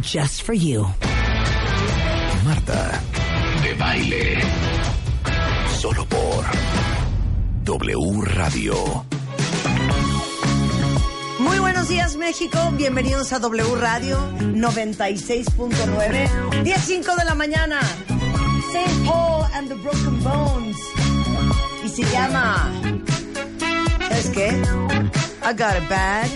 [0.00, 0.86] Just for you.
[2.44, 3.00] Marta
[3.62, 4.38] de Baile.
[5.80, 6.44] Solo por
[7.64, 9.04] W Radio.
[11.40, 16.28] Muy buenos días México, bienvenidos a W Radio 96.9,
[16.64, 17.80] 10.05 de la mañana,
[18.72, 19.04] St.
[19.04, 20.76] Paul and the Broken Bones.
[21.84, 22.70] Y se llama,
[24.08, 24.62] ¿sabes qué?
[25.44, 26.28] I got it bad.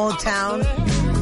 [0.00, 0.62] Del Motown.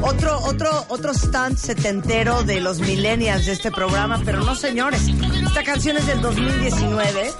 [0.03, 5.03] Otro, otro, otro stunt setentero de los millennials de este programa, pero no señores.
[5.45, 7.33] Esta canción es del 2019.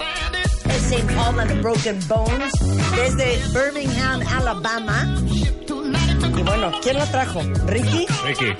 [0.65, 1.13] Es St.
[1.15, 2.51] Paul and the Broken Bones,
[2.95, 5.15] desde Birmingham, Alabama.
[6.37, 7.41] Y bueno, ¿quién la trajo?
[7.67, 8.05] ¿Ricky?
[8.25, 8.55] Ricky.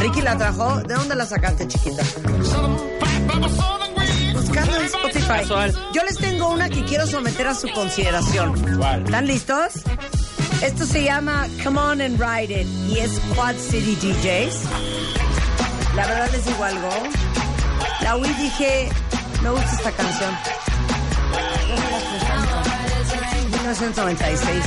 [0.00, 0.80] ¿Ricky la trajo?
[0.82, 2.02] ¿De dónde la sacaste, chiquita?
[4.32, 5.72] Buscando en Spotify.
[5.92, 8.54] Yo les tengo una que quiero someter a su consideración.
[9.04, 9.84] ¿Están listos?
[10.64, 14.62] Esto se llama Come On and Ride It y es Quad City DJs.
[15.94, 16.88] La verdad les digo algo.
[18.00, 18.88] La oí dije,
[19.42, 20.34] me gusta esta canción.
[23.50, 24.64] 1996.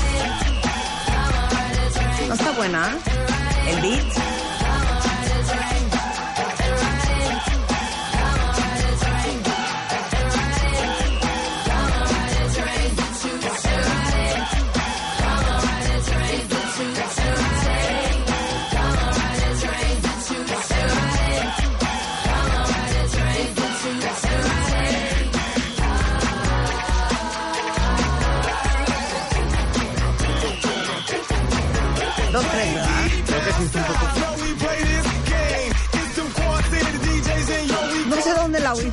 [2.28, 2.96] ¿No está buena?
[3.68, 4.27] El beat.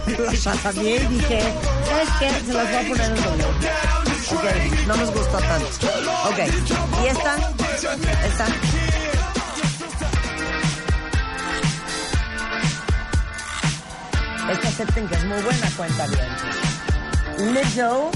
[0.44, 1.40] la también y dije,
[1.86, 2.30] ¿sabes qué?
[2.46, 3.44] Se las voy a poner en doble.
[4.30, 5.66] Ok, no nos gustó tanto.
[6.28, 6.38] Ok,
[7.02, 7.36] ¿y esta?
[8.26, 8.46] Esta.
[14.50, 17.54] Esta acepten que es muy buena cuenta bien.
[17.54, 18.10] Lizzo,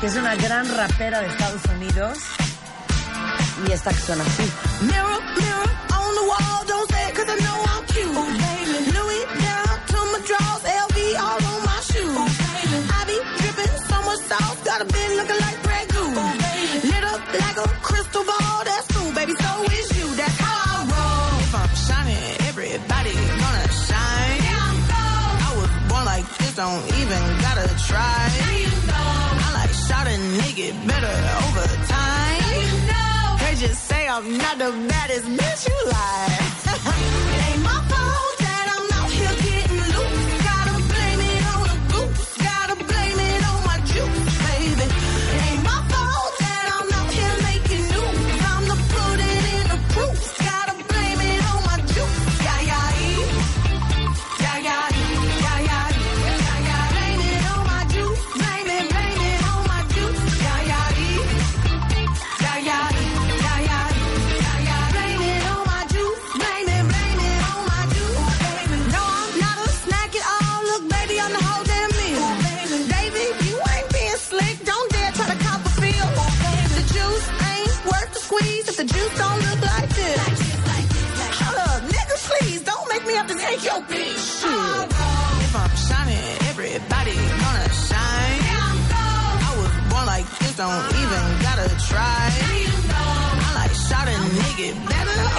[0.00, 2.18] que es una gran rapera de Estados Unidos.
[3.68, 4.50] Y esta que suena así.
[4.82, 8.39] Mirror, mirror on the wall, don't say it 'cause I know I'm cute.
[27.90, 28.22] Try.
[29.44, 31.66] I like shot a nigga better over
[31.96, 32.40] time.
[32.62, 33.36] You know.
[33.42, 37.29] They just say I'm not the baddest bitch you like.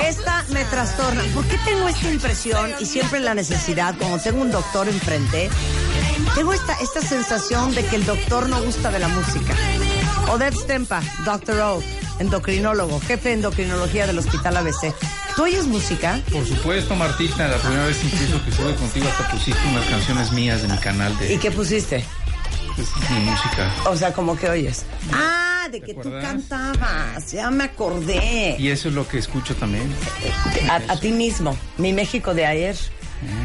[0.04, 1.22] Esta me trastorna.
[1.36, 5.50] ¿Por qué tengo esta impresión y siempre la necesidad, cuando tengo un doctor enfrente,
[6.34, 9.54] tengo esta, esta sensación de que el doctor no gusta de la música?
[10.32, 11.60] Odette Stempa, Dr.
[11.60, 11.84] O,
[12.18, 14.96] endocrinólogo, jefe de endocrinología del Hospital ABC.
[15.36, 16.20] ¿Tú oyes música?
[16.32, 20.64] Por supuesto, Martita, la primera vez incluso que estuve contigo hasta pusiste unas canciones mías
[20.64, 22.06] de mi canal de ¿Y qué pusiste?
[22.78, 23.72] Música.
[23.86, 24.84] O sea, ¿cómo que oyes?
[25.14, 27.32] Ah, de que tú cantabas.
[27.32, 28.56] Ya me acordé.
[28.58, 29.94] Y eso es lo que escucho también.
[30.70, 32.78] A, a ti mismo, mi México de ayer.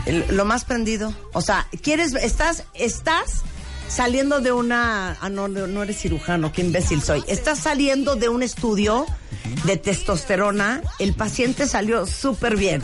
[0.07, 1.13] El- lo más prendido.
[1.33, 3.43] O sea, ¿quieres, estás, estás
[3.89, 7.23] saliendo de una, ah, no, no no eres cirujano, qué imbécil soy.
[7.29, 9.07] Estás saliendo de un estudio
[9.65, 10.81] de testosterona.
[10.99, 12.83] El paciente salió súper bien.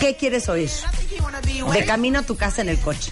[0.00, 0.70] ¿Qué quieres oír?
[1.72, 3.10] De camino a tu casa en el coche.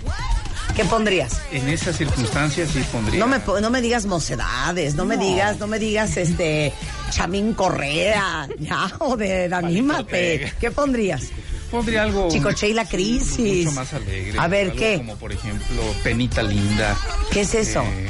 [0.81, 1.43] ¿Qué pondrías?
[1.53, 3.21] En esas circunstancias sí pondría.
[3.21, 6.73] No me, no me digas mocedades, no me digas, no me digas este
[7.11, 10.55] Chamín Correa, ya, o de anímate.
[10.59, 11.25] ¿Qué pondrías?
[11.71, 12.29] Pondría algo.
[12.31, 13.67] Chicoche y la crisis.
[13.67, 14.39] Mucho más alegre.
[14.39, 14.97] A ver, ¿qué?
[14.97, 16.97] Como por ejemplo, Penita Linda.
[17.31, 17.83] ¿Qué es eso?
[17.83, 18.09] Eh,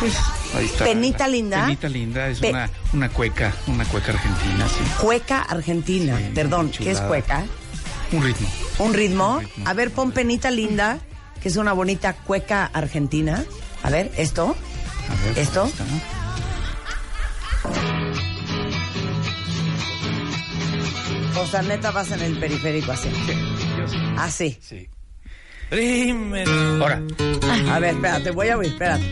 [0.00, 0.14] pues
[0.56, 0.84] ahí está.
[0.84, 1.64] Penita Linda.
[1.66, 4.84] Penita Linda es Pe- una, una cueca, una cueca argentina, sí.
[5.02, 6.16] Cueca argentina.
[6.16, 7.44] Sí, Perdón, ¿qué es cueca?
[8.10, 8.48] Un ritmo.
[8.78, 9.34] ¿Un ritmo?
[9.34, 9.66] Un ritmo.
[9.66, 10.98] A ver, pon penita linda,
[11.44, 13.44] que es una bonita cueca argentina.
[13.82, 14.56] A ver, esto.
[15.10, 15.70] A ver, ¿Esto?
[21.38, 23.10] O sea, neta vas en el periférico así.
[23.76, 23.98] Yo sí.
[24.16, 24.58] Así.
[24.62, 24.88] Sí.
[26.80, 27.02] Ahora,
[27.70, 29.04] A ver, espérate, voy a oír, espérate.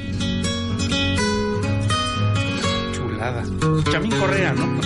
[3.91, 4.81] Chamín Correa, ¿no?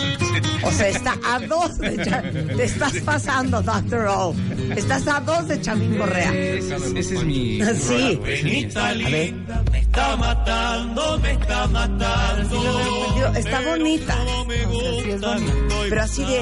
[0.63, 4.35] O sea, está a dos de Cha- Te estás pasando, Doctor O.
[4.77, 6.33] Estás a dos de Chamín Correa.
[6.35, 7.61] Ese, es- ese es mi.
[7.63, 8.21] Sí.
[8.25, 8.81] ese es mi estilo.
[9.07, 9.35] A ver.
[13.15, 14.17] Digo, está bonita.
[14.17, 15.53] O sea, sí es bonita.
[15.89, 16.41] Pero así de,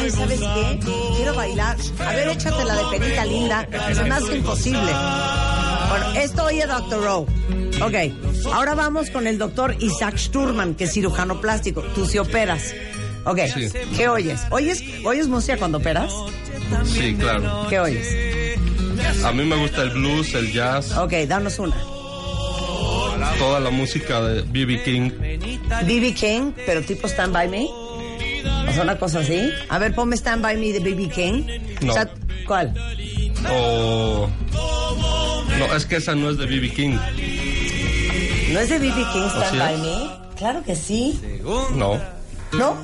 [0.00, 0.80] ay, ¿sabes qué?
[1.16, 1.76] Quiero bailar.
[1.98, 3.68] A ver, échate la de penita linda.
[3.94, 4.92] Se me hace imposible.
[5.92, 7.18] Bueno, esto oye Doctor O.
[7.84, 7.94] Ok,
[8.52, 11.82] ahora vamos con el doctor Isaac Sturman, que es cirujano plástico.
[11.94, 12.74] Tú sí operas.
[13.24, 13.38] Ok,
[13.96, 14.40] ¿qué oyes?
[14.50, 16.12] ¿Oyes, ¿Oyes música cuando operas?
[16.84, 17.66] Sí, claro.
[17.68, 18.08] ¿Qué oyes?
[19.22, 21.76] A mí me gusta el blues, el jazz, Ok, danos una.
[23.38, 24.82] toda la música de B.B.
[24.84, 25.10] King.
[25.86, 26.14] B.B.
[26.14, 27.66] King, pero tipo Stand By Me.
[27.66, 29.50] O sea, una cosa así.
[29.68, 31.08] A ver, ponme Stand By Me de B.B.
[31.10, 31.42] King.
[31.82, 31.90] No.
[31.92, 32.10] O sea,
[32.46, 32.72] ¿Cuál?
[33.50, 34.28] O.
[35.68, 36.70] No, es que esa no es de B.B.
[36.70, 36.96] King.
[38.52, 38.94] ¿No es de B.B.
[39.12, 39.80] King Stand ¿Así By es?
[39.80, 40.36] Me?
[40.36, 41.20] Claro que sí.
[41.74, 42.00] No.
[42.52, 42.76] ¿No?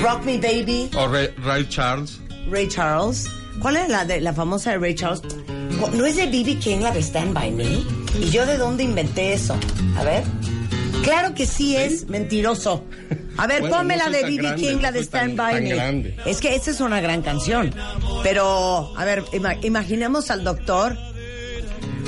[0.00, 2.18] Rock Me Baby, O Ray, Ray Charles.
[2.50, 3.28] Ray Charles.
[3.60, 5.22] ¿Cuál es la, de, la famosa de Ray Charles?
[5.94, 6.56] ¿No es de B.B.
[6.58, 7.64] King la de Stand By Me?
[8.20, 9.56] ¿Y yo de dónde inventé eso?
[9.96, 10.22] A ver.
[11.04, 12.84] Claro que sí es mentiroso.
[13.36, 14.54] A ver, Bueno, ponme no la de B.B.
[14.56, 15.70] King, la no de tan- Stand By tan Me.
[15.74, 16.16] grande.
[16.26, 17.74] Es que esa es una gran canción.
[18.22, 20.96] Pero, a ver, ima- imaginemos al doctor.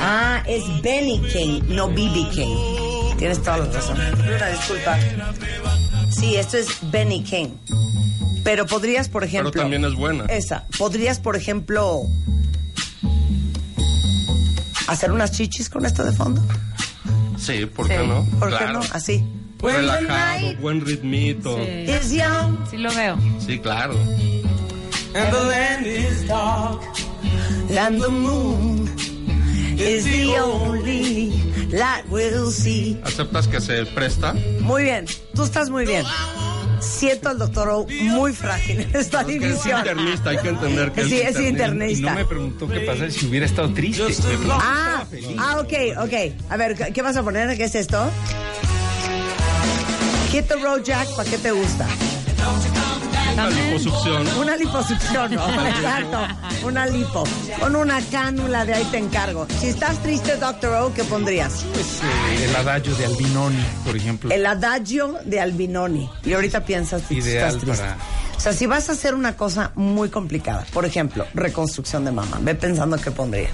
[0.07, 2.29] Ah, es Benny King, no B.B.
[2.35, 3.17] King.
[3.17, 3.97] Tienes toda la razón.
[3.99, 4.99] Una disculpa.
[6.11, 7.49] Sí, esto es Benny King.
[8.45, 9.51] Pero podrías, por ejemplo.
[9.51, 10.27] Pero también es buena.
[10.27, 10.67] Esa.
[10.77, 12.03] Podrías, por ejemplo.
[14.89, 16.43] hacer unas chichis con esto de fondo.
[17.39, 18.27] Sí, ¿por qué no?
[18.39, 18.81] ¿Por qué claro.
[18.81, 18.81] no?
[18.93, 19.25] Así.
[19.63, 21.59] Relajado, night buen ritmito.
[21.59, 23.17] is young Sí lo veo.
[23.39, 23.95] Sí, claro.
[25.15, 26.83] And the land is dark.
[27.71, 28.84] and the moon
[29.81, 31.31] is the only
[31.71, 32.99] light we'll see.
[33.05, 34.35] ¿Aceptas que se presta?
[34.61, 36.05] Muy bien, tú estás muy bien.
[36.81, 39.79] Siento al doctor O muy frágil en esta Es es división.
[39.79, 42.11] internista, hay que entender que Sí, es Y internista.
[42.11, 44.05] no me preguntó qué pasaba si hubiera estado triste.
[44.51, 45.05] Ah,
[45.39, 45.73] ah, ok,
[46.05, 46.13] ok.
[46.51, 47.57] A ver, ¿qué- ¿qué vas a poner?
[47.57, 48.11] ¿Qué es esto?
[50.31, 51.87] Hit the road, Jack, ¿para qué te gusta?
[53.35, 54.29] Una liposucción.
[54.39, 55.67] Una liposucción, ¿no?
[55.67, 56.19] Exacto,
[56.65, 57.25] una lipo.
[57.61, 59.47] Con una cánula de ahí te encargo.
[59.61, 61.65] Si estás triste, Doctor O, ¿qué pondrías?
[61.75, 64.31] pues, eh, el adagio de Albinoni, por ejemplo.
[64.31, 66.09] El adagio de Albinoni.
[66.25, 67.83] Y ahorita piensas que Ideal estás triste.
[67.85, 67.97] para-
[68.37, 72.39] O sea, si vas a hacer una cosa muy complicada, por ejemplo, reconstrucción de mama,
[72.41, 73.53] ve pensando qué pondrías.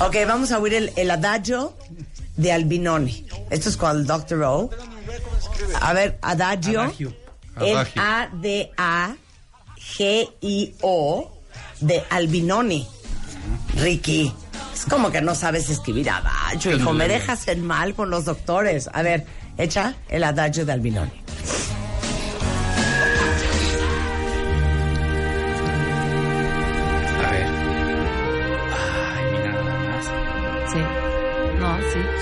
[0.00, 1.76] Ok, vamos a oír el, el adagio
[2.36, 3.26] de Albinoni.
[3.50, 4.42] Esto es con el Dr.
[4.44, 4.70] O.
[5.80, 6.82] A ver, adagio.
[6.82, 7.12] Adagio.
[7.60, 8.02] El Adagio.
[11.80, 12.86] De Albinoni.
[13.76, 14.32] Ricky,
[14.74, 16.92] es como que no sabes escribir adagio, hijo.
[16.92, 18.88] Me dejas en mal con los doctores.
[18.92, 21.22] A ver, echa el adagio de Albinoni.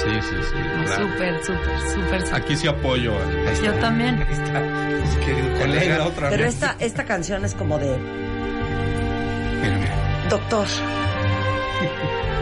[0.06, 0.20] Sí.
[0.28, 1.08] Sí, sí, claro.
[1.08, 2.20] Súper, súper, súper.
[2.22, 2.34] súper.
[2.34, 3.12] Aquí sí apoyo.
[3.14, 4.22] a- Yo también.
[4.22, 6.04] Ahí está, mi querido Colega, colega.
[6.04, 6.54] otra Pero vez.
[6.54, 7.96] esta, esta canción es como de,
[9.62, 10.28] mira.
[10.30, 10.66] doctor,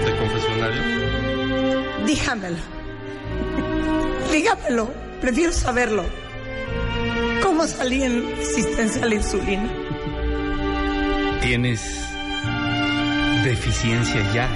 [0.05, 0.83] De confesionario.
[2.07, 2.57] dígamelo.
[4.31, 4.91] Dígamelo.
[5.21, 6.05] Prefiero saberlo.
[7.43, 9.69] ¿Cómo salí en resistencia a la insulina?
[11.41, 11.81] Tienes
[13.45, 14.49] deficiencia ya.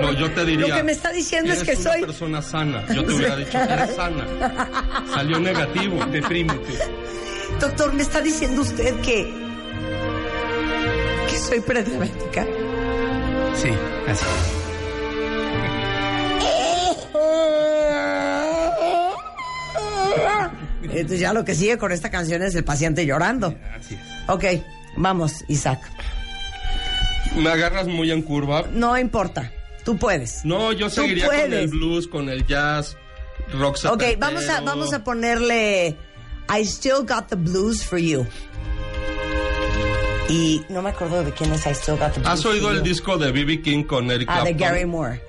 [0.00, 0.68] No, yo te diría.
[0.68, 2.00] Lo que me está diciendo es que una soy...
[2.02, 2.84] persona sana.
[2.94, 4.24] Yo te hubiera dicho que eres sana.
[5.12, 6.04] Salió negativo.
[6.06, 6.78] Deprímete.
[7.60, 9.32] Doctor, me está diciendo usted que...
[11.28, 12.46] que soy prediabética.
[13.54, 13.70] Sí,
[14.08, 14.24] así.
[20.82, 23.54] Entonces ya lo que sigue con esta canción es el paciente llorando.
[23.78, 24.00] Así es.
[24.28, 24.44] Ok,
[24.96, 25.80] vamos, Isaac.
[27.36, 28.64] Me agarras muy en curva.
[28.72, 29.52] No importa,
[29.84, 30.44] tú puedes.
[30.44, 32.96] No, yo seguiría con el blues, con el jazz,
[33.52, 34.18] rock Ok, setentero.
[34.20, 35.96] vamos a, vamos a ponerle
[36.48, 38.26] I Still Got the Blues for You.
[40.28, 42.72] Y no me acuerdo de quién es I Still Got the Blues ¿Has oído for
[42.72, 42.84] el You.
[42.84, 43.62] disco de B.B.
[43.62, 44.58] King con Eric Ah, de Clapton?
[44.76, 45.22] Gary Moore.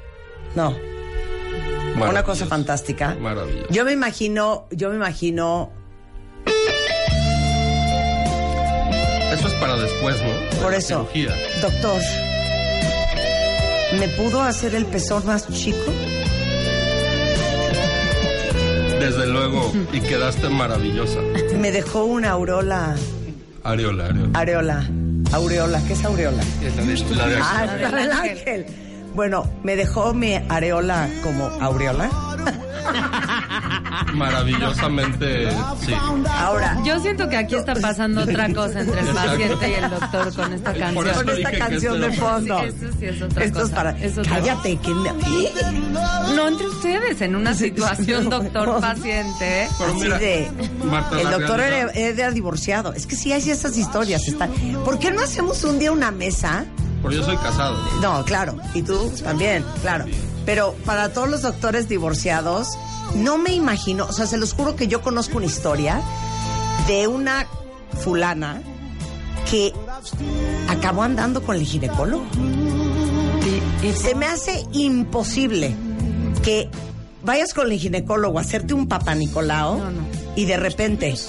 [0.55, 2.25] No, una Maravilloso.
[2.25, 3.15] cosa fantástica.
[3.19, 3.67] Maravilloso.
[3.71, 5.71] Yo me imagino, yo me imagino,
[9.33, 10.59] Eso es para después, ¿no?
[10.61, 11.35] por La eso, cirugía.
[11.61, 12.01] doctor,
[13.99, 15.91] ¿me pudo hacer el pezón más chico?
[18.99, 19.71] Desde luego.
[19.91, 21.19] Y quedaste maravillosa.
[21.57, 22.95] Me dejó una aureola,
[23.63, 24.39] Areola, areola.
[24.39, 24.89] areola,
[25.33, 26.43] aureola, ¿qué es aureola?
[26.63, 28.65] Es la de La de Ah, La del ángel.
[29.13, 32.09] Bueno, me dejó mi areola como aureola.
[34.13, 35.49] maravillosamente.
[35.85, 35.93] Sí.
[36.29, 39.29] Ahora, Yo siento que aquí está pasando otra cosa entre el Exacto.
[39.31, 41.13] paciente y el doctor con esta canción.
[41.15, 42.59] con esta que canción de fondo.
[42.61, 43.91] Sí, eso sí es otra Esto es para.
[43.91, 44.89] Es otra Cállate, que.
[46.35, 49.67] No entre ustedes en una situación doctor-paciente.
[49.77, 50.51] Pero Así mira, de.
[50.85, 52.93] Marta, El doctor realidad- era, divorciado.
[52.93, 54.27] Es que sí hay esas historias.
[54.27, 54.47] Está.
[54.85, 56.65] ¿Por qué no hacemos un día una mesa?
[57.01, 57.77] Porque yo soy casado.
[58.01, 58.55] No, claro.
[58.73, 60.05] Y tú también, claro.
[60.45, 62.67] Pero para todos los doctores divorciados,
[63.15, 64.05] no me imagino.
[64.05, 66.01] O sea, se los juro que yo conozco una historia
[66.87, 67.47] de una
[68.03, 68.61] fulana
[69.49, 69.73] que
[70.69, 72.23] acabó andando con el ginecólogo.
[73.95, 75.75] Se me hace imposible
[76.43, 76.69] que
[77.23, 80.01] vayas con el ginecólogo a hacerte un papá Nicolao No, no.
[80.35, 81.09] y de repente.
[81.09, 81.27] Es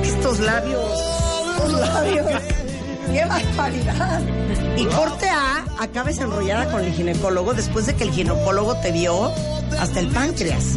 [0.00, 0.82] que estos labios.
[1.56, 2.26] Estos labios.
[3.12, 4.20] ¡Qué barbaridad!
[4.76, 9.32] Y corte A, acabes enrollada con el ginecólogo después de que el ginecólogo te vio
[9.80, 10.76] hasta el páncreas.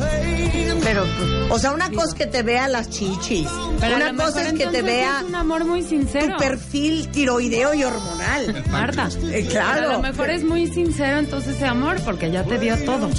[0.83, 1.05] Pero,
[1.50, 3.48] O sea, una cosa es que te vea las chichis.
[3.79, 6.33] pero una cosa es que te vea Es un amor muy sincero.
[6.38, 8.63] tu perfil tiroideo y hormonal.
[8.71, 9.09] Marta.
[9.31, 9.89] Eh, claro.
[9.89, 13.09] A lo mejor es muy sincero entonces ese amor porque ya te dio todo.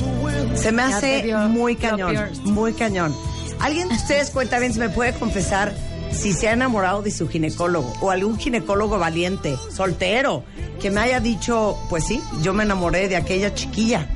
[0.54, 3.14] Se me Ya hace muy cañón, muy cañón.
[3.60, 5.72] ¿Alguien de ustedes cuenta bien si me puede confesar
[6.12, 10.44] si se ha enamorado de su ginecólogo o algún ginecólogo valiente, soltero,
[10.80, 14.06] que me haya dicho, pues sí, yo me enamoré de aquella chiquilla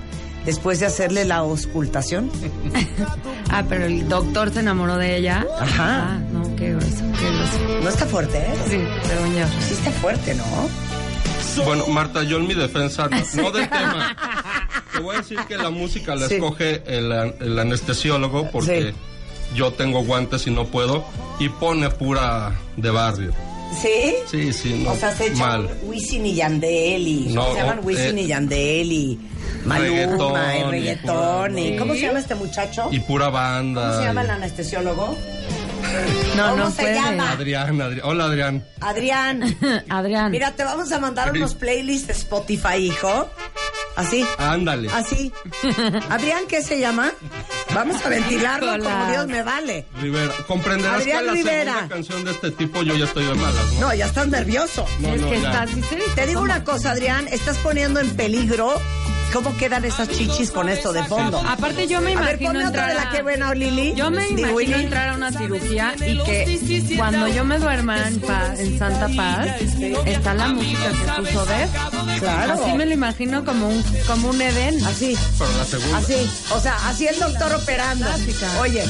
[0.45, 2.31] después de hacerle la auscultación?
[3.51, 5.47] Ah, pero el doctor se enamoró de ella.
[5.61, 6.15] Ajá.
[6.15, 7.83] Ah, no, qué grueso, qué grueso.
[7.85, 8.55] No está fuerte, ¿eh?
[8.69, 9.47] Sí, según yo.
[9.61, 10.45] Sí está fuerte, ¿no?
[11.65, 14.17] Bueno, Marta, yo en mi defensa, no, no del tema.
[14.93, 16.35] Te voy a decir que la música la Sí.
[16.35, 18.99] escoge el, el anestesiólogo porque Sí.
[19.55, 21.05] Yo tengo guantes y no puedo.
[21.39, 23.33] Y pone pura de barrio.
[23.81, 24.15] ¿Sí?
[24.31, 24.93] Sí, sí, no.
[24.93, 25.71] O sea, se echan mal.
[25.83, 27.21] Wisin y Yandel y...
[27.35, 27.81] No, ¿Cómo se llaman?
[27.83, 29.21] Wisin eh, y Yandel y
[29.65, 31.77] Maluma reggaetón y reggaetón y...
[31.77, 32.89] ¿Cómo se llama este muchacho?
[32.93, 33.89] Y pura banda.
[33.89, 35.17] ¿Cómo se llama el anestesiólogo?
[36.37, 36.95] No, ¿Cómo no se puede.
[36.95, 37.33] llama?
[37.33, 38.01] Adrián, Adrián.
[38.05, 38.65] Hola, Adrián.
[38.81, 39.57] Adrián.
[39.89, 40.31] Adrián.
[40.31, 43.29] Mira, te vamos a mandar unos playlists de Spotify, hijo.
[43.97, 44.25] Así.
[44.39, 44.89] Ándale.
[44.93, 45.33] Así.
[46.11, 47.13] Adrián, ¿qué se llama?
[47.75, 49.07] Vamos a ventilarlo como.
[49.11, 49.87] Dios me vale.
[50.01, 50.33] Rivera.
[50.47, 51.73] Comprenderás Adrián que la Rivera.
[51.75, 53.81] segunda canción de este tipo yo ya estoy de malas, ¿no?
[53.89, 54.87] No, ya estás nervioso.
[55.01, 55.49] No, es no, que ya.
[55.65, 56.11] estás histérico.
[56.15, 57.27] Te digo una cosa, Adrián.
[57.31, 58.81] Estás poniendo en peligro
[59.35, 61.39] cómo quedan esas chichis con esto de fondo.
[61.47, 63.93] Aparte yo me A ver, imagino entrar de la a- que buena, Lili.
[63.95, 64.73] Yo me imagino Willy.
[64.75, 69.49] entrar a una cirugía y que cuando yo me duerma en, paz, en Santa Paz
[70.07, 72.21] está la música que puso Beth.
[72.21, 72.53] Claro.
[72.55, 74.83] Así me lo imagino como un como un Edén.
[74.87, 75.19] Así.
[75.39, 75.99] Pero la segunda.
[75.99, 78.07] Así, o sea, así el doctor operando.
[78.61, 78.85] Oye.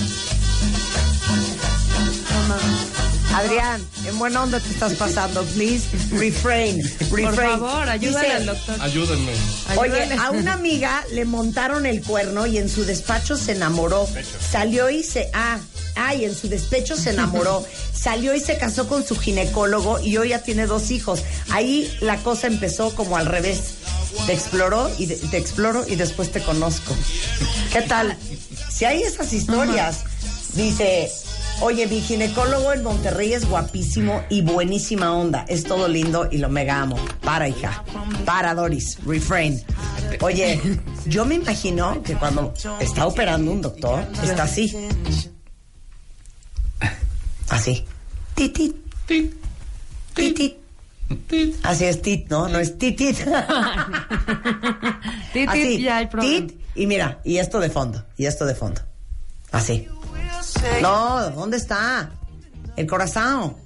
[3.35, 5.43] Adrián, en buena onda te estás pasando.
[5.55, 6.83] Please, refrain.
[6.83, 7.27] refrain.
[7.27, 8.77] Por favor, ayúdale Dice, al doctor.
[8.81, 9.33] Ayúdenme.
[9.77, 14.09] Oye, a una amiga le montaron el cuerno y en su despacho se enamoró.
[14.51, 15.31] Salió y se...
[15.33, 15.59] Ah,
[15.97, 20.31] ay, en su despecho se enamoró, salió y se casó con su ginecólogo y hoy
[20.31, 21.23] ya tiene dos hijos.
[21.51, 23.61] Ahí la cosa empezó como al revés.
[24.27, 26.95] Te exploró y de- te exploro y después te conozco.
[27.73, 28.17] ¿Qué tal?
[28.71, 29.99] Si hay esas historias,
[30.55, 31.11] dice,
[31.61, 35.45] oye, mi ginecólogo en Monterrey es guapísimo y buenísima onda.
[35.49, 36.97] Es todo lindo y lo mega amo.
[37.23, 37.85] Para, hija.
[38.25, 38.99] Para, Doris.
[39.07, 39.63] Refrain.
[40.21, 40.61] Oye,
[41.07, 44.75] yo me imagino que cuando está operando un doctor, está así.
[47.49, 47.85] Así.
[48.35, 48.77] Titit.
[50.15, 50.65] Titit.
[51.63, 52.49] Así es tit, ¿no?
[52.49, 53.19] No es titit.
[55.33, 56.47] Titit, ya hay problema.
[56.47, 58.81] Tit, y mira, y esto de fondo, y esto de fondo.
[59.53, 59.87] Así.
[60.83, 62.11] No, ¿dónde está?
[62.77, 63.57] El corazón.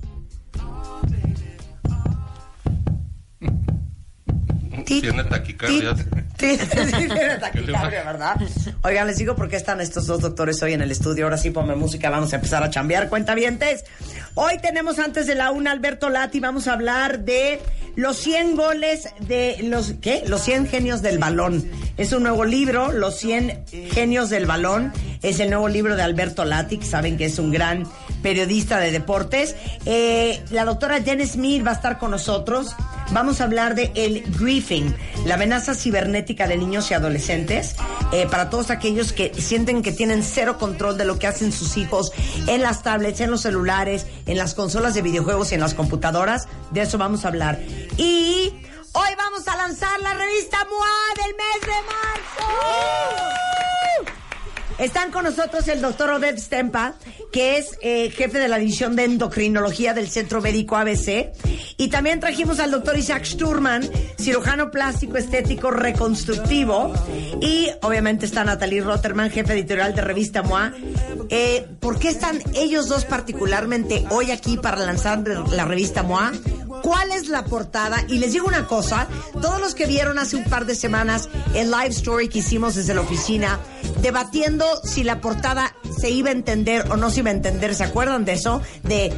[4.84, 5.94] Tiene taquicardia.
[6.38, 6.56] Sí,
[7.40, 8.36] taquicardia, ¿verdad?
[8.82, 11.24] Oigan, les digo por qué están estos dos doctores hoy en el estudio.
[11.24, 13.08] Ahora sí, ponme música, vamos a empezar a chambear.
[13.08, 13.84] Cuentavientes.
[14.34, 16.38] Hoy tenemos antes de la una Alberto Lati.
[16.38, 17.60] Vamos a hablar de
[17.96, 20.22] los 100 goles de los, ¿qué?
[20.26, 21.68] Los 100 genios del balón.
[21.96, 24.92] Es un nuevo libro, Los 100 genios del balón.
[25.22, 27.84] Es el nuevo libro de Alberto Lati, que saben que es un gran
[28.22, 29.56] periodista de deportes.
[29.84, 32.76] Eh, la doctora Jen Smith va a estar con nosotros.
[33.10, 37.74] Vamos a hablar de el griefing, la amenaza cibernética de niños y adolescentes,
[38.12, 41.78] eh, para todos aquellos que sienten que tienen cero control de lo que hacen sus
[41.78, 42.12] hijos
[42.46, 46.46] en las tablets, en los celulares, en las consolas de videojuegos y en las computadoras.
[46.70, 47.58] De eso vamos a hablar.
[47.96, 48.52] Y
[48.92, 51.68] hoy vamos a lanzar la revista MOA del mes de
[54.08, 54.17] marzo.
[54.78, 56.94] Están con nosotros el doctor Oded Stempa,
[57.32, 61.32] que es eh, jefe de la división de endocrinología del Centro Médico ABC.
[61.76, 63.88] Y también trajimos al doctor Isaac Sturman,
[64.18, 66.92] cirujano plástico estético reconstructivo.
[67.40, 70.72] Y obviamente está Natalie Rotterman, jefe editorial de revista MOA.
[71.28, 76.32] Eh, ¿Por qué están ellos dos particularmente hoy aquí para lanzar la revista MOA?
[76.82, 78.04] ¿Cuál es la portada?
[78.08, 79.06] Y les digo una cosa,
[79.40, 82.94] todos los que vieron hace un par de semanas el live story que hicimos desde
[82.94, 83.58] la oficina,
[84.02, 87.84] debatiendo si la portada se iba a entender o no se iba a entender, ¿se
[87.84, 88.60] acuerdan de eso?
[88.82, 89.12] De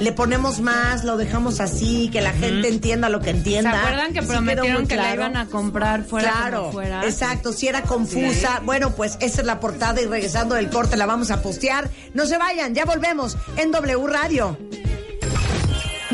[0.00, 3.78] le ponemos más, lo dejamos así, que la gente entienda lo que ¿Se entienda.
[3.80, 7.04] acuerdan que prometieron que la iban a comprar fuera Claro, como fuera?
[7.04, 8.60] exacto, si era confusa.
[8.64, 11.88] Bueno, pues esa es la portada y regresando del corte la vamos a postear.
[12.12, 14.58] No se vayan, ya volvemos en W Radio.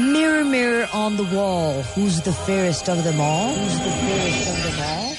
[0.00, 3.52] Mirror, mirror on the wall, who's the fairest of them all?
[3.52, 5.12] Who's the fairest of them all?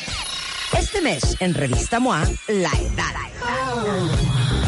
[0.74, 3.16] Este mes, en Revista MOA, La Edad.
[3.44, 4.41] Oh.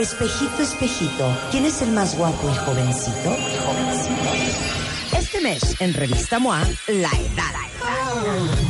[0.00, 3.36] Espejito, espejito, ¿quién es el más guapo y jovencito?
[3.66, 5.14] Jovencito.
[5.14, 8.69] Este mes, en Revista MOA, La Edad.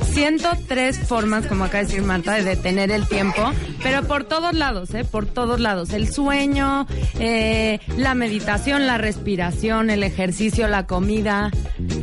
[0.01, 3.51] 103 formas, como acaba de decir Marta, de detener el tiempo,
[3.83, 5.05] pero por todos lados, ¿eh?
[5.05, 5.91] Por todos lados.
[5.91, 6.87] El sueño,
[7.19, 11.51] eh, la meditación, la respiración, el ejercicio, la comida.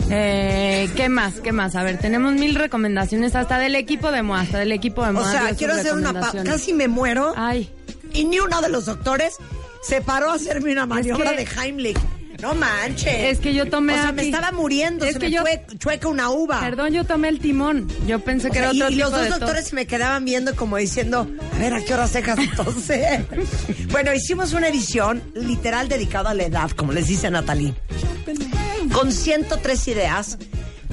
[0.09, 1.35] Eh, ¿Qué más?
[1.41, 1.75] ¿Qué más?
[1.75, 5.13] A ver, tenemos mil recomendaciones hasta del equipo de MOA, hasta del equipo de O
[5.13, 5.31] MOA.
[5.31, 6.13] sea, dio sus quiero hacer una...
[6.13, 6.31] pa-.
[6.43, 7.69] Casi me muero Ay.
[8.13, 9.35] y ni uno de los doctores
[9.83, 11.97] se paró a hacerme una maniobra que- de Heimlich.
[12.41, 13.07] No manches.
[13.33, 15.65] Es que yo tomé O sea, me estaba muriendo, Es se que me yo- fue
[15.77, 16.59] chueca una uva.
[16.61, 17.87] Perdón, yo tomé el timón.
[18.07, 20.23] Yo pensé O que sea, era otro y tipo los dos de doctores me quedaban
[20.25, 23.25] viendo como diciendo, a ver, ¿a qué horas dejas de toser?
[23.91, 27.73] bueno, hicimos una edición literal dedicada a la edad, como les dice Natalie,
[28.93, 30.37] con 103 ideas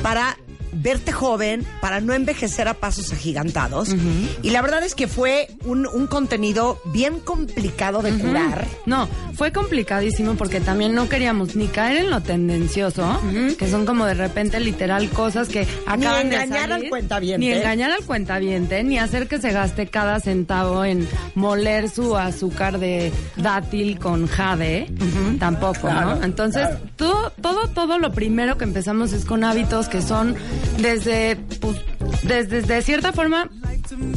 [0.03, 0.37] para
[0.77, 3.95] verte joven, para no envejecer a pasos agigantados.
[4.43, 8.67] Y la verdad es que fue un, un contenido bien complicado de curar.
[8.87, 13.21] No, fue complicadísimo porque también no queríamos ni caer en lo tendencioso,
[13.59, 17.47] que son como de repente literal cosas que acaban de engañar salir, al cuentaviente.
[17.47, 22.79] Ni engañar al cuentaviente, ni hacer que se gaste cada centavo en moler su azúcar
[22.79, 24.91] de dátil con jade,
[25.39, 26.23] tampoco, ¿no?
[26.23, 30.35] Entonces, todo, todo, todo lo primero que empezamos es con hábitos que son
[30.79, 31.77] desde, pues,
[32.23, 33.51] desde, de cierta forma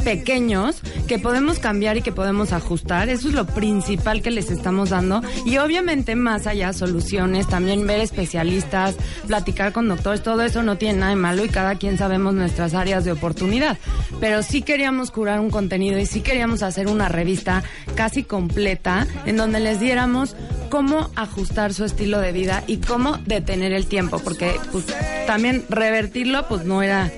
[0.04, 3.08] pequeños que podemos cambiar y que podemos ajustar.
[3.08, 5.22] Eso es lo principal que les estamos dando.
[5.44, 11.00] Y obviamente más allá soluciones, también ver especialistas, platicar con doctores, todo eso no tiene
[11.00, 13.78] nada de malo y cada quien sabemos nuestras áreas de oportunidad.
[14.20, 17.62] Pero sí queríamos curar un contenido y sí queríamos hacer una revista
[17.94, 20.36] casi completa en donde les diéramos
[20.70, 24.86] cómo ajustar su estilo de vida y cómo detener el tiempo, porque pues,
[25.26, 27.10] también revertirlo pues no era,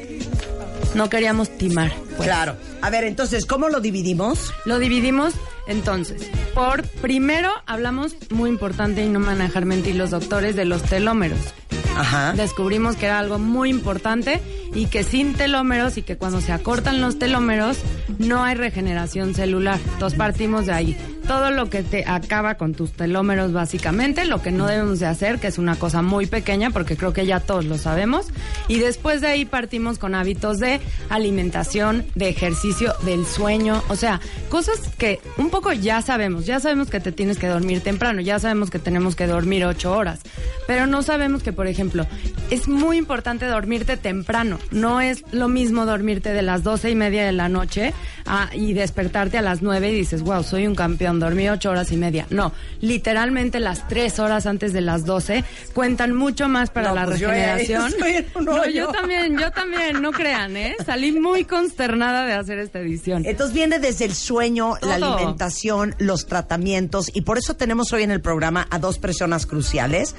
[0.94, 1.92] no queríamos timar.
[2.16, 2.28] pues.
[2.28, 2.57] Claro.
[2.81, 4.52] A ver, entonces, ¿cómo lo dividimos?
[4.64, 5.35] Lo dividimos
[5.66, 6.28] entonces.
[6.55, 11.38] Por primero hablamos, muy importante y no dejar mentir los doctores, de los telómeros.
[11.96, 12.33] Ajá.
[12.33, 14.40] Descubrimos que era algo muy importante
[14.74, 17.78] y que sin telómeros y que cuando se acortan los telómeros
[18.18, 19.78] no hay regeneración celular.
[19.92, 20.96] Entonces partimos de ahí.
[21.26, 25.38] Todo lo que te acaba con tus telómeros básicamente, lo que no debemos de hacer,
[25.38, 28.26] que es una cosa muy pequeña porque creo que ya todos lo sabemos.
[28.68, 30.80] Y después de ahí partimos con hábitos de
[31.26, 36.44] alimentación, de ejercicio, del sueño, o sea, cosas que un poco ya sabemos.
[36.46, 39.92] Ya sabemos que te tienes que dormir temprano, ya sabemos que tenemos que dormir ocho
[39.96, 40.20] horas,
[40.66, 42.06] pero no sabemos que, por ejemplo,
[42.50, 44.58] es muy importante dormirte temprano.
[44.72, 47.94] No es lo mismo dormirte de las doce y media de la noche
[48.26, 51.90] a- y despertarte a las nueve y dices, wow, soy un campeón, dormí ocho horas
[51.92, 52.27] y media.
[52.31, 57.05] No, literalmente las tres horas antes de las doce cuentan mucho más para No, la
[57.07, 57.92] pues yo, eh, regeneración.
[58.35, 60.77] un No, yo también, yo también, no crean, ¿eh?
[60.85, 63.25] Salí muy consternada de hacer esta edición.
[63.27, 68.11] Entonces viene desde el sueño, la alimentación, los tratamientos y por eso tenemos hoy en
[68.11, 70.14] el programa a dos personas cruciales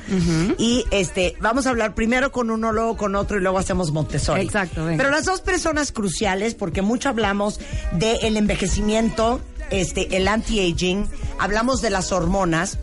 [0.58, 4.42] y este vamos a hablar primero con uno, luego con otro y luego hacemos Montessori.
[4.42, 4.98] Exacto, venga.
[4.98, 7.60] Pero las dos personas cruciales porque mucho hablamos
[7.94, 9.42] del envejecimiento,
[9.74, 11.08] este el anti-aging,
[11.40, 12.78] hablamos de las hormonas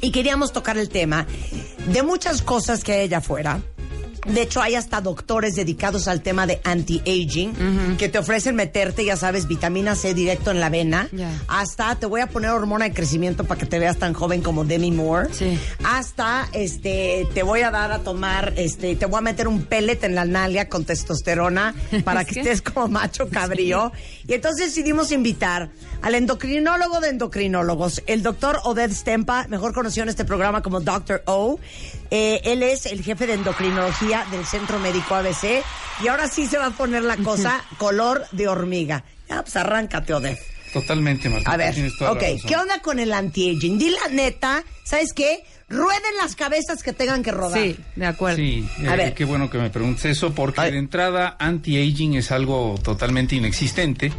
[0.00, 1.26] y queríamos tocar el tema
[1.86, 3.60] de muchas cosas que hay allá afuera.
[4.26, 9.16] De hecho, hay hasta doctores dedicados al tema de anti-aging que te ofrecen meterte, ya
[9.16, 11.08] sabes, vitamina C directo en la vena.
[11.48, 14.64] Hasta te voy a poner hormona de crecimiento para que te veas tan joven como
[14.64, 15.32] Demi Moore.
[15.32, 15.58] Sí.
[15.84, 20.02] Hasta este te voy a dar a tomar, este, te voy a meter un pellet
[20.04, 23.92] en la nalga con testosterona para que estés como macho cabrío.
[24.26, 25.70] Y entonces decidimos invitar
[26.02, 31.22] al endocrinólogo de endocrinólogos, el doctor Oded Stempa, mejor conocido en este programa como Dr.
[31.26, 31.58] O.
[32.10, 35.62] Eh, él es el jefe de endocrinología del Centro Médico ABC.
[36.02, 39.04] Y ahora sí se va a poner la cosa color de hormiga.
[39.28, 40.38] Ya, pues arráncate, Oded.
[40.72, 41.50] Totalmente, Marta.
[41.52, 41.74] A ver,
[42.08, 42.22] ok.
[42.46, 43.78] ¿qué onda con el anti-aging?
[43.78, 45.42] Di la neta, ¿sabes qué?
[45.68, 47.60] Rueden las cabezas que tengan que rodar.
[47.62, 48.36] Sí, de acuerdo.
[48.38, 49.14] Sí, A eh, ver.
[49.14, 50.72] qué bueno que me preguntes eso, porque Ay.
[50.72, 54.12] de entrada anti-aging es algo totalmente inexistente,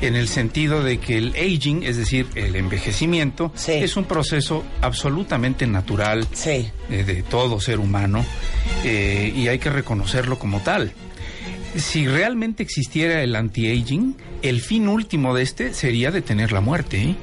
[0.00, 3.72] en el sentido de que el aging, es decir, el envejecimiento, Sí.
[3.72, 6.68] es un proceso absolutamente natural Sí.
[6.90, 8.24] eh, de todo ser humano
[8.84, 10.92] eh, y hay que reconocerlo como tal.
[11.76, 17.02] Si realmente existiera el anti-aging, el fin último de este sería detener la muerte.
[17.02, 17.14] ¿eh?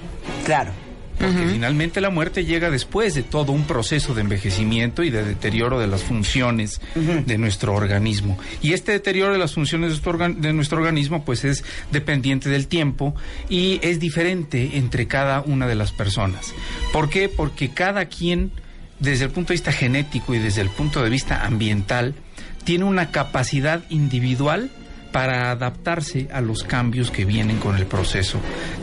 [0.46, 0.72] Claro.
[1.18, 5.80] Porque finalmente la muerte llega después de todo un proceso de envejecimiento y de deterioro
[5.80, 8.38] de las funciones de nuestro organismo.
[8.62, 12.50] Y este deterioro de las funciones de nuestro, organ- de nuestro organismo pues es dependiente
[12.50, 13.16] del tiempo
[13.50, 16.54] y es diferente entre cada una de las personas.
[16.92, 17.30] ¿Por qué?
[17.30, 18.52] Porque cada quien,
[19.00, 22.14] desde el punto de vista genético y desde el punto de vista ambiental,
[22.66, 24.70] tiene una capacidad individual
[25.14, 28.38] para adaptarse a los cambios que vienen con el proceso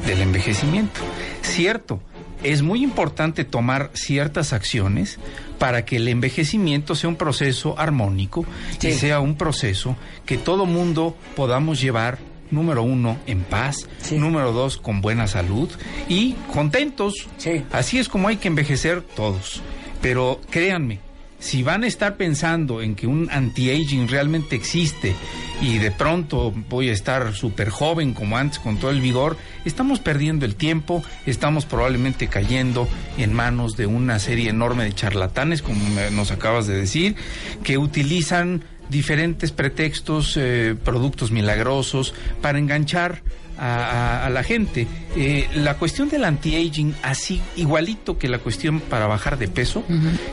[0.06, 1.00] del envejecimiento.
[1.42, 2.00] Cierto,
[2.42, 5.18] es muy importante tomar ciertas acciones
[5.58, 8.46] para que el envejecimiento sea un proceso armónico
[8.78, 8.92] y Sí.
[8.94, 12.18] sea un proceso que todo mundo podamos llevar
[12.50, 14.16] número uno, en paz, Sí.
[14.16, 15.68] número dos, con buena salud
[16.08, 17.26] y contentos.
[17.36, 17.62] Sí.
[17.72, 19.60] Así es como hay que envejecer todos.
[20.00, 20.98] Pero créanme,
[21.42, 25.12] si van a estar pensando en que un anti-aging realmente existe
[25.60, 29.98] y de pronto voy a estar súper joven como antes con todo el vigor, estamos
[29.98, 35.80] perdiendo el tiempo, estamos probablemente cayendo en manos de una serie enorme de charlatanes, como
[36.12, 37.16] nos acabas de decir,
[37.64, 43.22] que utilizan diferentes pretextos, eh, productos milagrosos para enganchar
[43.62, 43.74] a,
[44.22, 44.86] a- a la gente.
[45.16, 49.84] Eh, la cuestión del anti-aging, así igualito que la cuestión para bajar de peso,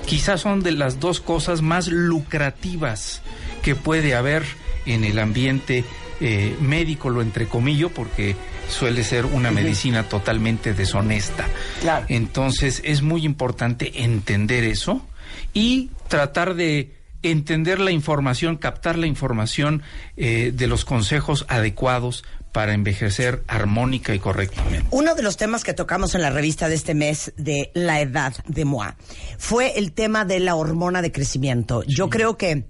[0.05, 3.21] quizás son de las dos cosas más lucrativas
[3.61, 4.43] que puede haber
[4.85, 5.83] en el ambiente
[6.21, 8.35] eh, médico, lo entrecomillo, porque
[8.69, 11.45] suele ser una medicina totalmente deshonesta.
[11.81, 12.05] Claro.
[12.09, 15.05] Entonces es muy importante entender eso
[15.53, 19.81] y tratar de entender la información, captar la información
[20.15, 24.85] eh, de los consejos adecuados para envejecer armónica y correctamente.
[24.91, 28.33] Uno de los temas que tocamos en la revista de este mes de La Edad
[28.47, 28.88] de Moi
[29.38, 31.83] fue el tema de la hormona de crecimiento.
[31.83, 32.65] Yo creo que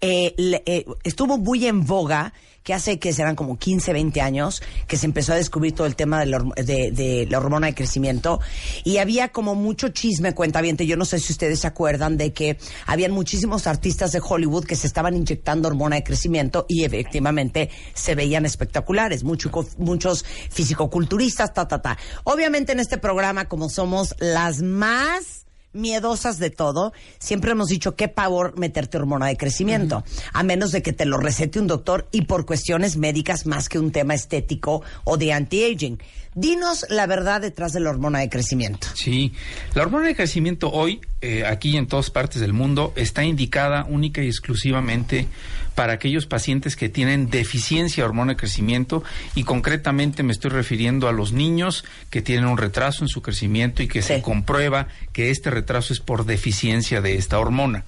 [0.00, 2.32] eh, le- eh, estuvo muy en boga
[2.68, 5.96] que hace que serán como 15, 20 años que se empezó a descubrir todo el
[5.96, 8.40] tema de la, de- de la hormona de crecimiento
[8.84, 12.34] y había como mucho chisme, cuenta bien, yo no sé si ustedes se acuerdan de
[12.34, 17.70] que habían muchísimos artistas de Hollywood que se estaban inyectando hormona de crecimiento y efectivamente
[17.94, 21.96] se veían espectaculares, mucho, muchos fisicoculturistas, ta, ta, ta.
[22.24, 25.37] Obviamente en este programa, como somos las más
[25.72, 30.82] miedosas de todo, siempre hemos dicho qué pavor meterte hormona de crecimiento, a menos de
[30.82, 34.82] que te lo recete un doctor y por cuestiones médicas más que un tema estético
[35.04, 35.98] o de anti-aging.
[36.38, 38.86] Dinos la verdad detrás de la hormona de crecimiento.
[38.94, 39.32] Sí,
[39.74, 43.84] la hormona de crecimiento hoy, eh, aquí y en todas partes del mundo, está indicada
[43.88, 45.26] única y exclusivamente
[45.74, 49.02] para aquellos pacientes que tienen deficiencia de hormona de crecimiento
[49.34, 53.82] y concretamente me estoy refiriendo a los niños que tienen un retraso en su crecimiento
[53.82, 57.82] y que se comprueba que este retraso es por deficiencia de esta hormona.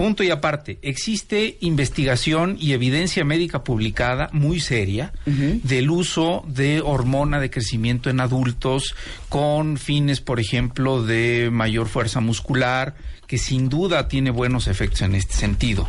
[0.00, 7.38] Punto y aparte, existe investigación y evidencia médica publicada muy seria del uso de hormona
[7.38, 8.94] de crecimiento en adultos
[9.28, 12.94] con fines, por ejemplo, de mayor fuerza muscular,
[13.26, 15.86] que sin duda tiene buenos efectos en este sentido.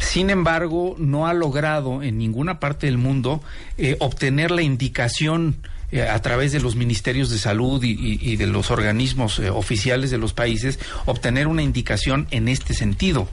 [0.00, 3.44] Sin embargo, no ha logrado en ninguna parte del mundo
[3.78, 5.58] eh, obtener la indicación
[5.92, 9.50] eh, a través de los ministerios de salud y, y- y de los organismos eh,
[9.50, 13.28] oficiales de los países obtener una indicación en este sentido.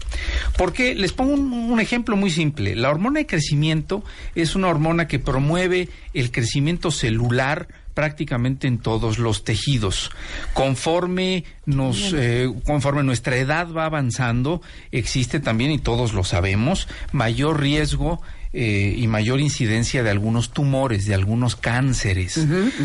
[0.58, 2.76] Porque les pongo un, un ejemplo muy simple.
[2.76, 4.04] La hormona de crecimiento
[4.36, 10.12] es una hormona que promueve el crecimiento celular prácticamente en todos los tejidos.
[10.54, 17.60] Conforme nos, eh, conforme nuestra edad va avanzando, existe también, y todos lo sabemos, mayor
[17.60, 22.40] riesgo eh, y mayor incidencia de algunos tumores, de algunos cánceres.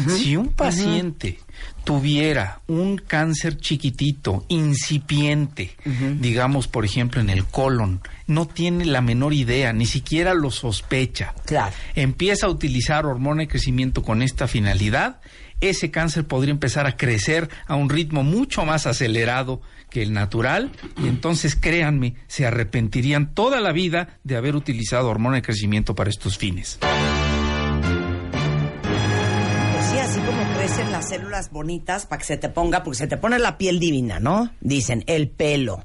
[0.09, 1.39] Si un paciente
[1.85, 5.77] tuviera un cáncer chiquitito, incipiente,
[6.21, 11.35] digamos, por ejemplo, en el colon, no tiene la menor idea, ni siquiera lo sospecha.
[11.47, 11.75] Claro.
[11.95, 15.21] Empieza a utilizar hormona de crecimiento con esta finalidad,
[15.61, 19.63] ese cáncer podría empezar a crecer a un ritmo mucho más acelerado
[19.95, 25.37] que el natural y entonces créanme, se arrepentirían toda la vida de haber utilizado hormona
[25.37, 26.81] de crecimiento para estos fines.
[30.85, 33.79] Crecen las células bonitas para que se te ponga, porque se te pone la piel
[33.79, 34.51] divina, ¿no?
[34.61, 35.85] Dicen, el pelo.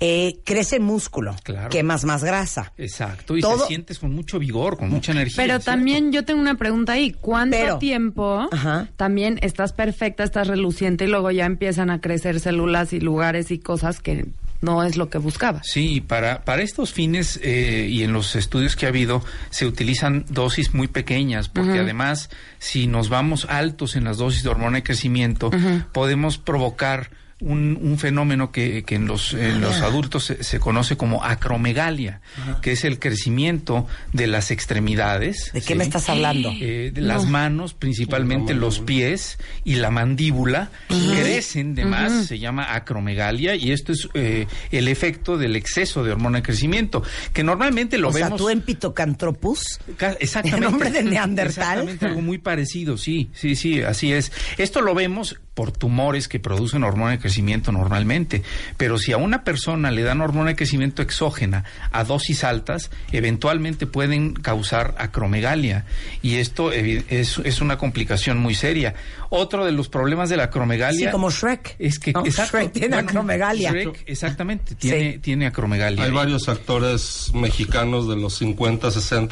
[0.00, 1.68] Eh, crece músculo, Claro.
[1.70, 2.72] quemas más grasa.
[2.76, 5.36] Exacto, y Todo- te sientes con mucho vigor, con mucha energía.
[5.36, 7.12] Pero también yo tengo una pregunta ahí.
[7.12, 8.88] ¿Cuánto Pero- tiempo Ajá.
[8.96, 13.58] también estás perfecta, estás reluciente y luego ya empiezan a crecer células y lugares y
[13.58, 14.26] cosas que
[14.60, 15.66] no es lo que buscabas?
[15.66, 20.24] Sí, para, para estos fines eh, y en los estudios que ha habido se utilizan
[20.28, 24.82] dosis muy pequeñas porque además si nos vamos altos en las dosis de hormona de
[24.82, 25.50] crecimiento
[25.92, 30.96] podemos provocar un, un fenómeno que, que en los, en los adultos se, se conoce
[30.96, 32.20] como acromegalia,
[32.62, 35.52] que es el crecimiento de las extremidades.
[35.52, 35.74] ¿De qué ¿sí?
[35.76, 36.50] me estás hablando?
[36.60, 42.74] Eh, de las manos, principalmente los pies y la mandíbula, crecen de más, se llama
[42.74, 47.98] acromegalia, y esto es eh, el efecto del exceso de hormona de crecimiento, que normalmente
[47.98, 48.38] lo o sea, vemos...
[48.40, 50.66] tú en Pitocantropus, Ca- Exactamente.
[50.66, 51.48] ¿El nombre de Neandertal?
[51.48, 54.32] Exactamente, algo muy parecido, sí, sí, sí, así es.
[54.56, 57.27] Esto lo vemos por tumores que producen hormona de crecimiento
[57.72, 58.42] normalmente,
[58.76, 63.86] pero si a una persona le dan hormona de crecimiento exógena a dosis altas, eventualmente
[63.86, 65.84] pueden causar acromegalia
[66.22, 68.94] y esto es, es una complicación muy seria.
[69.30, 71.76] Otro de los problemas de la acromegalia sí, como Shrek.
[71.78, 72.24] es que ¿no?
[72.24, 73.70] exacto, Shrek tiene bueno, acromegalia.
[73.70, 75.18] Shrek, exactamente, tiene, Sí.
[75.18, 76.04] tiene acromegalia.
[76.04, 79.28] Hay varios actores mexicanos de los 50, 60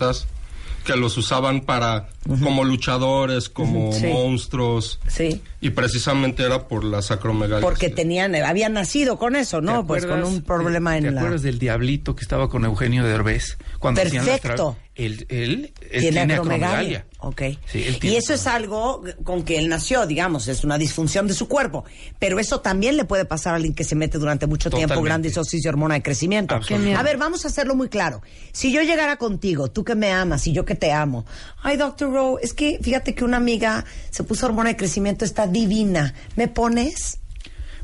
[0.85, 2.09] que los usaban para
[2.43, 4.07] como luchadores, como Sí.
[4.07, 5.01] monstruos.
[5.09, 5.43] Sí.
[5.67, 7.61] Y precisamente era por la sacromegalia.
[7.61, 9.87] Porque tenían, habían nacido con eso, ¿Te ¿no?
[9.87, 11.21] Pues con un problema ¿Te en la...
[11.21, 13.59] acuerdas del diablito que estaba con Eugenio Derbez?
[13.79, 14.73] Cuando Perfecto.
[14.73, 17.01] tra- Él, él, él tiene tiene acromegalia.
[17.01, 17.07] acromegalia.
[17.19, 17.43] Ok.
[17.67, 21.35] Sí, él y eso es algo con que él nació, digamos, es una disfunción de
[21.35, 21.85] su cuerpo.
[22.19, 25.21] Pero eso también le puede pasar a alguien que se mete durante mucho tiempo gran
[25.23, 26.55] dosis de hormona de crecimiento.
[26.97, 28.23] A ver, vamos a hacerlo muy claro.
[28.53, 31.27] Si yo llegara contigo, tú que me amas y yo que te amo,
[31.63, 35.47] ay, Doctor Rowe, es que fíjate que una amiga se puso hormona de crecimiento, está
[35.57, 36.15] divina.
[36.37, 37.19] ¿Me pones?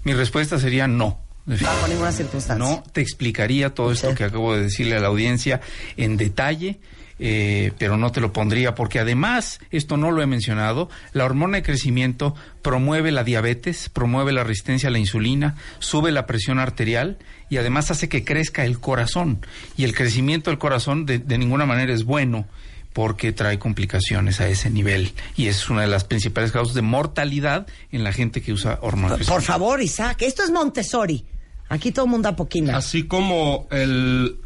[0.04, 1.18] Mi respuesta sería no.
[1.46, 2.64] Bajo ninguna circunstancia.
[2.64, 4.14] No te explicaría todo esto Sí.
[4.16, 5.60] que acabo de decirle a la audiencia
[5.96, 6.78] en detalle,
[7.18, 11.56] eh, pero no te lo pondría porque además, esto no lo he mencionado, la hormona
[11.58, 17.18] de crecimiento promueve la diabetes, promueve la resistencia a la insulina, sube la presión arterial
[17.50, 19.44] y además hace que crezca el corazón.
[19.76, 22.46] Y el crecimiento del corazón de, de ninguna manera es bueno
[22.92, 27.66] porque trae complicaciones a ese nivel y es una de las principales causas de mortalidad
[27.90, 31.24] en la gente que usa hormona de Por, favor, Isaac, esto es Montessori.
[31.68, 32.76] Aquí todo el mundo da poquina.
[32.76, 34.36] Así como el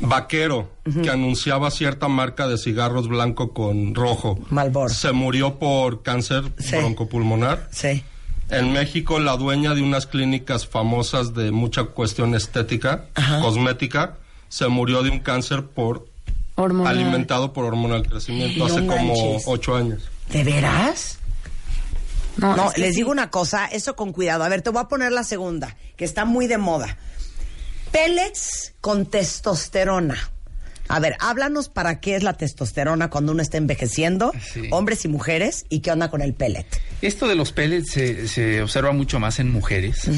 [0.00, 0.70] vaquero
[1.02, 4.92] que anunciaba cierta marca de cigarros blanco con rojo Marlboro.
[4.92, 6.76] se murió por cáncer Sí.
[6.76, 7.68] broncopulmonar.
[7.72, 8.02] Sí.
[8.50, 13.40] En México, la dueña de unas clínicas famosas de mucha cuestión estética, Ajá.
[13.40, 14.18] cosmética,
[14.50, 16.06] se murió de un cáncer por
[16.56, 16.96] Hormonal.
[16.96, 19.14] alimentado por hormona del crecimiento No hace como
[19.46, 20.08] ocho años.
[20.30, 21.18] ¿De veras?
[22.36, 22.96] No, No, les sí.
[22.96, 24.44] digo una cosa, eso con cuidado.
[24.44, 26.96] A ver, te voy a poner la segunda, que está muy de moda.
[27.92, 30.30] Pellets con testosterona.
[30.88, 34.68] A ver, háblanos para qué es la testosterona cuando uno está envejeciendo, Sí.
[34.70, 36.66] hombres y mujeres, y qué onda con el pellet.
[37.02, 40.08] Esto de los pellets se, se observa mucho más en mujeres.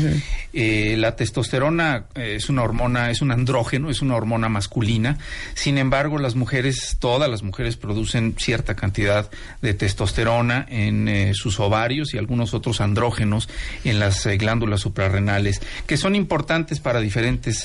[0.53, 5.19] Eh, la testosterona eh, es una hormona, es un andrógeno, es una hormona masculina.
[5.55, 9.31] Sin embargo, las mujeres, todas las mujeres producen cierta cantidad
[9.63, 13.49] de testosterona en eh, sus ovarios y algunos otros andrógenos
[13.85, 17.65] en las eh, glándulas suprarrenales, que son importantes para diferentes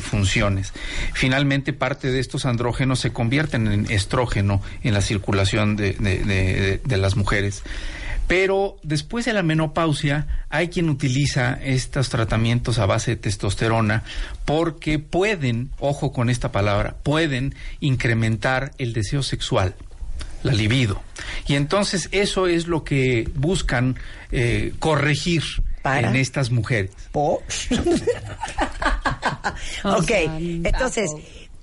[0.00, 0.72] funciones.
[1.14, 6.80] Finalmente, parte de estos andrógenos se convierten en estrógeno en la circulación de- de- de-
[6.84, 7.62] de las mujeres.
[8.26, 14.02] Pero después de la menopausia hay quien utiliza estos tratamientos a base de testosterona
[14.44, 19.76] porque pueden, ojo con esta palabra, pueden incrementar el deseo sexual,
[20.42, 21.00] la libido.
[21.46, 23.94] Y entonces eso es lo que buscan
[24.32, 25.44] eh, corregir
[25.82, 26.08] Para.
[26.10, 26.90] en estas mujeres.
[29.84, 30.10] Ok,
[30.64, 31.10] entonces.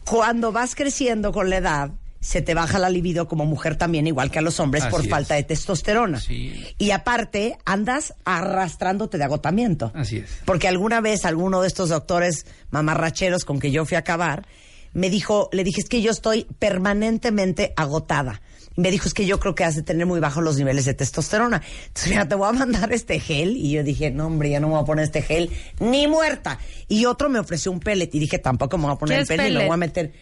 [0.06, 1.92] Cuando vas creciendo con la edad,
[2.24, 5.10] se te baja la libido como mujer también, igual que a los hombres, por es.
[5.10, 6.22] falta de testosterona.
[6.22, 6.66] Sí.
[6.78, 9.92] Y aparte, andas arrastrándote de agotamiento.
[9.94, 10.30] Así es.
[10.46, 14.48] Porque alguna vez alguno de estos doctores mamarracheros con que yo fui a acabar,
[14.94, 18.42] me dijo, le dije, es que yo estoy permanentemente agotada.
[18.76, 20.86] Y me dijo, es que yo creo que has de tener muy bajos los niveles
[20.86, 21.62] de testosterona.
[21.88, 23.56] Entonces, mira, te voy a mandar este gel.
[23.56, 26.58] Y yo dije, no, hombre, ya no me voy a poner este gel ni muerta.
[26.88, 28.10] Y otro me ofreció un pellet.
[28.14, 29.68] Y dije, tampoco me voy a poner ¿Qué el pellet, me pellet?
[29.68, 30.14] voy a meter.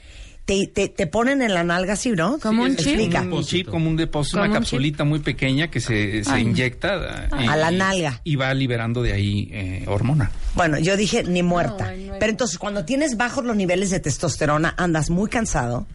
[0.44, 2.40] Te, te, te ponen en la nalga así, ¿no?
[2.40, 2.88] Como un chip.
[2.88, 3.22] Explica.
[3.22, 4.72] Un chip, como un depósito, Como una un chip.
[4.72, 8.20] capsulita muy pequeña que se, inyecta eh, A la nalga.
[8.24, 10.32] y va liberando de ahí eh, hormona.
[10.56, 11.94] Bueno, yo dije ni muerta.
[11.96, 15.86] no, Pero entonces, cuando tienes bajos los niveles de testosterona, andas muy cansado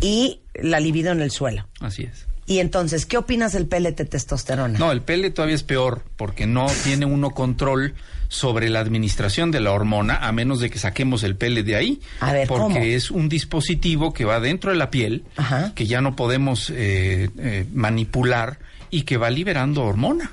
[0.00, 1.66] y la libido en el suelo.
[1.80, 2.26] Así es.
[2.48, 4.78] Y entonces, ¿qué opinas del pellet de testosterona?
[4.78, 7.94] No, el pellet todavía es peor porque no tiene uno control
[8.28, 12.00] sobre la administración de la hormona a menos de que saquemos el pellet de ahí.
[12.20, 12.78] A ver, porque ¿cómo?
[12.84, 15.72] es un dispositivo que va dentro de la piel Ajá.
[15.74, 18.58] que ya no podemos eh, eh, manipular
[18.90, 20.30] y que va liberando hormona.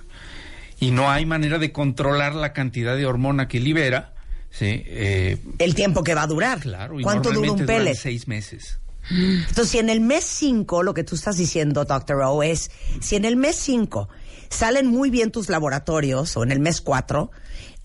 [0.80, 4.14] Y no hay manera de controlar la cantidad de hormona que libera.
[4.52, 4.84] ¿sí?
[4.86, 6.60] Eh, El tiempo que va a durar.
[6.60, 7.96] claro, y ¿Cuánto dura un pellet?
[7.96, 8.80] seis meses.
[9.10, 12.22] Entonces, si en el mes 5, lo que tú estás diciendo, Dr.
[12.24, 14.10] O, es, si en el mes 5
[14.50, 17.32] salen muy bien tus laboratorios, o en el mes 4,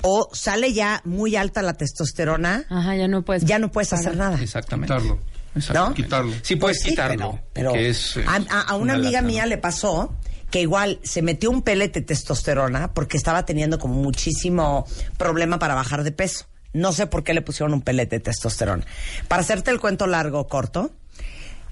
[0.03, 3.45] o sale ya muy alta la testosterona, Ajá, ya no puedes.
[3.45, 4.41] ya no puedes hacer nada.
[4.41, 4.95] Exactamente.
[4.95, 5.19] Quitarlo.
[5.57, 6.03] Exactamente.
[6.03, 6.33] Quitarlo.
[6.43, 7.31] Sí, puedes Pues sí, quitarlo.
[7.53, 9.27] Pero, pero que es, eh, a, a- a una, amiga lata, ¿no?
[9.29, 10.15] mía le pasó
[10.51, 15.75] que igual se metió un pellet de testosterona porque estaba teniendo como muchísimo problema para
[15.75, 16.47] bajar de peso.
[16.73, 18.87] No sé por qué le pusieron un pellet de testosterona.
[19.27, 20.93] Para hacerte el cuento largo o corto,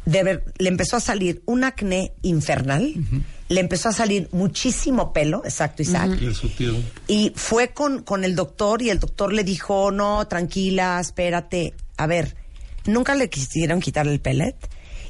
[0.06, 2.94] de ver- le empezó a salir un acné infernal,
[3.48, 6.18] le empezó a salir muchísimo pelo, exacto, Isaac.
[6.32, 6.82] Sutil.
[7.08, 11.74] Y fue con, con el doctor y el doctor le dijo, no, tranquila, espérate.
[11.98, 12.34] A ver,
[12.86, 14.56] nunca le quisieron quitar el pellet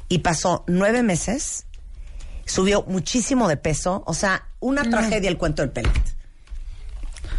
[0.09, 1.65] y pasó nueve meses,
[2.45, 5.91] subió muchísimo de peso, o sea, una tragedia el cuento del pellet.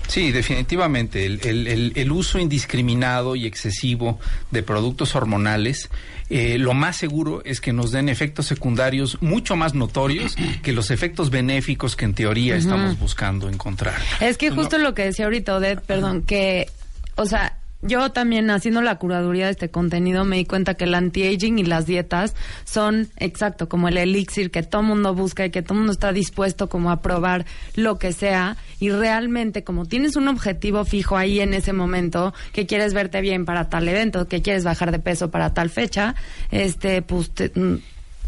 [0.07, 1.27] Sí, definitivamente.
[1.27, 4.19] El, el- el- el uso indiscriminado y excesivo
[4.51, 5.91] de productos hormonales,
[6.31, 10.91] eh, lo más seguro es que nos den efectos secundarios mucho más notorios que los
[10.91, 13.97] efectos benéficos que en teoría estamos buscando encontrar.
[14.21, 16.69] Es que justo lo que decía ahorita Odette, perdón, que,
[17.17, 20.95] o sea, yo también haciendo la curaduría de este contenido me di cuenta que el
[20.95, 25.63] anti-aging y las dietas son, exacto, como el elixir que todo mundo busca y que
[25.63, 30.29] todo mundo está dispuesto como a probar lo que sea y realmente como tienes un
[30.29, 34.65] objetivo fijo ahí en ese momento, que quieres verte bien para tal evento, que quieres
[34.65, 36.15] bajar de peso para tal fecha,
[36.51, 37.79] este, pues, te- mm,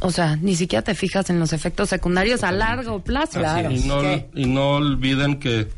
[0.01, 3.39] o sea, ni siquiera te fijas en los efectos secundarios a largo plazo.
[3.39, 3.71] Claro.
[3.71, 4.27] Y no, ¿Qué?
[4.35, 5.69] y no olviden que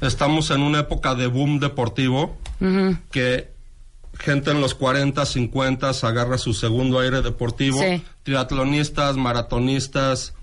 [0.00, 2.36] estamos en una época de boom deportivo,
[3.10, 3.48] que
[4.18, 8.02] gente en los 40, 50 agarra su segundo aire deportivo, Sí.
[8.24, 10.34] triatlonistas, maratonistas,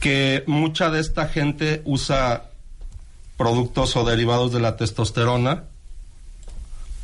[0.00, 2.49] que mucha de esta gente usa
[3.40, 5.64] productos o derivados de la testosterona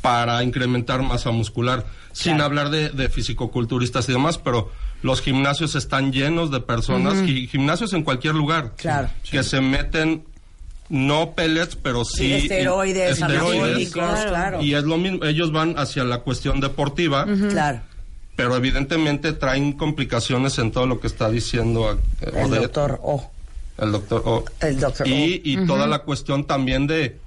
[0.03, 1.83] para incrementar masa muscular,
[2.13, 4.71] sin hablar de, de fisicoculturistas y demás, pero
[5.01, 9.09] los gimnasios están llenos de personas, gi- gimnasios en cualquier lugar, Claro.
[9.29, 10.25] que se meten
[10.89, 13.63] no pellets, pero sí esteroides, esteroides.
[13.95, 14.61] anabólicos, claro.
[14.61, 17.81] Y es lo mismo, ellos van hacia la cuestión deportiva, Claro.
[18.35, 23.31] pero evidentemente traen complicaciones en todo lo que está diciendo eh, El Odette, doctor O.
[23.77, 24.45] el doctor O.
[24.59, 27.19] El doctor Y, y toda la cuestión también de,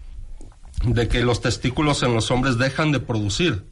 [0.84, 3.64] de que los testículos en los hombres dejan de producir.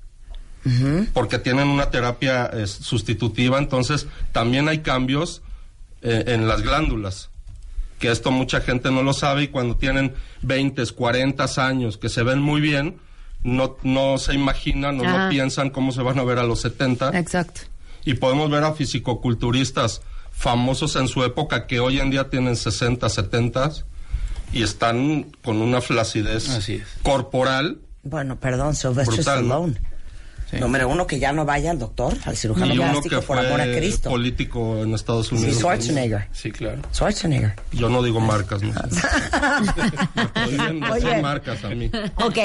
[1.14, 5.40] Porque tienen una terapia eh, sustitutiva, entonces también hay cambios
[6.02, 7.30] eh, en las glándulas.
[7.98, 12.22] Que esto mucha gente no lo sabe y cuando tienen 20, 40 años que se
[12.22, 12.98] ven muy bien,
[13.42, 15.24] no, no se imaginan o Ajá.
[15.24, 17.62] no piensan cómo se van a ver a los 70 Exacto.
[18.04, 20.02] y podemos ver a fisicoculturistas
[20.38, 23.72] famosos en su época que hoy en día tienen 60, 70
[24.52, 26.86] y están con una flacidez Así es.
[27.02, 29.66] corporal Bueno, perdón, Sylvester Brutal, ¿no?
[29.66, 29.80] Stallone.
[30.50, 30.56] Sí.
[30.60, 33.38] Número uno, que ya no vaya al doctor, al cirujano y uno plástico, que por
[33.38, 34.08] amor a Cristo.
[34.08, 35.56] político en Estados Sí, Unidos.
[35.58, 36.28] Schwarzenegger.
[36.32, 36.80] Sí, claro.
[36.90, 37.52] Schwarzenegger.
[37.72, 38.72] Yo no digo marcas, ¿no?
[40.46, 41.20] Decir Oye.
[41.22, 41.90] marcas a mí.
[42.16, 42.38] Ok,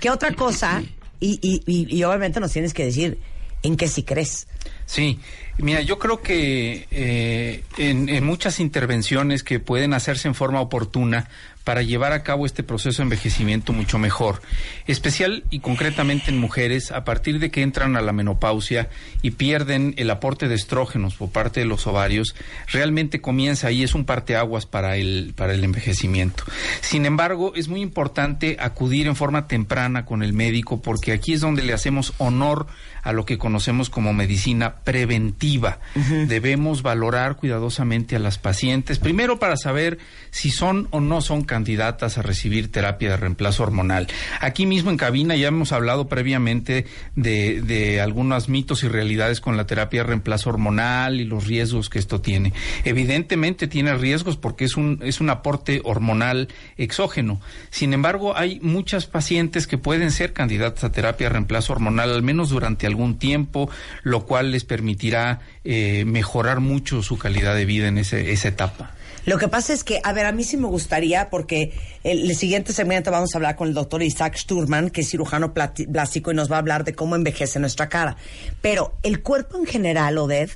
[0.00, 0.82] ¿qué otra cosa?
[1.18, 3.18] Y, y, y, y obviamente nos tienes que decir
[3.62, 4.46] en qué sí crees.
[4.84, 5.18] Sí,
[5.58, 11.28] mira, yo creo que eh, en, en muchas intervenciones que pueden hacerse en forma oportuna
[11.66, 14.40] para llevar a cabo este proceso de envejecimiento mucho mejor,
[14.86, 18.88] especial y concretamente en mujeres a partir de que entran a la menopausia
[19.20, 22.36] y pierden el aporte de estrógenos por parte de los ovarios,
[22.68, 26.44] realmente comienza ahí es un parteaguas para el para el envejecimiento.
[26.82, 31.40] Sin embargo, es muy importante acudir en forma temprana con el médico porque aquí es
[31.40, 32.68] donde le hacemos honor
[33.06, 35.78] a lo que conocemos como medicina preventiva.
[36.26, 39.98] Debemos valorar cuidadosamente a las pacientes, primero para saber
[40.32, 44.08] si son o no son candidatas a recibir terapia de reemplazo hormonal.
[44.40, 49.56] Aquí mismo en cabina ya hemos hablado previamente de, de algunos mitos y realidades con
[49.56, 52.52] la terapia de reemplazo hormonal y los riesgos que esto tiene.
[52.84, 57.40] Evidentemente tiene riesgos porque es un, es un aporte hormonal exógeno.
[57.70, 62.24] Sin embargo, hay muchas pacientes que pueden ser candidatas a terapia de reemplazo hormonal, al
[62.24, 63.70] menos durante algún tiempo,
[64.02, 68.92] lo cual les permitirá eh, mejorar mucho su calidad de vida en ese, esa etapa.
[69.26, 71.72] Lo que pasa es que, a ver, a mí sí me gustaría, porque
[72.04, 75.52] el, el siguiente segmento vamos a hablar con el doctor Isaac Sturman, que es cirujano
[75.52, 78.16] plástico y nos va a hablar de cómo envejece nuestra cara.
[78.62, 80.50] Pero el cuerpo en general, Oded,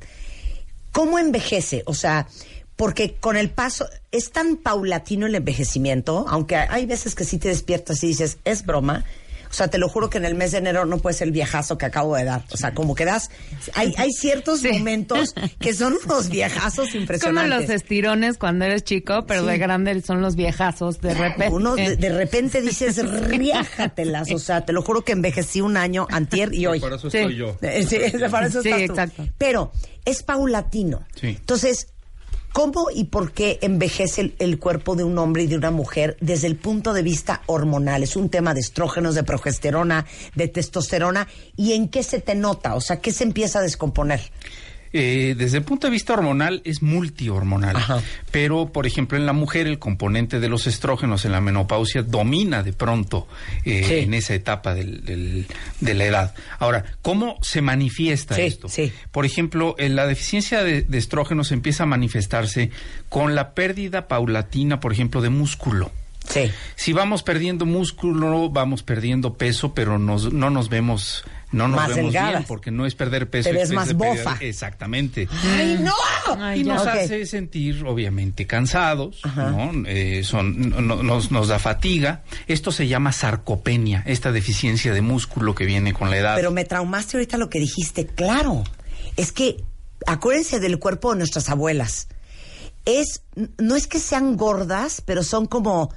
[0.93, 1.83] ¿cómo envejece?
[1.87, 2.29] O sea,
[2.77, 7.49] porque con el paso, es tan paulatino el envejecimiento, aunque hay veces que sí te
[7.49, 9.05] despiertas y dices, es broma.
[9.51, 11.33] O sea, te lo juro que en el mes de enero no puede ser el
[11.33, 12.45] viajazo que acabo de dar.
[12.53, 13.31] O sea, como que das,
[13.75, 17.61] hay, hay ciertos momentos que son unos viajazos Como impresionantes.
[17.61, 19.49] los estirones cuando eres chico, pero Sí.
[19.49, 21.49] de grande son los viejazos de repente.
[21.55, 22.97] Uno de, de repente dices,
[23.55, 24.31] riájatelas.
[24.33, 26.81] O sea, te lo juro que envejecí un año, antier y hoy.
[26.81, 27.19] Por eso Sí.
[27.19, 27.57] estoy yo.
[27.89, 27.99] Sí,
[28.31, 28.93] para eso Sí, estás tú.
[28.93, 29.27] exacto.
[29.39, 29.73] Pero
[30.05, 31.05] es paulatino.
[31.21, 31.29] Sí.
[31.29, 31.89] Entonces,
[32.53, 36.47] ¿cómo y por qué envejece el, cuerpo de un hombre y de una mujer desde
[36.47, 38.03] el punto de vista hormonal?
[38.03, 41.29] Es un tema de estrógenos, de progesterona, de testosterona.
[41.57, 42.75] ¿Y en qué se te nota?
[42.75, 44.21] O sea, ¿qué se empieza a descomponer?
[44.93, 48.01] Eh, desde el punto de vista hormonal es multihormonal, Ajá.
[48.33, 52.65] pero por ejemplo en la mujer el componente de los estrógenos en la menopausia domina
[52.65, 53.29] de pronto
[53.65, 53.95] eh, Sí.
[54.01, 55.47] en esa etapa del- del-
[55.81, 56.35] de la edad.
[56.59, 58.69] Ahora, ¿cómo se manifiesta Sí, esto?
[58.69, 58.93] sí.
[59.13, 62.71] Por ejemplo, en la deficiencia de, de estrógenos empieza a manifestarse
[63.09, 65.93] con la pérdida paulatina, por ejemplo, de músculo.
[66.31, 66.51] Sí.
[66.77, 71.89] Si vamos perdiendo músculo, vamos perdiendo peso, pero nos, no nos vemos, no nos Más
[71.89, 72.33] vemos delgadas.
[72.33, 73.49] bien, porque no es perder peso.
[73.51, 74.37] Te ves es más perder- bofa.
[74.41, 75.29] Exactamente.
[75.57, 75.93] ¡Ay, no!
[76.39, 79.73] Ay, y nos hace sentir obviamente cansados, ¿no?
[79.87, 82.23] Eh, son, no- no- nos, nos da fatiga.
[82.47, 86.37] Esto se llama sarcopenia, esta deficiencia de músculo que viene con la edad.
[86.37, 88.07] Pero me traumaste ahorita lo que dijiste.
[88.07, 88.63] Claro.
[89.17, 89.57] Es que
[90.07, 92.07] acuérdense del cuerpo de nuestras abuelas.
[92.85, 93.23] Es,
[93.59, 95.93] no es que sean gordas, pero son como.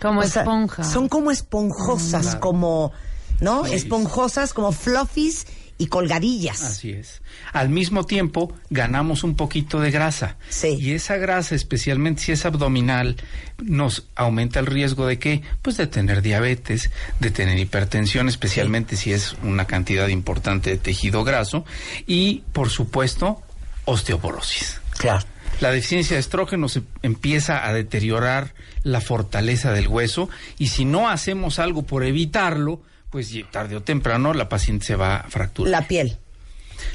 [0.00, 0.84] Como o sea, esponja.
[0.84, 2.92] son como esponjosas, como.
[3.40, 3.64] ¿No?
[3.64, 5.46] Esponjosas, como fluffies
[5.80, 6.62] y colgadillas.
[6.62, 7.22] Así es.
[7.54, 10.36] Al mismo tiempo, ganamos un poquito de grasa.
[10.50, 10.76] Sí.
[10.78, 13.16] Y esa grasa, especialmente si es abdominal,
[13.62, 15.40] nos aumenta el riesgo de qué?
[15.62, 21.24] Pues de tener diabetes, de tener hipertensión, especialmente si es una cantidad importante de tejido
[21.24, 21.64] graso.
[22.06, 23.40] Y, por supuesto,
[23.86, 24.82] osteoporosis.
[24.98, 25.24] Claro.
[25.60, 31.08] La deficiencia de estrógeno se empieza a deteriorar la fortaleza del hueso y si no
[31.08, 35.70] hacemos algo por evitarlo, pues tarde o temprano la paciente se va a fracturar.
[35.70, 36.16] La piel.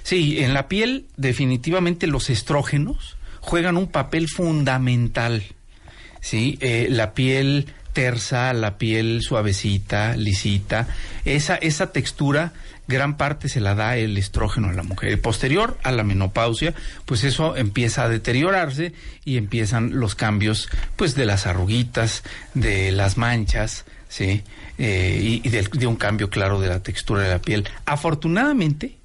[0.04, 5.44] Sí, en la piel definitivamente los estrógenos juegan un papel fundamental.
[6.22, 10.88] Sí, Eh, la piel tersa, la piel suavecita, lisita,
[11.24, 12.52] esa esa textura
[12.88, 15.20] gran parte se la da el estrógeno a la mujer.
[15.22, 16.74] Posterior a la menopausia,
[17.06, 22.24] pues eso empieza a deteriorarse y empiezan los cambios, pues de las arruguitas,
[22.54, 24.44] de las manchas, sí,
[24.78, 27.64] Eh, y, de un cambio claro de la textura de la piel.
[27.86, 28.98] Afortunadamente,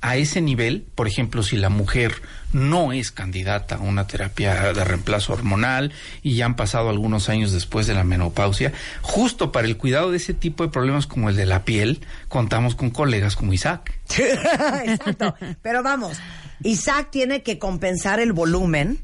[0.00, 2.14] a ese nivel, por ejemplo, si la mujer
[2.52, 5.92] no es candidata a una terapia de reemplazo hormonal
[6.22, 8.72] y ya han pasado algunos años después de la menopausia,
[9.02, 12.74] justo para el cuidado de ese tipo de problemas como el de la piel, contamos
[12.74, 13.98] con colegas como Isaac.
[14.84, 15.34] Exacto.
[15.62, 16.18] Pero vamos,
[16.62, 18.98] Isaac tiene que compensar el volumen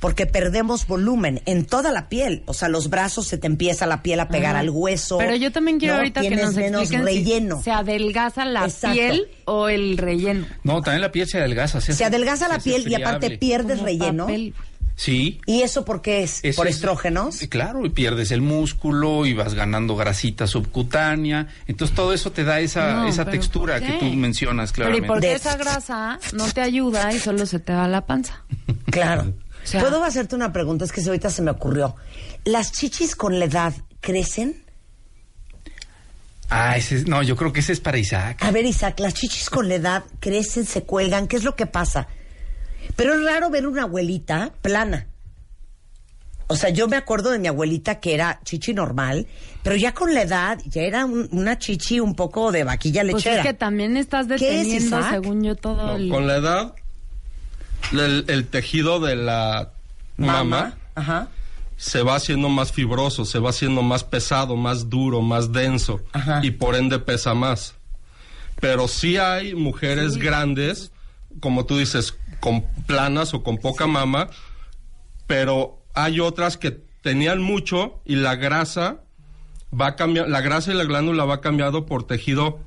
[0.00, 2.42] porque perdemos volumen en toda la piel.
[2.46, 4.60] O sea, los brazos se te empieza la piel a pegar Ajá.
[4.60, 5.18] al hueso.
[5.18, 5.98] Pero yo también quiero ¿no?
[6.00, 7.58] ahorita que Tienes nos menos relleno.
[7.58, 8.94] si se adelgaza la Exacto.
[8.94, 10.46] piel o el relleno.
[10.62, 11.80] No, también la piel se adelgaza.
[11.80, 14.26] Se adelgaza la piel y aparte pierdes Como relleno.
[14.26, 14.54] papel.
[14.94, 15.40] Sí.
[15.46, 16.40] ¿Y eso por qué es?
[16.42, 17.38] Eso ¿Por es- estrógenos?
[17.48, 21.46] Claro, y pierdes el músculo y vas ganando grasita subcutánea.
[21.68, 24.88] Entonces todo eso te da esa, No, esa pero textura ¿por que tú mencionas Pero
[24.96, 25.06] ¿y claramente.
[25.06, 28.42] por qué De- esa grasa no te ayuda y solo se te va la panza?
[28.90, 29.32] Claro.
[29.68, 30.84] O sea- ¿Puedo hacerte una pregunta?
[30.84, 31.94] Es que ahorita se me ocurrió.
[32.44, 34.64] ¿Las chichis con la edad crecen?
[36.50, 38.38] Ah, ese es- no, yo creo que ese es para Isaac.
[38.42, 41.28] A ver, Isaac, las chichis con la edad crecen, se cuelgan.
[41.28, 42.08] ¿Qué es lo que pasa?
[42.96, 45.06] Pero es raro ver una abuelita plana.
[46.46, 49.26] O sea, yo me acuerdo de mi abuelita que era chichi normal,
[49.62, 53.16] pero ya con la edad ya era un- una chichi un poco de vaquilla Pues
[53.16, 53.42] lechera.
[53.42, 56.08] es que también estás ¿Qué es, deteniendo, según yo, todo No, el...
[56.08, 56.74] con la edad,
[57.92, 59.70] el, el tejido de la
[60.16, 61.28] mama, Ajá.
[61.76, 66.40] se va haciendo más fibroso, se va haciendo más pesado, más duro, más denso Ajá.
[66.44, 67.74] y por ende pesa más.
[68.60, 70.90] Pero sí hay mujeres grandes,
[71.40, 74.28] como tú dices, con planas o con poca mama,
[75.26, 76.72] pero hay otras que
[77.02, 78.98] tenían mucho y la grasa
[79.78, 82.58] va cambiando, la grasa y la glándula va cambiando por tejido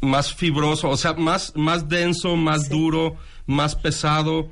[0.00, 4.48] más fibroso, o sea, más, más denso, más duro, más pesado.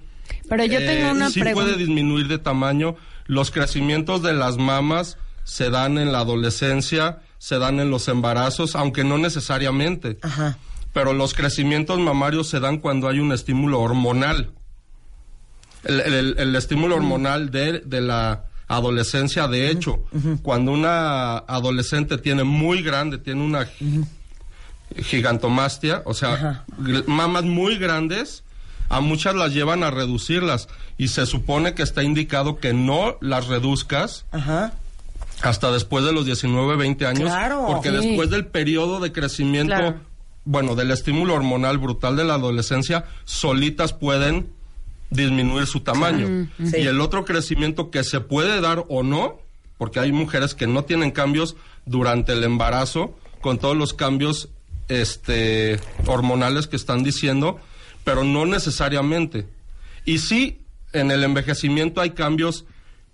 [0.49, 1.65] Pero yo tengo Eh, una sí pregunta.
[1.67, 2.97] puede disminuir de tamaño.
[3.27, 8.77] Los crecimientos de las mamas se dan en la adolescencia, se dan en los embarazos,
[8.77, 10.19] aunque no necesariamente.
[10.23, 10.59] Ajá.
[10.93, 14.51] Pero los crecimientos mamarios se dan cuando hay un estímulo hormonal.
[15.85, 20.05] El, el- el estímulo hormonal de, de la adolescencia, de hecho,
[20.43, 23.67] cuando una adolescente tiene muy grande, tiene una
[24.97, 26.65] gigantomastia, o sea,
[27.07, 28.45] mamas muy grandes,
[28.89, 33.47] a muchas las llevan a reducirlas y se supone que está indicado que no las
[33.49, 34.73] reduzcas Ajá.
[35.43, 37.65] hasta después de los 19, 20 años, Claro.
[37.67, 37.97] porque Sí.
[37.97, 40.01] después del periodo de crecimiento, Claro.
[40.45, 44.49] bueno, del estímulo hormonal brutal de la adolescencia, solitas pueden
[45.11, 46.49] disminuir su tamaño.
[46.59, 46.79] Sí.
[46.79, 49.39] Y el otro crecimiento que se puede dar o no,
[49.77, 54.49] porque hay mujeres que no tienen cambios durante el embarazo, con todos los cambios
[54.89, 57.59] este, hormonales que están diciendo,
[58.05, 59.47] pero no necesariamente.
[60.05, 60.63] Y sí,
[60.93, 62.65] en el envejecimiento hay cambios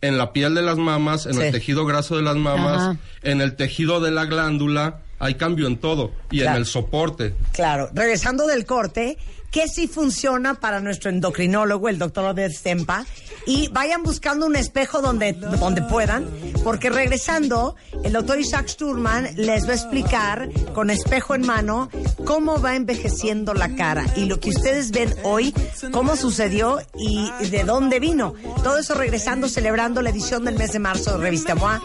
[0.01, 1.41] en la piel de las mamas, en Sí.
[1.43, 2.97] el tejido graso de las mamas, Ajá.
[3.23, 6.57] en el tejido de la glándula, Hay cambio en todo y Claro.
[6.57, 7.35] en el soporte.
[7.53, 9.17] Claro, regresando del corte,
[9.55, 13.07] ¿qué sí funciona para nuestro endocrinólogo, el doctor Oded Stempa?
[13.47, 16.29] Y vayan buscando un espejo donde, donde puedan,
[16.65, 21.89] porque regresando, el doctor Isaac Sturman les va a explicar con espejo en mano
[22.25, 25.55] cómo va envejeciendo la cara y lo que ustedes ven hoy,
[25.93, 28.35] cómo sucedió y de dónde vino.
[28.65, 31.81] Todo eso regresando, celebrando la edición del mes de marzo de Revista MOA.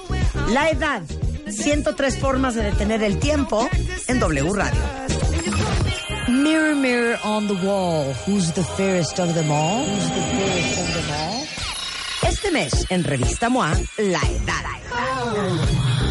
[0.49, 1.03] La edad,
[1.47, 3.69] 103 formas de detener el tiempo
[4.07, 5.28] en W Radio.
[6.43, 9.83] Mirror, mirror on the wall, who's the fairest of them all?
[9.83, 11.47] Who's the fairest of them all?
[12.23, 14.65] Este mes, en Revista MOA, La Edad.
[14.91, 15.88] Oh.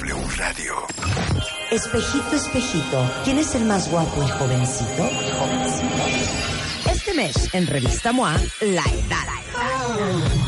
[0.00, 0.86] Radio.
[1.72, 5.10] Espejito, espejito, ¿quién es el más guapo y jovencito?
[6.88, 10.47] Este mes, en Revista MOA, La Edad.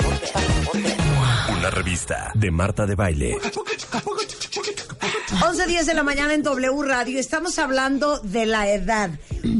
[1.61, 3.37] Una revista de Marta de Baile.
[5.41, 7.19] 11.10 de la mañana en W Radio.
[7.19, 9.11] Estamos hablando de la edad.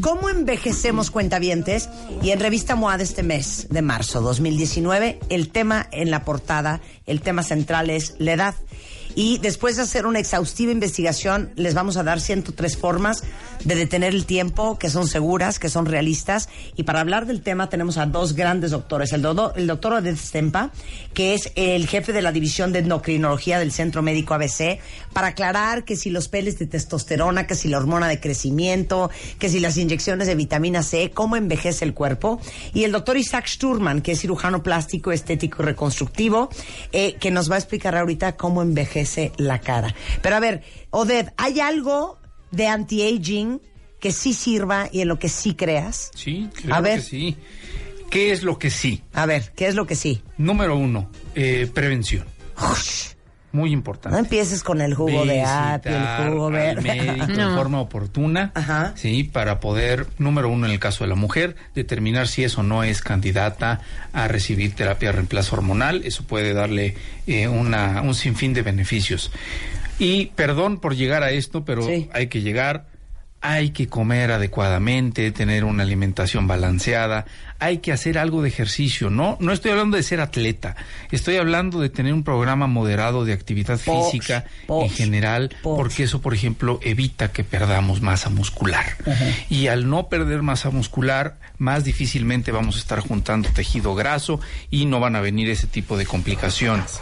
[0.01, 1.89] ¿Cómo envejecemos cuentavientes?
[2.23, 6.81] Y en Revista MOA de este mes de marzo 2019, el tema en la portada,
[7.05, 8.55] el tema central es la edad.
[9.16, 13.24] Y después de hacer una exhaustiva investigación, les vamos a dar 103 formas
[13.66, 16.49] de detener el tiempo que son seguras, que son realistas.
[16.78, 19.12] Y para hablar del tema tenemos a dos grandes doctores.
[19.12, 20.72] El, el doctor Oded Stempa,
[21.14, 24.80] que es el jefe de la división de endocrinología del Centro Médico ABC,
[25.14, 29.09] para aclarar que si los peles de testosterona, que si la hormona de crecimiento,
[29.39, 32.39] que si las inyecciones de vitamina C, cómo envejece el cuerpo.
[32.74, 36.49] Y el doctor Isaac Sturman, que es cirujano plástico, estético y reconstructivo,
[36.93, 39.00] eh, que nos va a explicar ahorita cómo envejece
[39.37, 39.95] la cara.
[40.21, 42.19] Pero a ver, Oded, ¿hay algo
[42.51, 43.61] de anti-aging
[43.99, 46.11] que sí sirva y en lo que sí creas?
[46.15, 46.99] Sí, claro A ver.
[46.99, 47.37] que sí.
[48.09, 49.03] ¿Qué es lo que sí?
[49.13, 50.21] A ver, ¿qué es lo que sí?
[50.37, 52.25] Número uno, eh, prevención.
[53.53, 54.15] Muy importante.
[54.17, 56.81] No empieces con el jugo de apio, el jugo al verde.
[56.81, 57.55] médico de No.
[57.57, 58.93] forma oportuna, Ajá.
[58.95, 62.63] sí, para poder, número uno en el caso de la mujer, determinar si es o
[62.63, 63.81] no es candidata
[64.13, 66.01] a recibir terapia de reemplazo hormonal.
[66.05, 66.95] Eso puede darle
[67.27, 69.31] eh, una, un sinfín de beneficios.
[69.99, 72.09] Y perdón por llegar a esto, pero Sí.
[72.13, 72.85] hay que llegar.
[73.41, 77.25] Hay que comer adecuadamente, tener una alimentación balanceada,
[77.61, 79.37] hay que hacer algo de ejercicio, ¿no?
[79.39, 80.75] No estoy hablando de ser atleta,
[81.11, 86.33] estoy hablando de tener un programa moderado de actividad física en general, porque eso, por
[86.33, 88.85] ejemplo, evita que perdamos masa muscular.
[89.49, 94.39] Y al no perder masa muscular, más difícilmente vamos a estar juntando tejido graso
[94.71, 96.99] y no van a venir ese tipo de complicaciones.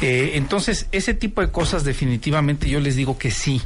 [0.00, 3.60] Eh, entonces, ese tipo de cosas definitivamente yo les digo que sí,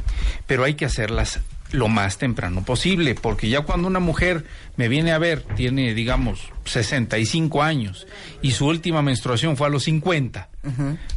[0.47, 1.39] pero hay que hacerlas
[1.73, 4.45] lo más temprano posible, porque ya cuando una mujer
[4.77, 8.07] me viene a ver, tiene, digamos, 65 años
[8.41, 10.49] y su última menstruación fue a los 50,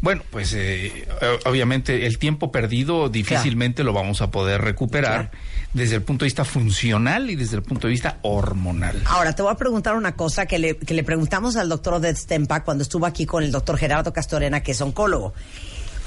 [0.00, 1.06] bueno, pues eh,
[1.44, 5.30] obviamente el tiempo perdido difícilmente lo vamos a poder recuperar
[5.72, 9.02] desde el punto de vista funcional y desde el punto de vista hormonal.
[9.04, 12.16] Ahora, te voy a preguntar una cosa que le, que le preguntamos al doctor Oded
[12.16, 15.34] Stempa cuando estuvo aquí con el doctor Gerardo Castorena, que es oncólogo.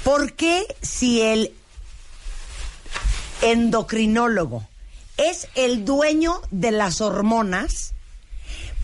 [0.04, 1.52] ¿Por qué si el
[3.42, 4.66] endocrinólogo
[5.16, 7.92] es el dueño de las hormonas,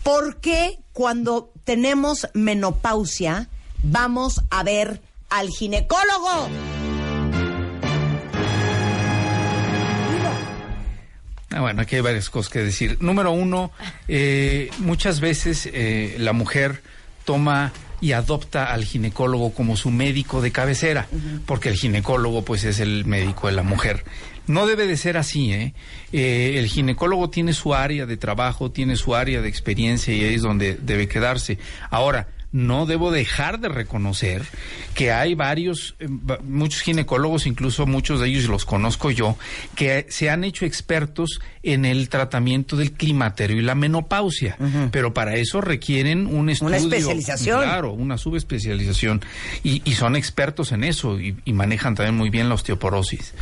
[0.03, 3.49] por qué cuando tenemos menopausia
[3.83, 6.49] vamos a ver al ginecólogo?
[11.49, 12.97] Ah, bueno, aquí hay varias cosas que decir.
[12.99, 13.71] Número uno,
[14.07, 16.83] eh, muchas veces eh, la mujer
[17.25, 21.07] toma y adopta al ginecólogo como su médico de cabecera,
[21.47, 24.03] porque el ginecólogo pues es el médico de la mujer.
[24.47, 25.73] No debe de ser así, ¿eh?
[26.13, 30.35] Eh, El ginecólogo tiene su área de trabajo, tiene su área de experiencia y ahí
[30.35, 31.57] es donde debe quedarse.
[31.89, 34.43] Ahora, no debo dejar de reconocer
[34.93, 36.07] que hay varios, eh,
[36.43, 39.37] muchos ginecólogos, incluso muchos de ellos los conozco yo,
[39.75, 44.57] que se han hecho expertos en el tratamiento del climaterio y la menopausia,
[44.91, 46.75] pero para eso requieren un estudio.
[46.77, 47.61] especialización.
[47.61, 49.21] Claro, una subespecialización
[49.63, 53.33] y, y son expertos en eso y, y manejan también muy bien la osteoporosis.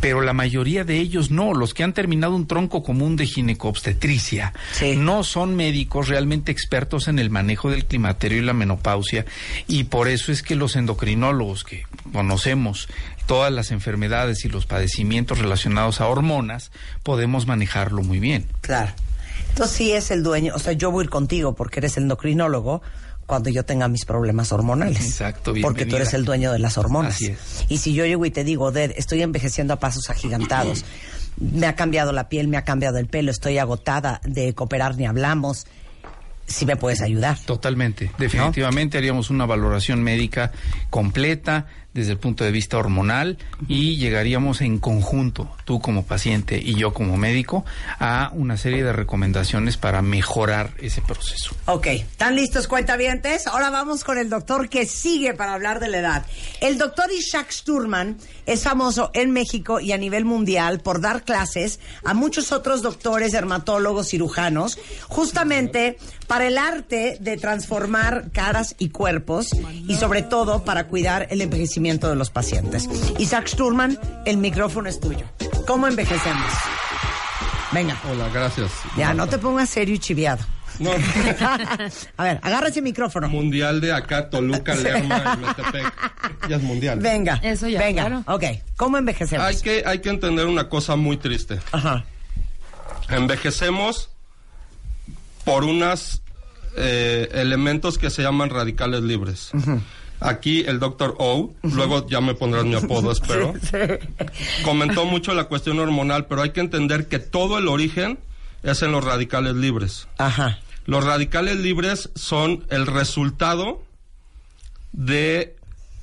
[0.00, 4.52] Pero la mayoría de ellos no, los que han terminado un tronco común de ginecobstetricia,
[4.72, 4.96] Sí.
[4.96, 9.24] no son médicos realmente expertos en el manejo del climaterio y la menopausia
[9.66, 12.88] y por eso es que los endocrinólogos que conocemos
[13.26, 16.70] todas las enfermedades y los padecimientos relacionados a hormonas
[17.02, 18.46] podemos manejarlo muy bien.
[18.60, 18.92] Claro.
[19.50, 22.04] Entonces sí es el dueño, o sea, yo voy a ir contigo porque eres el
[22.04, 22.82] endocrinólogo
[23.26, 25.04] cuando yo tenga mis problemas hormonales.
[25.04, 27.14] Exacto, Porque tú eres el dueño de las hormonas.
[27.14, 27.64] Así es.
[27.68, 30.84] Y si yo llego y te digo, Ded, estoy envejeciendo a pasos agigantados,
[31.40, 35.06] me ha cambiado la piel, me ha cambiado el pelo, estoy agotada de cooperar ni
[35.06, 35.66] hablamos,
[36.46, 37.38] si me puedes ayudar.
[37.38, 40.52] Totalmente, definitivamente haríamos una valoración médica
[40.90, 43.38] completa desde el punto de vista hormonal
[43.68, 47.64] y llegaríamos en conjunto, tú como paciente y yo como médico,
[48.00, 51.54] a una serie de recomendaciones para mejorar ese proceso.
[51.66, 53.46] Ok, ¿están listos cuentavientes?
[53.46, 56.26] Ahora vamos con el doctor que sigue para hablar de la edad.
[56.60, 61.78] El doctor Ishak Sturman es famoso en México y a nivel mundial por dar clases
[62.04, 69.50] a muchos otros doctores, dermatólogos, cirujanos, justamente para el arte de transformar caras y cuerpos
[69.86, 72.88] y sobre todo para cuidar el envejecimiento de los pacientes.
[73.18, 75.26] Isaac Sturman, el micrófono es tuyo.
[75.66, 76.50] ¿Cómo envejecemos?
[77.72, 78.00] Venga.
[78.10, 78.70] Hola, gracias.
[78.96, 80.42] Ya, no te pongas serio y chiviado.
[80.78, 80.90] No,
[82.16, 83.28] a ver, agarra ese micrófono.
[83.28, 85.92] mundial de acá, Toluca, Lerma, y Metepec.
[86.48, 86.98] Ya es mundial.
[87.00, 87.38] Venga.
[87.42, 88.06] Eso ya, Venga.
[88.06, 88.24] claro.
[88.26, 88.44] Ok.
[88.76, 89.46] ¿Cómo envejecemos?
[89.46, 91.60] Hay que, hay que entender una cosa muy triste.
[91.70, 92.04] Ajá.
[93.10, 94.08] Envejecemos
[95.44, 96.22] por unos
[96.76, 99.50] elementos que se llaman radicales libres.
[100.24, 103.52] Aquí el doctor O, luego ya me pondrás mi apodo, espero,
[104.64, 108.18] comentó mucho la cuestión hormonal, pero hay que entender que todo el origen
[108.62, 110.08] es en los radicales libres.
[110.16, 110.60] Ajá.
[110.86, 113.82] Los radicales libres son el resultado
[114.92, 115.56] de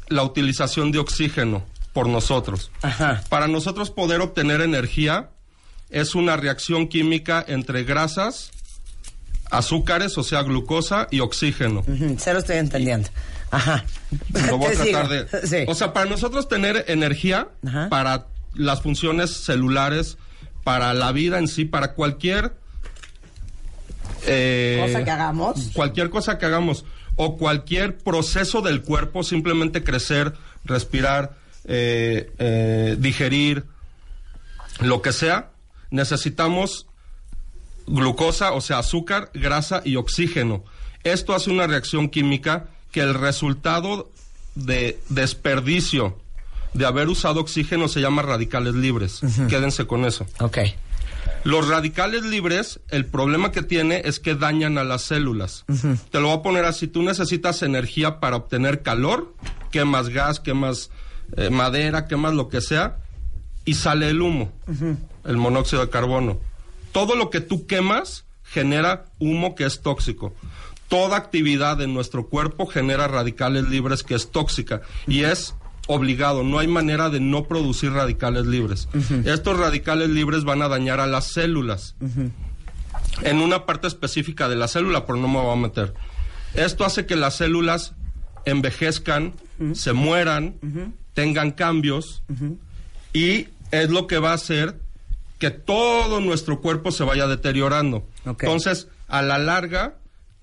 [0.07, 2.71] la utilización de oxígeno por nosotros.
[2.83, 3.23] Ajá.
[3.29, 5.29] Para nosotros poder obtener energía
[5.89, 8.51] es una reacción química entre grasas,
[9.49, 11.83] azúcares, o sea, glucosa y oxígeno.
[12.17, 13.09] Se lo estoy entendiendo.
[13.51, 13.83] Ajá.
[14.47, 15.47] Lo voy a tratar de...
[15.47, 15.65] Sí.
[15.67, 17.89] O sea, para nosotros tener energía Ajá.
[17.89, 20.17] para las funciones celulares,
[20.63, 22.53] para la vida en sí, para cualquier...
[24.25, 25.69] eh, Cosa que hagamos.
[25.73, 26.85] cualquier cosa que hagamos
[27.15, 30.33] o cualquier proceso del cuerpo, simplemente crecer,
[30.63, 31.35] respirar,
[31.65, 33.65] eh, eh, digerir,
[34.79, 35.49] lo que sea,
[35.91, 36.87] necesitamos
[37.85, 40.63] glucosa, o sea, azúcar, grasa y oxígeno.
[41.03, 44.11] Esto hace una reacción química que el resultado
[44.55, 46.17] de desperdicio
[46.73, 49.21] de haber usado oxígeno se llama radicales libres.
[49.49, 50.25] Quédense con eso.
[50.39, 50.59] Ok.
[51.43, 55.65] Los radicales libres, el problema que tiene es que dañan a las células.
[56.11, 59.33] Te lo voy a poner así, tú necesitas energía para obtener calor,
[59.71, 60.91] quemas gas, quemas
[61.35, 62.97] eh, madera, quemas lo que sea,
[63.65, 64.51] y sale el humo,
[65.25, 66.39] el monóxido de carbono.
[66.91, 70.33] Todo lo que tú quemas genera humo que es tóxico.
[70.91, 75.55] Toda actividad en nuestro cuerpo genera radicales libres que es tóxica y es
[75.87, 78.89] obligado, no hay manera de no producir radicales libres.
[79.23, 81.95] Estos radicales libres van a dañar a las células.
[83.21, 85.93] En una parte específica de la célula, pero no me voy a meter.
[86.55, 87.93] Esto hace que las células
[88.43, 89.33] envejezcan,
[89.73, 90.55] se mueran,
[91.13, 92.21] tengan cambios
[93.13, 94.77] y es lo que va a hacer
[95.39, 98.05] que todo nuestro cuerpo se vaya deteriorando.
[98.25, 99.95] Entonces, a la larga,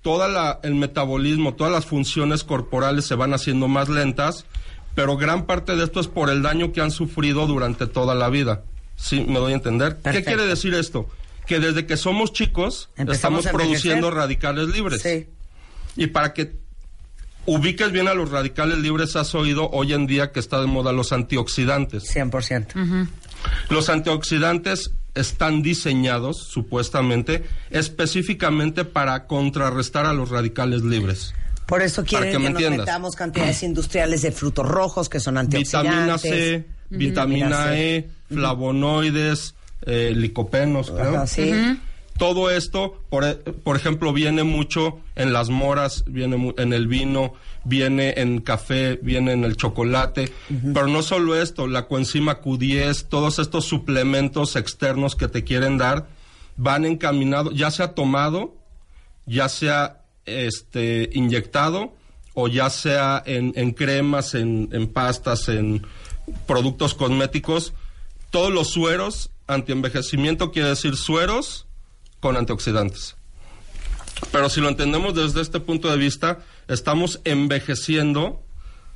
[0.09, 4.47] todo el metabolismo, todas las funciones corporales se van haciendo más lentas,
[4.95, 8.31] pero gran parte de esto es por el daño que han sufrido durante toda la
[8.31, 8.63] vida.
[8.97, 9.27] ¿Sí?
[9.29, 9.99] ¿Me doy a entender?
[10.11, 11.11] ¿Qué quiere decir esto?
[11.47, 15.03] Que desde que somos chicos Empezamos estamos produciendo radicales libres.
[15.03, 15.27] Sí.
[15.95, 16.57] Y para que
[17.45, 20.91] ubiques bien a los radicales libres, has oído hoy en día que está de moda
[20.91, 22.05] los antioxidantes.
[22.17, 23.09] 100%.
[23.69, 31.35] Los antioxidantes están diseñados, supuestamente, específicamente para contrarrestar a los radicales libres.
[31.67, 32.87] Por eso quieren que que, me nos entiendas.
[32.87, 36.21] metamos cantidades industriales de frutos rojos que son Vitamina antioxidantes.
[36.23, 37.97] C, vitamina C.
[37.97, 41.17] E, flavonoides, eh, licopenos, creo.
[41.17, 41.53] Ajá, sí.
[42.19, 47.35] Todo esto, por, e- por ejemplo, viene mucho en las moras, viene en el vino,
[47.64, 50.33] viene en café, viene en el chocolate.
[50.75, 56.09] Pero no solo esto, la coenzima Q10, todos estos suplementos externos que te quieren dar,
[56.57, 58.57] van encaminados, ya sea tomado,
[59.27, 61.95] ya sea este inyectado,
[62.35, 65.87] o ya sea en, en cremas, en, en pastas, en
[66.47, 67.75] productos cosméticos,
[68.31, 71.68] todos los sueros antienvejecimiento quiere decir sueros
[72.21, 73.16] con antioxidantes.
[74.33, 78.41] Pero si lo entendemos desde este punto de vista, estamos envejeciendo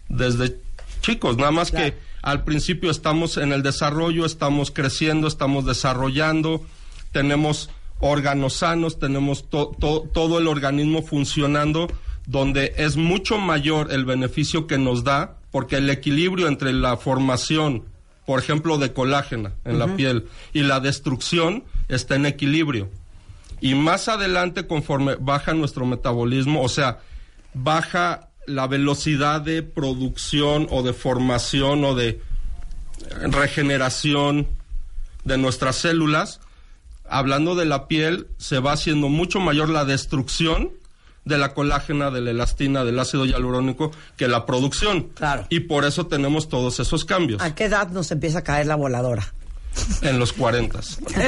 [0.09, 0.57] desde
[1.01, 6.65] chicos, nada más que al principio estamos en el desarrollo, estamos creciendo, estamos desarrollando,
[7.13, 7.71] tenemos
[8.01, 11.89] órganos sanos, tenemos to- to- todo el organismo funcionando,
[12.27, 17.85] donde es mucho mayor el beneficio que nos da, porque el equilibrio entre la formación,
[18.27, 22.89] por ejemplo, de colágena en la piel y la destrucción está en equilibrio.
[23.63, 26.99] Y más adelante, conforme baja nuestro metabolismo, o sea,
[27.55, 32.21] baja la velocidad de producción o de formación o de
[33.31, 34.49] regeneración
[35.25, 36.41] de nuestras células,
[37.09, 40.73] hablando de la piel, se va haciendo mucho mayor la destrucción
[41.25, 45.05] de la colágena, de la elastina, del ácido hialurónico que la producción.
[45.15, 45.47] Claro.
[45.51, 48.75] Y por eso tenemos todos esos cambios ¿A qué edad nos empieza a caer la
[48.75, 49.33] voladora?
[50.03, 50.81] En los 40.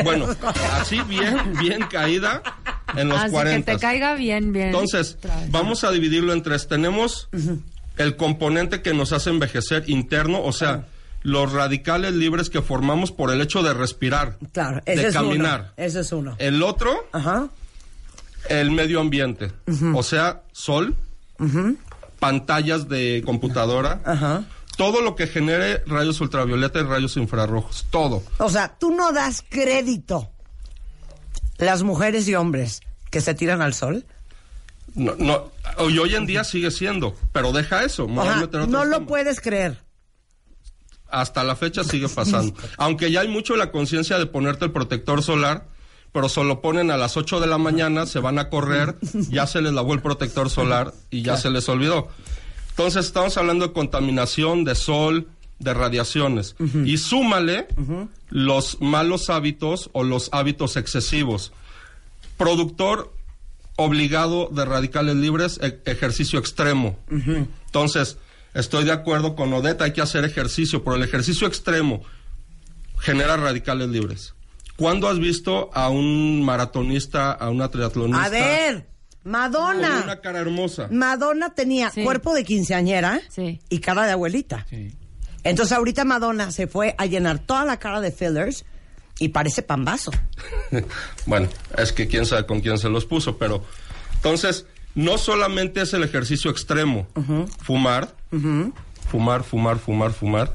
[0.04, 0.26] Bueno,
[0.72, 2.42] así bien, bien caída
[2.96, 3.72] en los Así 40.
[3.72, 4.66] que te caiga bien, bien.
[4.68, 5.18] Entonces,
[5.50, 6.68] vamos a dividirlo en tres.
[6.68, 7.28] Tenemos
[7.96, 10.86] el componente que nos hace envejecer interno, o sea,
[11.22, 15.60] los radicales libres que formamos por el hecho de respirar, Claro, ese de es caminar.
[15.60, 15.84] uno.
[15.86, 16.36] Ese es uno.
[16.38, 17.48] El otro, Ajá.
[18.50, 19.50] el medio ambiente,
[19.94, 20.94] o sea, sol,
[22.18, 24.44] pantallas de computadora, Ajá.
[24.76, 28.22] Todo lo que genere rayos ultravioleta y rayos infrarrojos, todo.
[28.38, 30.30] O sea, tú no das crédito
[31.58, 34.04] las mujeres y hombres que se tiran al sol.
[34.94, 35.50] No, no,
[35.88, 38.08] y hoy en día sigue siendo, pero deja eso.
[38.18, 39.82] Ajá, no lo puedes creer.
[41.08, 42.54] hasta la fecha sigue pasando.
[42.78, 45.66] Aunque ya hay mucho la conciencia de ponerte el protector solar,
[46.12, 48.96] pero solo ponen a las 8 de la mañana, se van a correr,
[49.30, 52.08] ya se les lavó el protector solar y ya se les olvidó.
[52.74, 55.28] Entonces estamos hablando de contaminación, de sol,
[55.60, 56.56] de radiaciones.
[56.84, 57.68] Y súmale
[58.30, 61.52] los malos hábitos o los hábitos excesivos.
[62.36, 63.14] Productor
[63.76, 66.98] obligado de radicales libres, e- ejercicio extremo.
[67.66, 68.18] Entonces,
[68.54, 72.02] estoy de acuerdo con Odette, hay que hacer ejercicio, pero el ejercicio extremo
[72.98, 74.34] genera radicales libres.
[74.76, 78.24] ¿Cuándo has visto a un maratonista, a una triatlonista?
[78.24, 78.88] A ver,
[79.24, 80.02] Con Madonna.
[80.04, 80.88] una cara hermosa.
[80.92, 82.04] Madonna tenía Sí.
[82.04, 83.60] cuerpo de quinceañera Sí.
[83.68, 84.66] y cara de abuelita.
[84.70, 84.94] Sí.
[85.42, 88.64] Entonces ahorita Madonna se fue a llenar toda la cara de fillers
[89.18, 90.10] y parece pambazo.
[91.26, 93.64] bueno, es que quién sabe con quién se los puso, pero
[94.14, 97.06] entonces no solamente es el ejercicio extremo,
[97.62, 98.14] fumar,
[99.10, 100.52] fumar, fumar, fumar, fumar,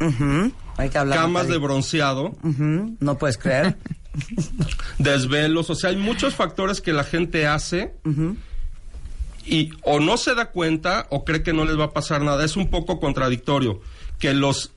[0.77, 1.19] Hay que hablar.
[1.19, 3.77] camas de bronceado, No puedes creer.
[4.97, 7.93] desvelos, o sea, hay muchos factores que la gente hace
[9.45, 12.43] y o no se da cuenta o cree que no les va a pasar nada.
[12.45, 13.81] Es un poco contradictorio
[14.19, 14.71] que los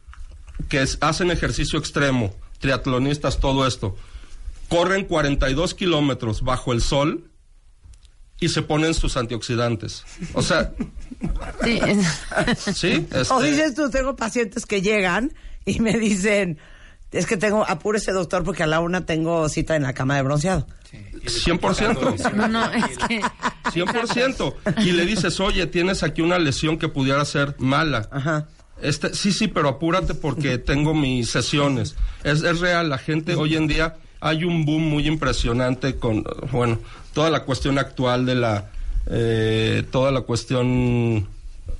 [0.69, 3.97] que hacen ejercicio extremo, triatlonistas, todo esto,
[4.69, 7.29] corren 42 kilómetros bajo el sol
[8.41, 10.05] y se ponen sus antioxidantes.
[10.35, 10.73] O sea,
[11.65, 11.81] Sí.
[12.73, 15.33] sí, O este, dices tú, tengo pacientes que llegan
[15.65, 16.59] y me dicen,
[17.13, 20.23] es que tengo, apúrese doctor porque a la una tengo cita en la cama de
[20.23, 20.67] bronceado.
[21.25, 22.33] 100%.
[22.35, 23.21] No, no, es que...
[23.21, 24.55] 100%.
[24.85, 28.09] Y le dices, oye, tienes aquí una lesión que pudiera ser mala.
[28.11, 28.49] Ajá.
[28.81, 31.97] Este, sí, sí, pero apúrate porque tengo mis sesiones.
[32.25, 36.79] Es, es real, la gente hoy en día hay un boom muy impresionante con, bueno,
[37.13, 38.71] toda la cuestión actual de la,
[39.11, 41.29] eh, toda la cuestión,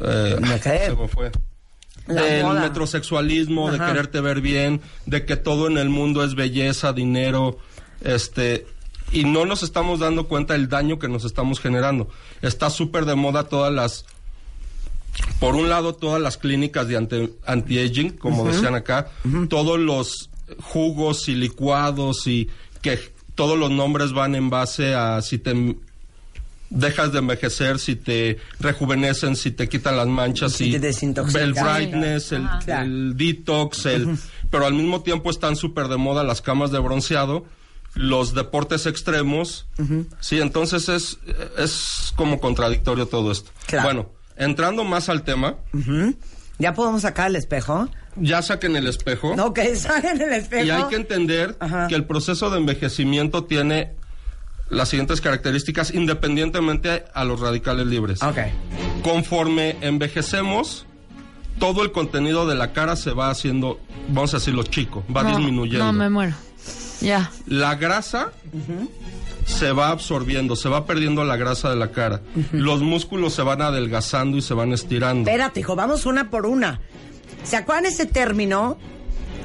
[0.01, 1.31] eh, me fue.
[2.09, 7.59] Del metrosexualismo, de quererte ver bien, de que todo en el mundo es belleza, dinero,
[8.01, 8.67] este,
[9.13, 12.09] y no nos estamos dando cuenta del daño que nos estamos generando.
[12.41, 14.05] Está súper de moda todas las,
[15.39, 16.97] por un lado, todas las clínicas de
[17.47, 19.11] anti-aging, como decían acá,
[19.49, 22.49] todos los jugos y licuados y
[22.81, 22.99] que
[23.35, 25.77] todos los nombres van en base a si te
[26.71, 31.43] dejas de envejecer, si te rejuvenecen, si te quitan las manchas, Si si te desintoxican.
[31.43, 34.19] el brightness, el, el detox, el,
[34.51, 37.45] pero al mismo tiempo están súper de moda las camas de bronceado,
[37.95, 39.67] los deportes extremos,
[40.21, 41.19] sí, entonces es,
[41.59, 43.51] es como contradictorio todo esto.
[43.67, 43.85] Claro.
[43.85, 45.57] Bueno, entrando más al tema,
[46.59, 47.89] ¿Ya podemos sacar el espejo?
[48.17, 49.35] ya saquen el espejo.
[49.37, 50.65] No, que saquen el espejo.
[50.65, 51.89] Y hay que entender Ajá.
[51.89, 53.93] que el proceso de envejecimiento tiene
[54.69, 58.23] las siguientes características independientemente a los radicales libres.
[58.23, 58.39] Ok.
[59.03, 60.87] Conforme envejecemos,
[61.59, 65.31] todo el contenido de la cara se va haciendo, vamos a decirlo chico, va no,
[65.31, 65.85] disminuyendo.
[65.85, 66.35] No, me muero.
[67.03, 67.31] Ya.
[67.47, 68.33] La grasa
[69.45, 72.21] se va absorbiendo, se va perdiendo la grasa de la cara.
[72.53, 75.29] Los músculos se van adelgazando y se van estirando.
[75.29, 76.81] Espérate, hijo, vamos una por una.
[77.45, 78.79] ¿Se acuerdan ese término?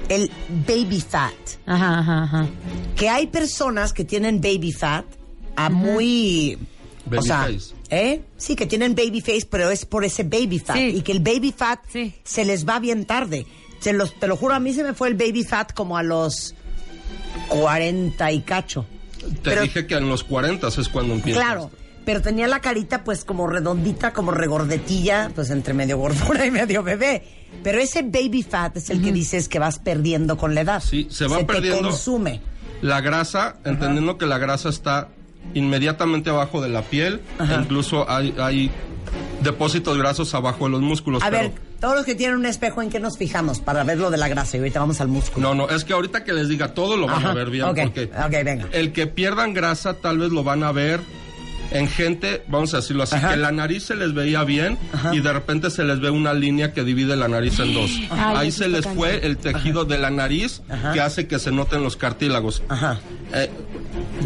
[0.08, 0.32] El
[0.68, 1.34] baby fat.
[1.66, 2.48] Ajá, ajá, ajá.
[2.96, 5.06] Que hay personas que tienen baby fat
[5.56, 6.58] a muy...
[7.06, 7.74] Baby o sea, face.
[7.90, 8.22] ¿eh?
[8.38, 10.76] Sí, que tienen baby face, pero es por ese baby fat.
[10.78, 10.88] Sí.
[10.98, 12.14] Y que el baby fat Sí.
[12.24, 13.46] se les va bien tarde.
[13.80, 16.04] Se los, te lo juro, a mí se me fue el baby fat como a
[16.04, 16.54] los
[17.50, 18.86] 40 y cacho.
[19.20, 21.40] Te pero- dije que en los 40 es cuando empieza.
[21.42, 21.72] Claro,
[22.06, 26.84] pero tenía la carita pues como redondita, como regordetilla, pues entre medio gordura y medio
[26.84, 27.24] bebé.
[27.64, 30.84] Pero ese baby fat es el que dices que vas perdiendo con la edad.
[30.84, 31.90] Sí, se va te perdiendo.
[31.90, 32.42] consume.
[32.82, 35.08] La grasa, entendiendo que la grasa está
[35.54, 38.70] inmediatamente abajo de la piel, e incluso hay, hay
[39.42, 41.24] depósitos grasos abajo de los músculos.
[41.24, 43.98] A pero- ver, todos los que tienen un espejo, ¿en qué nos fijamos para ver
[43.98, 44.58] lo de la grasa?
[44.58, 45.48] Y ahorita vamos al músculo.
[45.54, 47.66] No, no, es que ahorita que les diga todo lo van Ajá, a ver bien,
[47.66, 48.68] ok, porque ok, venga.
[48.72, 51.00] el que pierdan grasa tal vez lo van a ver
[51.70, 53.32] en gente, vamos a decirlo así, Ajá.
[53.32, 55.14] que la nariz se les veía bien Ajá.
[55.14, 57.92] y de repente se les ve una línea que divide la nariz en dos.
[58.10, 60.94] Ay, Ahí se les fue el tejido de la nariz Ajá.
[60.94, 62.64] que hace que se noten los cartílagos.
[62.70, 63.00] Ajá.
[63.34, 63.50] Eh,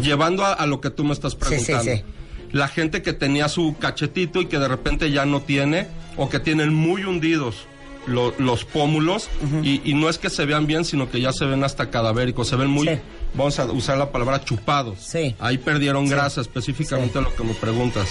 [0.00, 1.82] llevando a, a lo que tú me estás sí, preguntando.
[1.82, 2.04] sí.
[2.52, 6.38] La gente que tenía su cachetito y que de repente ya no tiene, o que
[6.40, 7.66] tienen muy hundidos
[8.06, 9.28] lo- los pómulos,
[9.62, 12.48] y, y no es que se vean bien, sino que ya se ven hasta cadavéricos,
[12.48, 12.94] se ven muy, Sí.
[13.34, 14.98] vamos a usar la palabra chupados.
[14.98, 15.36] Sí.
[15.38, 18.08] Ahí perdieron grasa, específicamente lo que me preguntas.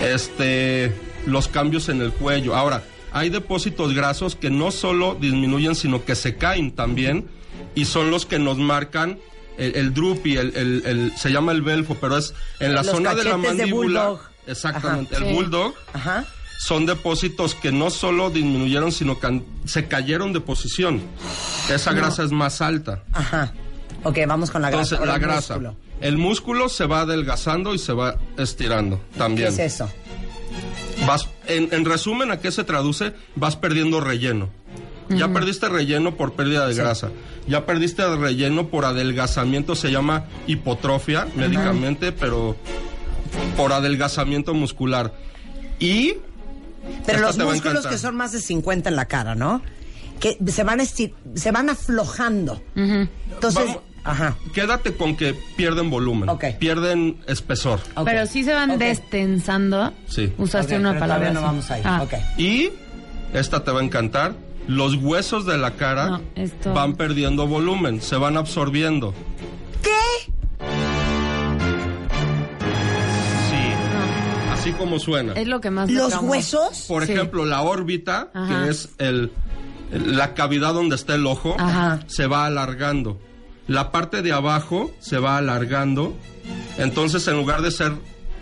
[0.00, 0.92] Este,
[1.26, 2.56] los cambios en el cuello.
[2.56, 7.28] Ahora, hay depósitos grasos que no solo disminuyen, sino que se caen también,
[7.74, 9.18] y son los que nos marcan
[9.58, 12.92] el, el droopy, el, el- el- se llama el belfo, pero es en la Los
[12.94, 14.06] zona de la de mandíbula.
[14.08, 14.20] bulldog.
[14.46, 15.26] exactamente, Ajá.
[15.28, 16.24] el bulldog Ajá.
[16.60, 21.00] Son depósitos que no solo disminuyeron, sino que se cayeron de posición.
[21.72, 23.02] Esa grasa es más alta.
[23.12, 23.54] Ajá.
[24.04, 24.96] Ok, vamos con la grasa.
[24.96, 25.54] Entonces, la el grasa.
[25.54, 25.76] músculo.
[26.02, 29.48] El músculo se va adelgazando y se va estirando ¿Qué también.
[29.48, 29.90] es eso?
[31.06, 33.14] Vas, en, en resumen, ¿a qué se traduce?
[33.36, 34.50] Vas perdiendo relleno.
[35.08, 37.08] Ya perdiste relleno por pérdida de grasa.
[37.48, 42.54] Ya perdiste relleno por adelgazamiento, se llama hipotrofia médicamente, pero
[43.56, 45.14] por adelgazamiento muscular.
[45.80, 46.16] Y
[47.06, 49.62] Pero los músculos que son más de 50 en la cara, ¿no?
[50.20, 52.60] Que se van, esti- se van aflojando.
[52.76, 54.36] Entonces, Vamos- ajá.
[54.52, 56.44] quédate con que pierden volumen, Ok.
[56.58, 57.80] pierden espesor.
[57.96, 58.04] ok.
[58.04, 59.92] Pero sí se van destensando.
[60.08, 60.32] Sí.
[60.38, 61.30] Usaste una palabra.
[61.32, 61.82] no vamos ahí.
[61.84, 62.02] Ah.
[62.02, 62.14] Ok.
[62.38, 62.70] Y
[63.32, 64.34] esta te va a encantar.
[64.68, 69.14] Los huesos de la cara No, esto- van perdiendo volumen, se van absorbiendo.
[69.82, 70.30] ¿Qué?
[74.70, 75.32] Así como suena.
[75.34, 76.84] Es lo que más ¿Los huesos?
[76.88, 77.12] Por Sí.
[77.12, 78.64] ejemplo, la órbita, Ajá.
[78.64, 79.32] que es el,
[79.92, 82.00] la cavidad donde está el ojo, Ajá.
[82.06, 83.18] se va alargando.
[83.66, 86.14] La parte de abajo se va alargando.
[86.78, 87.92] Entonces, en lugar de ser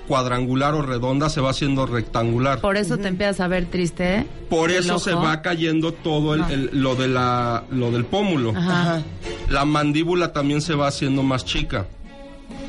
[0.07, 2.61] cuadrangular o redonda, se va haciendo rectangular.
[2.61, 4.27] Por eso te empiezas a ver triste, ¿eh?
[4.49, 8.55] Por eso se va cayendo todo el, el- lo, de la, lo del pómulo.
[8.57, 9.03] Ajá.
[9.51, 11.87] La mandíbula también se va haciendo más chica.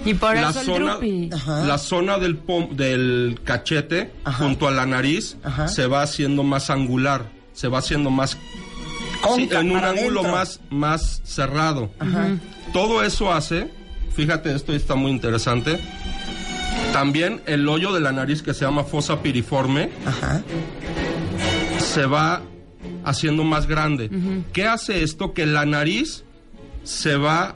[0.06, 1.30] Y por la eso el zona, droopy.
[1.66, 4.44] la zona del, pom- del cachete Ajá.
[4.46, 5.68] junto a la nariz Ajá.
[5.68, 8.38] se va haciendo más angular, se va haciendo más
[9.36, 11.90] sí, en un ángulo más, más cerrado.
[12.74, 13.70] Todo eso hace,
[14.16, 15.80] fíjate, esto está muy interesante.
[16.94, 20.42] También el hoyo de la nariz que se llama fosa piriforme Ajá.
[21.80, 22.42] se va
[23.04, 24.10] haciendo más grande.
[24.54, 25.34] ¿Qué hace esto?
[25.34, 26.24] Que la nariz
[26.84, 27.56] se va,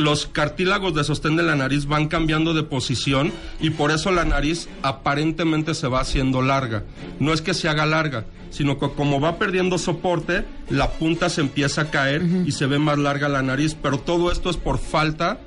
[0.00, 4.24] los cartílagos de sostén de la nariz van cambiando de posición y por eso la
[4.24, 6.82] nariz aparentemente se va haciendo larga.
[7.18, 11.40] No es que se haga larga, sino que como va perdiendo soporte, la punta se
[11.40, 14.78] empieza a caer y se ve más larga la nariz, pero todo esto es por
[14.78, 15.38] falta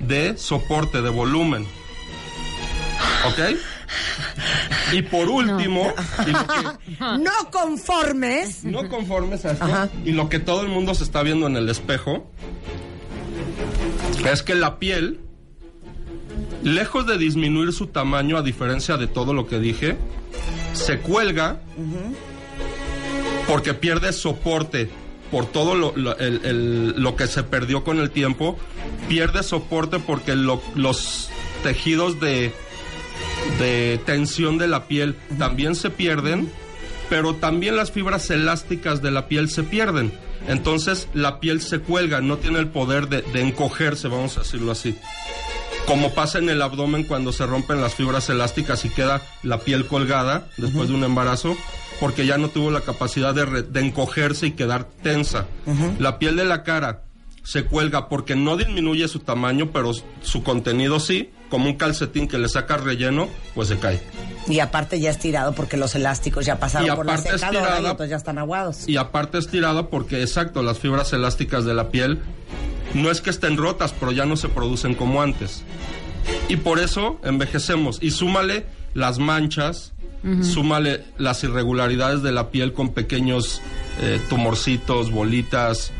[0.00, 1.66] de soporte, de volumen.
[3.26, 3.56] ¿Ok?
[4.92, 5.92] Y por último,
[6.24, 6.32] que-
[7.00, 8.64] No conformes.
[8.64, 9.88] no conformes a esto, Ajá.
[10.04, 12.30] y lo que todo el mundo se está viendo en el espejo,
[14.30, 15.20] es que la piel,
[16.62, 19.96] lejos de disminuir su tamaño, a diferencia de todo lo que dije,
[20.72, 21.60] se cuelga
[23.48, 24.88] porque pierde soporte
[25.30, 28.58] por todo lo, lo- lo que se perdió con el tiempo,
[29.08, 31.30] pierde soporte porque lo- los
[31.62, 32.52] tejidos de,
[33.58, 36.50] de tensión de la piel también se pierden,
[37.08, 40.12] pero también las fibras elásticas de la piel se pierden.
[40.48, 44.72] Entonces la piel se cuelga, no tiene el poder de, de encogerse, vamos a decirlo
[44.72, 44.96] así.
[45.86, 49.86] Como pasa en el abdomen cuando se rompen las fibras elásticas y queda la piel
[49.86, 51.56] colgada después de un embarazo,
[52.00, 55.46] porque ya no tuvo la capacidad de, re- de encogerse y quedar tensa.
[56.00, 57.02] La piel de la cara
[57.46, 62.38] se cuelga porque no disminuye su tamaño, pero su contenido sí, como un calcetín que
[62.38, 64.00] le saca relleno, pues se cae.
[64.48, 67.90] Y aparte ya estirado porque los elásticos ya pasaron Y por la secadora y estirada-
[67.90, 68.88] entonces ya están aguados.
[68.88, 72.18] Y aparte estirada porque, exacto, las fibras elásticas de la piel
[72.94, 75.62] no es que estén rotas, pero ya no se producen como antes.
[76.48, 77.98] Y por eso envejecemos.
[78.02, 79.92] Y súmale las manchas,
[80.42, 83.60] súmale las irregularidades de la piel con pequeños
[84.00, 85.92] eh, tumorcitos, bolitas,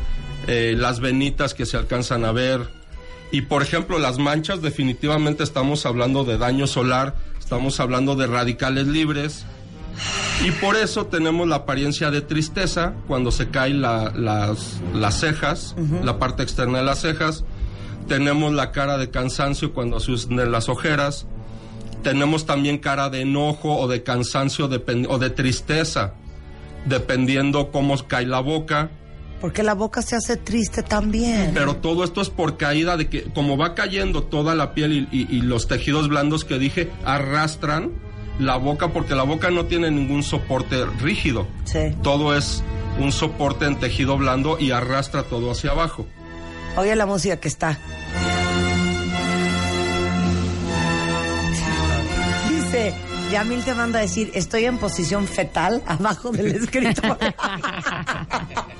[0.45, 2.67] eh, las venitas que se alcanzan a ver.
[3.31, 8.87] Y por ejemplo, las manchas, definitivamente estamos hablando de daño solar, estamos hablando de radicales
[8.87, 9.45] libres.
[10.45, 15.75] Y por eso tenemos la apariencia de tristeza cuando se caen la- las, las cejas,
[16.03, 17.43] la parte externa de las cejas.
[18.07, 21.25] Tenemos la cara de cansancio cuando se unen las ojeras.
[22.03, 24.69] Tenemos también cara de enojo o de cansancio
[25.09, 26.13] o de tristeza,
[26.85, 28.91] dependiendo cómo cae la boca.
[29.41, 31.51] Porque la boca se hace triste también.
[31.53, 35.17] Pero todo esto es por caída de que, como va cayendo toda la piel y,
[35.17, 37.91] y- y los tejidos blandos que dije, arrastran
[38.39, 41.47] la boca porque la boca no tiene ningún soporte rígido.
[41.65, 41.95] Sí.
[42.03, 42.63] Todo es
[42.99, 46.07] un soporte en tejido blando y arrastra todo hacia abajo.
[46.77, 47.77] Oye la música que está.
[53.31, 57.15] Yamil te manda a decir, estoy en posición fetal abajo del escritorio.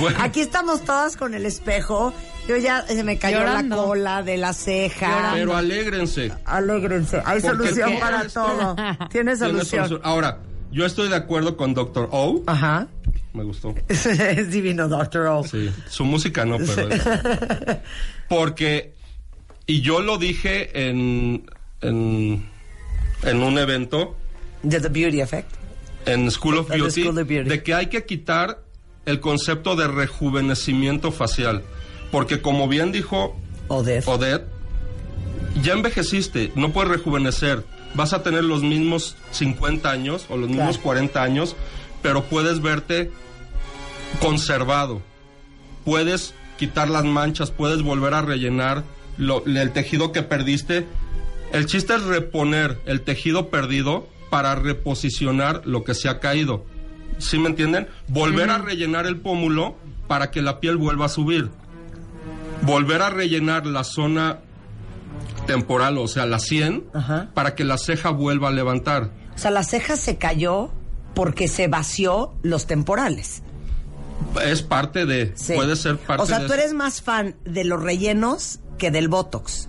[0.00, 2.12] Bueno, Aquí estamos todas con el espejo.
[2.46, 3.74] Yo ya se me cayó Llorando.
[3.76, 5.32] la cola de la ceja.
[5.34, 6.32] pero alégrense.
[6.44, 8.76] Alégrense, hay Porque solución para esto todo.
[9.10, 9.88] Tiene solución.
[9.88, 10.00] solución.
[10.04, 10.38] Ahora,
[10.70, 12.42] yo estoy de acuerdo con Doctor O.
[12.46, 12.86] Ajá.
[13.32, 13.74] Me gustó.
[13.88, 15.42] es divino, Doctor O.
[15.44, 16.88] Sí, su música no, pero...
[18.28, 18.94] Porque,
[19.66, 22.48] y yo lo dije en, en,
[23.22, 24.16] en un evento,
[24.62, 25.50] De The Beauty Effect.
[26.06, 27.48] en School of Beauty, School of Beauty.
[27.48, 28.62] de que hay que quitar
[29.06, 31.62] el concepto de rejuvenecimiento facial.
[32.10, 33.36] Porque como bien dijo
[33.68, 34.06] Odette.
[34.08, 34.46] Odette,
[35.62, 37.64] ya envejeciste, no puedes rejuvenecer.
[37.94, 40.82] Vas a tener los mismos 50 años o los mismos Claro.
[40.82, 41.56] 40 años,
[42.02, 43.10] pero puedes verte
[44.20, 45.02] conservado.
[45.84, 48.84] Puedes quitar las manchas, puedes volver a rellenar
[49.16, 50.86] lo- el tejido que perdiste.
[51.52, 56.64] El chiste es reponer el tejido perdido para reposicionar lo que se ha caído.
[57.18, 57.88] ¿Sí me entienden?
[58.08, 59.76] Volver a rellenar el pómulo
[60.06, 61.50] para que la piel vuelva a subir.
[62.62, 64.40] Volver a rellenar la zona
[65.46, 67.30] temporal, o sea, la 100, Ajá.
[67.34, 69.10] para que la ceja vuelva a levantar.
[69.34, 70.70] O sea, la ceja se cayó
[71.14, 73.42] porque se vació los temporales.
[74.44, 75.54] Es parte de, Sí.
[75.54, 76.60] puede ser parte O sea, de tú eso.
[76.62, 79.68] eres más fan de los rellenos que del Botox.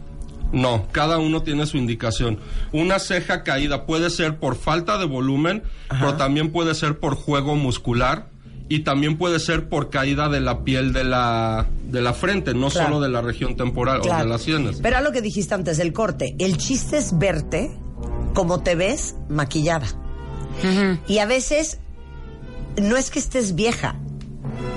[0.51, 2.39] No, cada uno tiene su indicación.
[2.71, 7.55] Una ceja caída puede ser por falta de volumen, pero también puede ser por juego
[7.55, 8.29] muscular
[8.67, 12.69] y también puede ser por caída de la piel de la, de la frente, no
[12.69, 12.87] Claro.
[12.87, 14.79] solo de la región temporal o de las sienes.
[14.81, 17.71] Pero a lo que dijiste antes del corte, el chiste es verte
[18.33, 19.87] como te ves maquillada.
[21.07, 21.79] Y a veces
[22.81, 23.95] no es que estés vieja,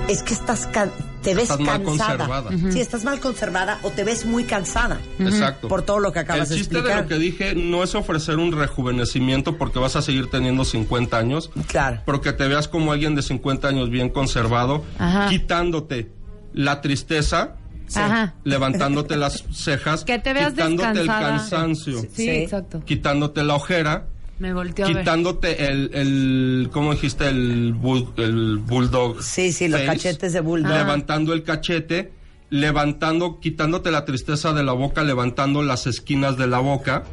[0.08, 0.90] es que estás can-
[1.22, 2.26] te ves Estás mal cansada.
[2.26, 2.72] conservada.
[2.72, 4.98] Sí, estás mal conservada o te ves muy cansada.
[5.20, 5.68] Exacto.
[5.68, 7.02] Por todo lo que acabas El de chiste de explicar.
[7.04, 11.50] lo que dije no es ofrecer un rejuvenecimiento porque vas a seguir teniendo 50 años,
[11.68, 12.00] Claro.
[12.04, 15.28] pero que te veas como alguien de 50 años bien conservado, Ajá.
[15.28, 16.10] quitándote
[16.52, 17.54] la tristeza,
[17.94, 18.34] Ajá.
[18.42, 22.28] levantándote las cejas, Que te veas quitándote el cansancio, Sí, Sí.
[22.30, 22.82] exacto.
[22.84, 24.06] quitándote la ojera,
[24.42, 24.98] Me volteó a ver.
[24.98, 27.28] quitándote el, el ¿cómo dijiste?
[27.28, 29.22] El, bull- el bulldog.
[29.22, 30.72] Sí, sí, los face, cachetes de bulldog.
[30.72, 32.10] Levantando el cachete,
[32.50, 37.04] levantando, quitándote la tristeza de la boca, levantando las esquinas de la boca.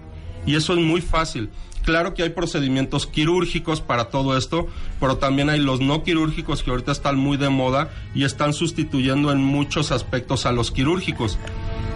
[0.47, 1.49] Y eso es muy fácil.
[1.89, 4.67] Claro que hay procedimientos quirúrgicos para todo esto,
[4.99, 9.31] pero también hay los no quirúrgicos que ahorita están muy de moda y están sustituyendo
[9.31, 11.39] en muchos aspectos a los quirúrgicos.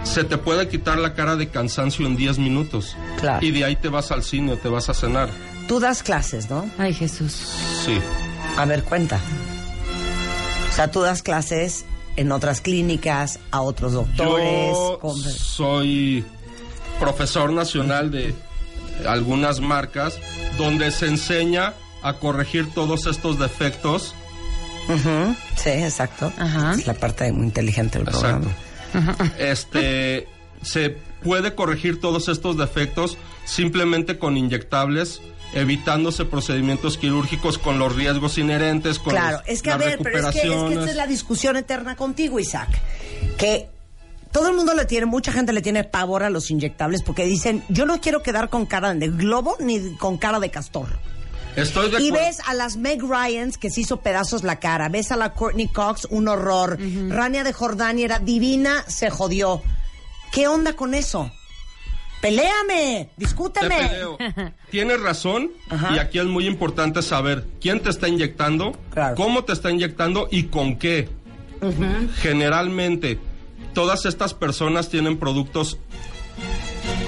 [0.02, 2.96] Se te puede quitar la cara de cansancio en 10 minutos.
[3.20, 3.46] Claro.
[3.46, 5.28] Y de ahí te vas al cine o te vas a cenar.
[5.68, 6.68] Tú das clases, ¿no?
[6.76, 7.32] Ay, Jesús.
[7.84, 7.96] Sí.
[8.56, 9.20] A ver, cuenta.
[10.70, 11.84] O sea, tú das clases
[12.16, 14.72] en otras clínicas, a otros doctores.
[14.76, 16.24] Yo con- soy
[16.98, 18.34] profesor nacional de
[19.06, 20.18] algunas marcas
[20.58, 24.14] donde se enseña a corregir todos estos defectos.
[25.56, 26.32] Sí, exacto.
[26.38, 26.74] Ajá.
[26.74, 28.48] Es la parte muy inteligente del Exacto.
[28.92, 29.30] programa.
[29.38, 30.28] Este
[30.62, 30.90] se
[31.22, 35.20] puede corregir todos estos defectos simplemente con inyectables,
[35.54, 40.18] evitándose procedimientos quirúrgicos con los riesgos inherentes, con Claro, los- es que a ver, pero
[40.28, 42.68] es que, es que esta es la discusión eterna contigo, Isaac.
[43.38, 43.68] Que
[44.34, 47.62] todo el mundo le tiene, mucha gente le tiene pavor a los inyectables porque dicen,
[47.68, 50.88] yo no quiero quedar con cara de globo ni con cara de castor.
[51.54, 54.88] Estoy de Y ves a las Meg Ryans que se hizo pedazos la cara.
[54.88, 56.76] Ves a la Courtney Cox, un horror.
[57.10, 59.62] Rania de Jordania era divina, se jodió.
[60.32, 61.30] ¿Qué onda con eso?
[62.20, 63.10] ¡Peléame!
[63.16, 63.88] Te ¡Discúteme!
[64.72, 65.94] Tienes razón Ajá.
[65.94, 69.14] y aquí es muy importante saber quién te está inyectando, Claro.
[69.14, 71.08] cómo te está inyectando y con qué.
[72.16, 73.18] Generalmente,
[73.74, 75.78] todas estas personas tienen productos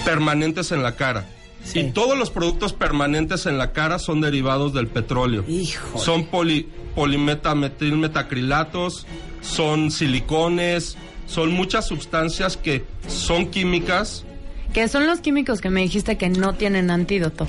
[0.05, 1.26] permanentes en la cara.
[1.64, 1.80] Sí.
[1.80, 5.44] Y todos los productos permanentes en la cara son derivados del petróleo.
[5.48, 6.05] Híjole.
[6.05, 6.68] Son poli,
[9.40, 14.24] son silicones, son muchas sustancias que son químicas
[14.72, 17.47] Que son los químicos que me dijiste que no tienen antídoto.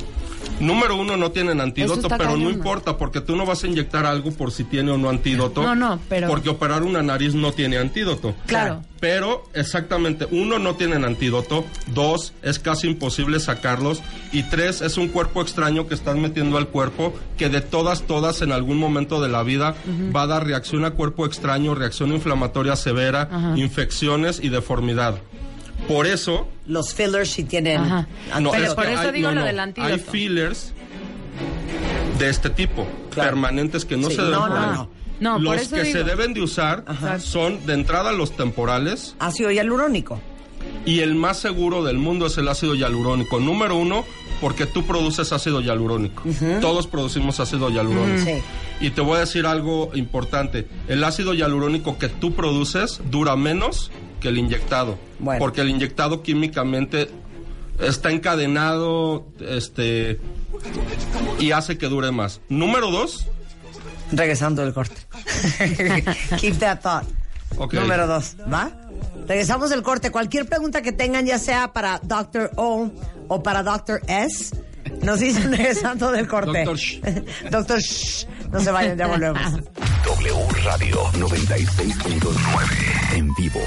[0.59, 4.31] Número uno, no tienen antídoto, pero no importa, porque tú no vas a inyectar algo
[4.31, 5.61] por si tiene o no antídoto.
[5.61, 8.33] No, no, pero- Porque operar una nariz no tiene antídoto.
[8.47, 8.81] Claro.
[8.99, 11.63] Pero, exactamente, uno, no tienen antídoto.
[11.93, 14.01] Dos, es casi imposible sacarlos.
[14.31, 18.41] Y tres, es un cuerpo extraño que estás metiendo al cuerpo que de todas, todas,
[18.41, 19.75] en algún momento de la vida
[20.15, 25.15] va a dar reacción a cuerpo extraño, reacción inflamatoria severa, infecciones y deformidad.
[25.87, 27.79] Por eso, Los fillers sí tienen...
[27.81, 28.07] Ajá.
[28.41, 29.93] no, Pero es por eso hay- digo no, lo no, del antídoto.
[29.93, 30.73] Hay fillers
[32.19, 33.31] de este tipo, Claro.
[33.31, 34.59] permanentes que no Sí, se deben poner.
[35.19, 35.33] no.
[35.35, 35.97] Por los eso que digo.
[35.97, 36.83] se deben de usar
[37.19, 40.19] son de entrada los temporales Ácido hialurónico.
[40.85, 43.39] y el más seguro del mundo es el ácido hialurónico.
[43.39, 44.03] Número uno,
[44.41, 46.23] porque tú produces ácido hialurónico.
[46.61, 48.25] Todos producimos ácido hialurónico.
[48.25, 48.41] Sí.
[48.79, 50.67] Y te voy a decir algo importante.
[50.87, 54.97] El ácido hialurónico que tú produces dura menos que el inyectado.
[55.19, 55.39] Bueno.
[55.39, 57.09] Porque el inyectado químicamente
[57.79, 60.19] está encadenado este,
[61.39, 62.41] y hace que dure más.
[62.49, 63.27] Número dos,
[64.11, 64.95] Regresando del corte.
[66.39, 67.05] Keep that thought.
[67.57, 67.73] Ok.
[67.73, 68.71] Número dos, ¿va?
[69.27, 70.11] Regresamos del corte.
[70.11, 72.51] Cualquier pregunta que tengan, ya sea para Dr.
[72.55, 72.89] O
[73.27, 74.01] o para Dr.
[74.07, 74.55] S,
[75.01, 76.63] nos dicen regresando del corte.
[76.63, 76.77] Dr.
[76.77, 77.01] Sh.
[77.51, 77.81] Dr.
[77.81, 78.27] Sh.
[78.51, 79.41] No se vayan, ya volvemos.
[80.05, 83.59] W Radio 96.9 en vivo.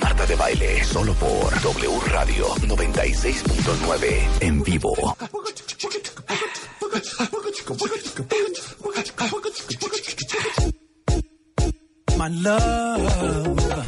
[0.00, 5.16] Marta de baile solo por W Radio 96.9 en vivo.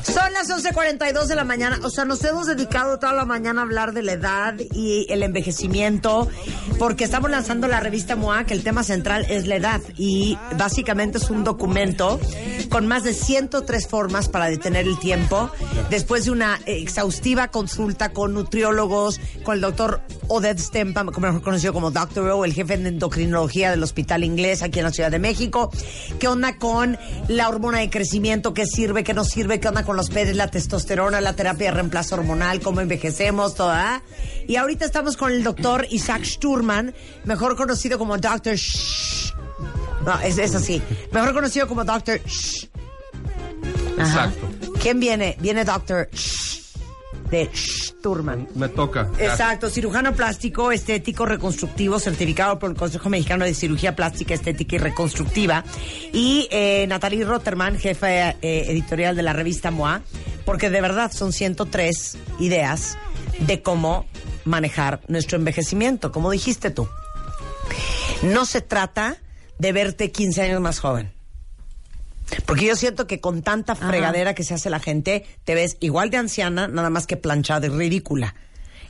[0.02, 1.78] Son las 11.42 de la mañana.
[1.82, 5.22] O sea, nos hemos dedicado toda la mañana a hablar de la edad y el
[5.22, 6.28] envejecimiento,
[6.78, 9.80] porque estamos lanzando la revista MOA, que el tema central es la edad.
[9.96, 12.20] Y básicamente es un documento
[12.68, 15.50] con más de 103 formas para detener el tiempo,
[15.90, 21.90] después de una exhaustiva consulta con nutriólogos, con el doctor Oded Stempa, mejor conocido como
[21.90, 22.28] Dr.
[22.30, 25.70] O, el jefe de endocrinología del Hospital Inglés aquí en la Ciudad de México.
[26.18, 26.98] ¿Qué onda con
[27.28, 28.15] la hormona de crecimiento?
[28.54, 29.04] ¿Qué sirve?
[29.04, 29.60] ¿Qué no sirve?
[29.60, 30.36] ¿Qué onda con los pedes?
[30.36, 34.02] La testosterona, la terapia de reemplazo hormonal, cómo envejecemos, toda.
[34.48, 36.94] Y ahorita estamos con el doctor Isaac Sturman,
[37.24, 38.54] mejor conocido como Dr.
[38.54, 39.34] Shh.
[40.06, 40.80] No, es, es así.
[41.12, 42.20] Mejor conocido como Dr.
[42.24, 42.68] Shh.
[43.98, 44.48] exacto.
[44.80, 45.36] ¿Quién viene?
[45.40, 46.08] Viene Dr.
[46.10, 46.55] Shh,
[47.30, 48.48] de Sturman.
[48.54, 49.10] Me toca.
[49.18, 54.78] Exacto, cirujano plástico, estético, reconstructivo, certificado por el Consejo Mexicano de Cirugía Plástica, Estética y
[54.78, 55.64] Reconstructiva.
[56.12, 60.02] Y eh, Natalie Rotterman, jefa eh, editorial de la revista MOA,
[60.44, 62.96] porque de verdad son 103 ideas
[63.40, 64.06] de cómo
[64.44, 66.88] manejar nuestro envejecimiento, como dijiste tú.
[68.22, 69.18] No se trata
[69.58, 71.15] de verte 15 años más joven.
[72.44, 76.10] Porque yo siento que con tanta fregadera que se hace la gente, te ves igual
[76.10, 78.34] de anciana, nada más que planchada y ridícula.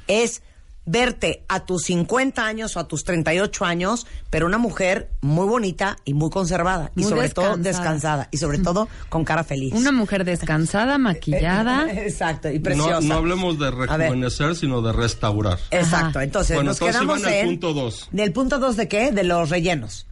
[0.09, 0.43] Es
[0.87, 5.97] verte a tus 50 años o a tus 38 años, pero una mujer muy bonita
[6.05, 6.93] y muy conservada.
[6.97, 8.29] y sobre todo descansada.
[8.31, 9.75] Y sobre todo con cara feliz.
[9.75, 11.93] Una mujer descansada, maquillada.
[11.93, 13.01] Exacto, y preciosa.
[13.01, 15.59] no hablemos de rejuvenecer, sino de restaurar.
[15.71, 17.47] Exacto, entonces Bueno, nos entonces quedamos iban al en...
[17.47, 18.09] punto dos.
[18.13, 19.11] ¿Del punto 2 de qué?
[19.11, 20.07] De los rellenos.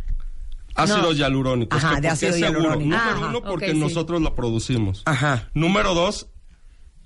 [0.74, 1.82] Ácidos hialurónicos.
[1.82, 2.50] Ajá, que de ¿por qué ácido seguro?
[2.60, 2.80] hialurónico.
[2.96, 3.78] Número Ajá, uno, porque sí.
[3.78, 5.02] nosotros lo producimos.
[5.04, 5.48] Ajá.
[5.54, 6.28] Número dos,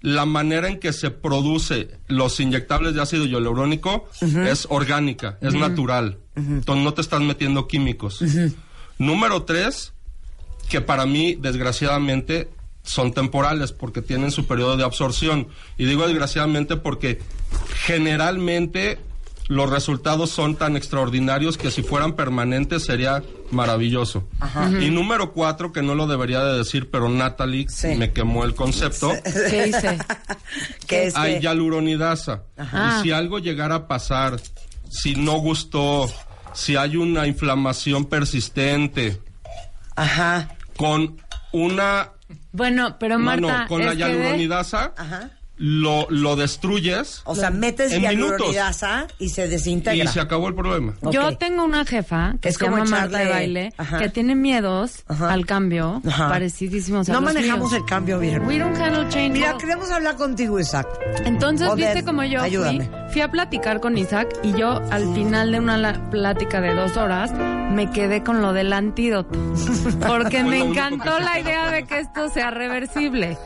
[0.01, 6.19] la manera en que se produce los inyectables de ácido hialurónico es orgánica, es natural.
[6.37, 8.23] Entonces no te están metiendo químicos.
[8.99, 9.93] Número tres,
[10.69, 12.49] que para mí, desgraciadamente,
[12.85, 15.49] son temporales porque tienen su periodo de absorción.
[15.77, 17.21] Y digo desgraciadamente porque
[17.85, 18.99] generalmente
[19.49, 24.29] los resultados son tan extraordinarios que si fueran permanentes sería maravilloso.
[24.81, 27.89] Y número cuatro, que no lo debería de decir, pero Natalie Sí.
[27.97, 29.11] me quemó el concepto.
[29.25, 29.99] ¿Qué hice?
[30.87, 32.43] Que este- Hay hialuronidasa.
[32.57, 32.99] Ajá.
[33.01, 34.39] Y si algo llegara a pasar,
[34.91, 36.07] si no gustó,
[36.55, 39.21] si hay una inflamación persistente,
[39.97, 40.57] Ajá.
[40.77, 41.17] con
[41.53, 42.11] una
[42.53, 45.31] Bueno, pero Marta, no, con es la hialuronidasa, Ajá.
[45.59, 48.31] Lo, lo destruyes O sea, metes En minutos.
[48.39, 50.05] hialuronidasa y se desintegra.
[50.05, 50.95] y se acabó el problema.
[51.11, 53.99] Yo tengo una jefa que Es se como llama Marta de echarle- Baile, Ajá.
[53.99, 55.33] que tiene miedos Ajá.
[55.33, 56.29] al cambio, Ajá.
[56.29, 57.83] parecidísimos a no los manejamos míos.
[57.83, 58.47] el cambio bien.
[58.47, 59.59] We don't handle change Mira, well.
[59.59, 60.87] queremos hablar contigo, Isaac.
[61.25, 62.91] Entonces, viste como yo fui, ayúdame.
[63.13, 66.97] fui a platicar con Isaac y yo al final de una la- plática de dos
[66.97, 67.33] horas
[67.73, 69.39] me quedé con lo del antídoto.
[70.07, 73.37] Porque me encantó la idea de que esto sea reversible.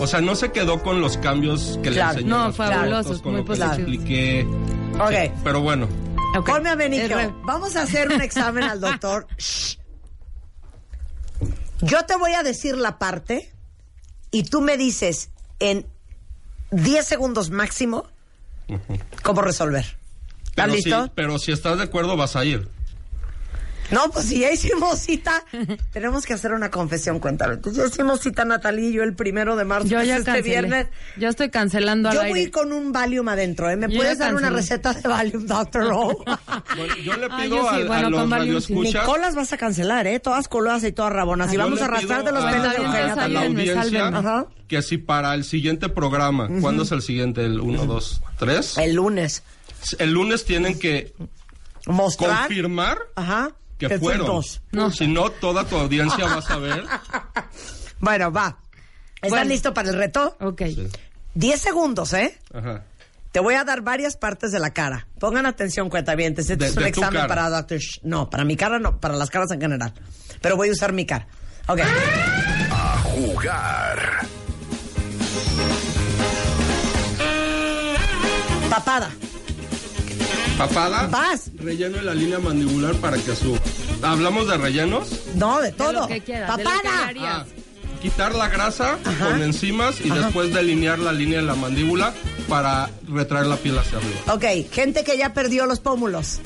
[0.00, 2.14] O sea, no se quedó con los cambios que Claro.
[2.14, 2.46] le enseñó.
[2.46, 3.78] No, fabulosos, muy lo que le positivos.
[3.78, 4.46] expliqué.
[4.98, 5.10] Ok.
[5.10, 5.88] Sí, pero bueno,
[6.38, 6.46] Ok.
[6.46, 9.26] Ponme a re- Vamos a hacer un examen al doctor.
[9.38, 9.76] Shh.
[11.82, 13.50] Yo te voy a decir la parte
[14.30, 15.86] y tú me dices en
[16.70, 18.06] 10 segundos máximo
[19.22, 19.84] cómo resolver.
[20.46, 21.04] ¿Estás pero, listo?
[21.04, 22.68] Si, pero si estás de acuerdo, vas a ir.
[23.90, 25.44] No, pues si ya hicimos cita,
[25.92, 27.58] tenemos que hacer una confesión, cuéntame.
[27.72, 30.42] Ya hicimos cita Natalia y yo el primero de marzo, Yo ya este cancelé.
[30.48, 30.86] viernes.
[31.16, 32.40] Yo estoy cancelando al Yo aire.
[32.40, 33.76] voy con un Valium adentro, ¿eh?
[33.76, 36.24] ¿Me Yo puedes dar una receta de Valium, Doctor O?
[36.76, 38.72] Bueno, yo le Ah, pido yo sí, al- a, bueno, los con Valium sí.
[38.72, 39.06] Ni radioescuchas.
[39.06, 40.20] colas vas a cancelar, ¿eh?
[40.20, 41.50] Todas colosas y todas rabonas.
[41.52, 42.62] Y yo vamos a arrastrar de los a- pelos
[42.92, 47.44] de a la audiencia que si para el siguiente programa, ¿cuándo es el siguiente?
[47.44, 48.78] ¿El 1, 2, 3?
[48.78, 49.42] El lunes.
[49.98, 51.12] El lunes tienen que
[51.86, 52.46] Mostrar.
[52.46, 53.50] confirmar Ajá.
[53.88, 54.26] Que fue fueron.
[54.26, 54.62] dos.
[54.72, 54.90] No.
[54.90, 56.84] Si no, toda tu audiencia va a saber.
[58.02, 58.56] Bueno, va.
[59.16, 59.44] ¿Estás Bueno.
[59.50, 60.34] listo para el reto?
[60.40, 60.62] Ok.
[61.34, 62.38] Diez segundos, ¿eh?
[62.54, 62.82] Ajá.
[63.30, 65.06] Te voy a dar varias partes de la cara.
[65.18, 66.48] Pongan atención, cuentavientes.
[66.48, 67.28] Este De- es un examen cara.
[67.28, 67.78] para Dr.
[67.78, 68.00] Sh.
[68.02, 69.92] No, para mi cara no, para las caras en general.
[70.40, 71.26] Pero voy a usar mi cara.
[71.68, 71.80] Ok.
[72.70, 74.26] A jugar.
[78.70, 79.10] Papada.
[80.58, 81.06] Papada.
[81.06, 81.50] Vas.
[81.58, 83.58] Relleno en la línea mandibular para que suba.
[84.02, 85.08] ¿Hablamos de rellenos?
[85.34, 85.92] No, de De todo.
[85.92, 87.12] lo que quieras, de lo que Papada.
[87.40, 87.44] Ah,
[88.02, 89.28] quitar la grasa Ajá.
[89.30, 90.20] con enzimas y Ajá.
[90.22, 92.12] después delinear la línea de la mandíbula
[92.48, 94.20] para retraer la piel hacia arriba.
[94.34, 96.40] Ok, gente que ya perdió los pómulos.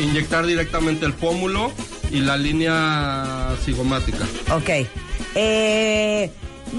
[0.00, 1.72] Inyectar directamente el pómulo
[2.10, 4.24] y la línea cigomática.
[4.54, 4.86] Ok.
[5.34, 6.30] Eh,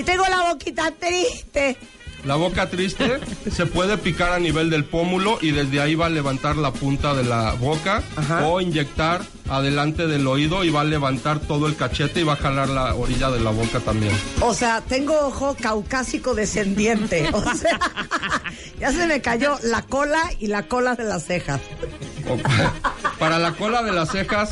[0.06, 1.78] tengo la boquita triste.
[2.26, 3.20] La boca triste
[3.52, 7.14] se puede picar a nivel del pómulo y desde ahí va a levantar la punta
[7.14, 8.48] de la boca Ajá.
[8.48, 12.36] o inyectar adelante del oído y va a levantar todo el cachete y va a
[12.38, 14.14] jalar la orilla de la boca también.
[14.42, 17.30] O sea, tengo ojo caucásico descendiente.
[17.40, 17.80] O sea,
[18.80, 21.62] ya se me cayó la cola y la cola de las cejas.
[23.18, 24.50] Para la cola de las cejas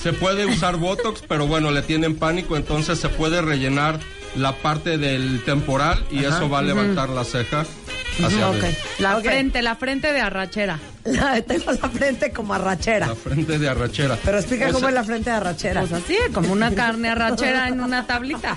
[0.00, 3.98] se puede usar Botox, pero bueno, le tienen pánico, entonces se puede rellenar
[4.36, 7.64] la parte del temporal y eso va a levantar la ceja
[8.24, 8.56] hacia Ok.
[8.56, 8.68] arriba.
[8.98, 10.78] La frente, la frente de arrachera.
[11.04, 13.06] La- tengo la frente como arrachera.
[13.08, 14.18] La frente de arrachera.
[14.24, 15.80] Pero explica O cómo sea, es la frente de arrachera.
[15.82, 18.56] Pues así, como una carne arrachera en una tablita,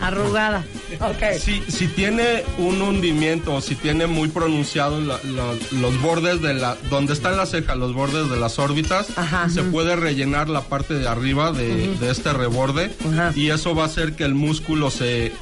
[0.00, 0.64] arrugada.
[1.00, 1.38] Ok.
[1.40, 6.54] Si, si tiene un hundimiento o si tiene muy pronunciado la- la- los bordes de
[6.54, 6.76] la...
[6.88, 9.48] donde están las cejas, los bordes de las órbitas, Ajá.
[9.48, 12.92] se puede rellenar la parte de arriba de, de este reborde
[13.34, 15.32] y eso va a hacer que el músculo se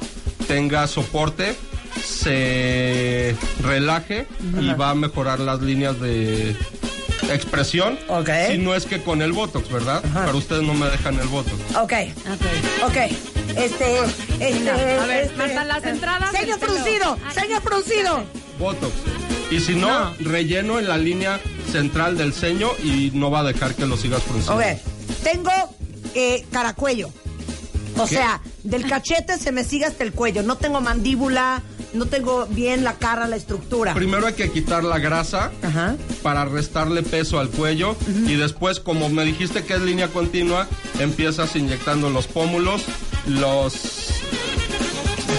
[0.47, 1.55] tenga soporte,
[2.05, 4.27] se relaje
[4.61, 6.55] y va a mejorar las líneas de
[7.31, 7.97] expresión.
[8.07, 8.29] Ok.
[8.51, 10.01] Si no es que con el Botox, ¿verdad?
[10.25, 11.55] Pero ustedes no me dejan el Botox.
[11.75, 11.93] Ok.
[12.85, 12.95] Ok.
[13.57, 13.97] Este.
[14.39, 16.57] este A ver, este, las entradas del pelo.
[16.57, 17.17] fruncido.
[17.25, 18.23] Ay, Ceño fruncido.
[18.59, 18.93] Botox.
[19.51, 20.13] Y si no, No.
[20.19, 21.39] relleno en la línea
[21.71, 24.61] central del ceño y no va a dejar que lo sigas frunciendo.
[24.61, 24.77] Ok.
[25.23, 25.51] Tengo
[26.15, 27.09] eh, caracuello.
[27.99, 30.43] O sea, del cachete se me sigue hasta el cuello.
[30.43, 31.61] No tengo mandíbula,
[31.93, 33.93] no tengo bien la cara, la estructura.
[33.93, 35.95] Primero hay que quitar la grasa Ajá.
[36.21, 37.95] para restarle peso al cuello
[38.27, 40.67] y después, como me dijiste que es línea continua,
[40.99, 42.83] empiezas inyectando los pómulos,
[43.27, 44.16] los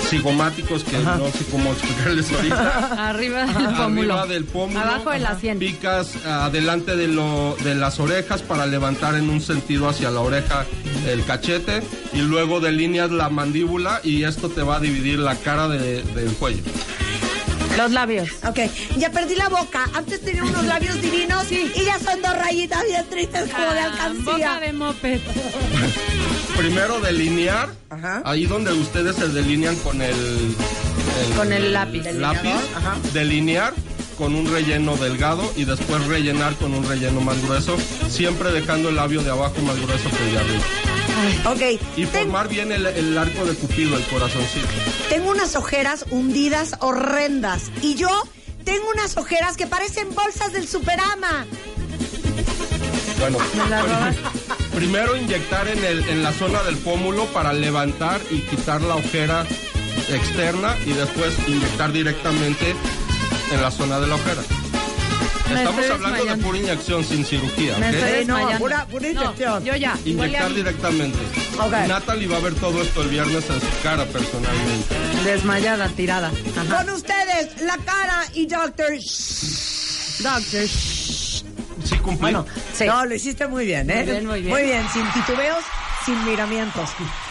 [0.08, 3.08] cigomáticos, que no sé cómo explicarles ahorita.
[3.08, 4.14] Arriba del pómulo.
[4.14, 4.80] Arriba del pómulo.
[4.80, 5.58] Abajo de la sien.
[5.58, 10.66] Picas adelante de, lo, de las orejas para levantar en un sentido hacia la oreja
[11.06, 11.82] el cachete
[12.12, 16.32] y luego delineas la mandíbula y esto te va a dividir la cara de- del
[16.34, 16.62] cuello.
[17.78, 18.28] Los labios.
[18.46, 18.58] Ok,
[18.98, 19.88] ya perdí la boca.
[19.94, 23.84] Antes tenía unos labios divinos y ya son dos rayitas bien tristes como de Ah,
[23.84, 24.32] alcancía.
[24.32, 25.20] Boca de moped.
[26.56, 28.22] Primero delinear, Ajá.
[28.24, 32.02] ahí donde ustedes se delinean con el, el- Con el lápiz.
[32.14, 32.96] lápiz, Ajá.
[33.12, 33.72] delinear
[34.18, 37.76] con un relleno delgado y después rellenar con un relleno más grueso,
[38.10, 40.64] siempre dejando el labio de abajo más grueso que el de arriba.
[41.46, 44.66] Ok, Y ten- formar bien el, el arco de cupido, el corazoncito.
[45.08, 47.70] tengo unas ojeras hundidas horrendas.
[47.82, 48.08] Y yo
[48.64, 51.46] tengo unas ojeras que parecen bolsas del Superama.
[53.18, 53.38] Bueno,
[54.74, 59.44] primero inyectar en, el, en la zona del pómulo para levantar y quitar la ojera
[60.10, 62.74] externa y después inyectar directamente
[63.52, 64.42] en la zona de la ojera.
[65.56, 69.64] Estamos hablando de pura inyección sin cirugía, Me no, pura- pura No, inyección.
[69.64, 69.96] yo ya.
[70.04, 71.18] Inyectar directamente.
[71.58, 71.72] Ok.
[71.88, 74.94] Natalie va a ver todo esto el viernes en su cara personalmente.
[75.24, 76.30] Desmayada, tirada.
[76.56, 76.76] Ajá.
[76.84, 78.92] Con ustedes, la cara y Doctor.
[80.20, 80.68] Doctor.
[80.68, 82.20] Sí, cumplí.
[82.20, 82.44] Bueno,
[82.74, 82.84] Sí.
[82.86, 84.04] no, lo hiciste muy bien, ¿eh?
[84.22, 84.86] Muy bien, muy bien.
[84.92, 85.64] sin titubeos,
[86.08, 86.88] sin miramientos.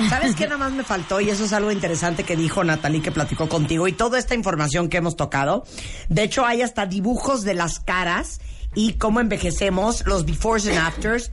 [0.07, 1.19] ¿Sabes qué nada más me faltó?
[1.19, 4.87] Y eso es algo interesante que dijo Natalie, que platicó contigo, y toda esta información
[4.87, 5.65] que hemos tocado.
[6.09, 8.39] De hecho, hay hasta dibujos de las caras
[8.75, 11.31] y cómo envejecemos, los befores and afters.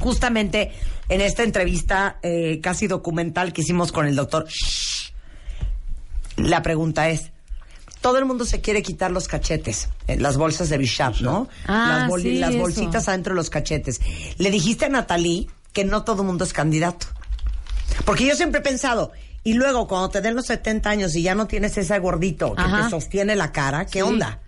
[0.00, 0.72] Justamente
[1.08, 4.46] en esta entrevista eh, casi documental que hicimos con el doctor,
[6.36, 7.30] la pregunta es,
[8.00, 11.48] todo el mundo se quiere quitar los cachetes, eh, las bolsas de Bishop, ¿no?
[11.66, 12.58] Ah, las, boli- sí, las eso.
[12.58, 14.00] bolsitas adentro de los cachetes.
[14.36, 17.06] Le dijiste a Natalie que no todo el mundo es candidato.
[18.06, 21.34] Porque yo siempre he pensado, y luego cuando te den los 70 años y ya
[21.34, 22.84] no tienes ese gordito que Ajá.
[22.84, 24.40] te sostiene la cara, ¿qué onda?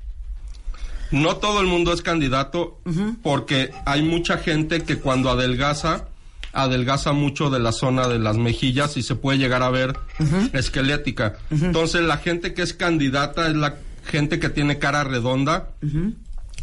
[1.10, 2.80] No todo el mundo es candidato
[3.22, 6.06] porque hay mucha gente que cuando adelgaza,
[6.52, 9.96] adelgaza mucho de la zona de las mejillas y se puede llegar a ver
[10.52, 11.36] esquelética.
[11.50, 15.68] Entonces la gente que es candidata es la gente que tiene cara redonda.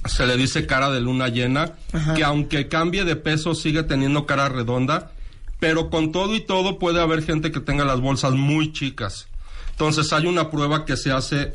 [0.06, 1.74] Se le dice cara de luna llena,
[2.16, 5.12] que aunque cambie de peso sigue teniendo cara redonda,
[5.60, 9.28] pero con todo y todo puede haber gente que tenga las bolsas muy chicas.
[9.72, 11.54] Entonces hay una prueba que se hace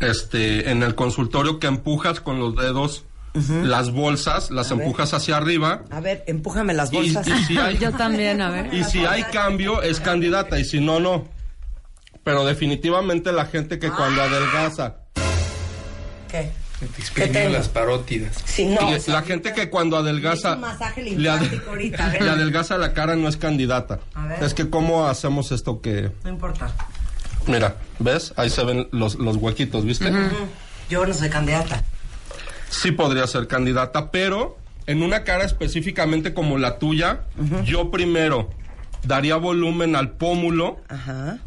[0.00, 3.04] este en el consultorio que empujas con los dedos
[3.62, 4.82] las bolsas, las A ver.
[4.82, 7.28] empujas hacia arriba A ver, empújame las bolsas.
[7.28, 8.74] y si hay, Yo también, a ver.
[8.74, 11.28] y si hay cambio es candidata y si no no.
[12.24, 14.96] Pero definitivamente la gente que cuando adelgaza
[16.28, 16.50] ¿Qué?
[16.80, 18.36] Te ¿Qué exprimió las parótidas.
[18.44, 18.88] Sí, no.
[18.90, 22.22] y o sea, la gente que cuando adelgaza masaje le, ade- linfático ahorita, a ver.
[22.22, 23.98] le adelgaza la cara no es candidata.
[24.14, 24.42] A ver.
[24.44, 26.72] Es que cómo hacemos esto que No importa.
[27.46, 28.32] mira, ¿ves?
[28.36, 30.12] Ahí se ven los, los huequitos, ¿viste?
[30.88, 31.82] Yo no soy candidata.
[32.70, 34.56] sí podría ser candidata, pero
[34.86, 37.22] en una cara específicamente como la tuya,
[37.64, 38.50] yo primero
[39.02, 41.38] daría volumen al pómulo Ajá.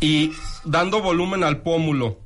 [0.00, 0.32] y
[0.64, 2.18] dando volumen al pómulo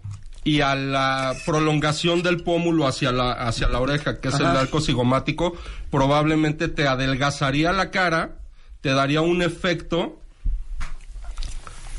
[0.45, 4.81] y a la prolongación del pómulo hacia la hacia la oreja, que es el arco
[4.81, 5.55] cigomático,
[5.91, 8.37] probablemente te adelgazaría la cara,
[8.83, 10.21] te daría un efecto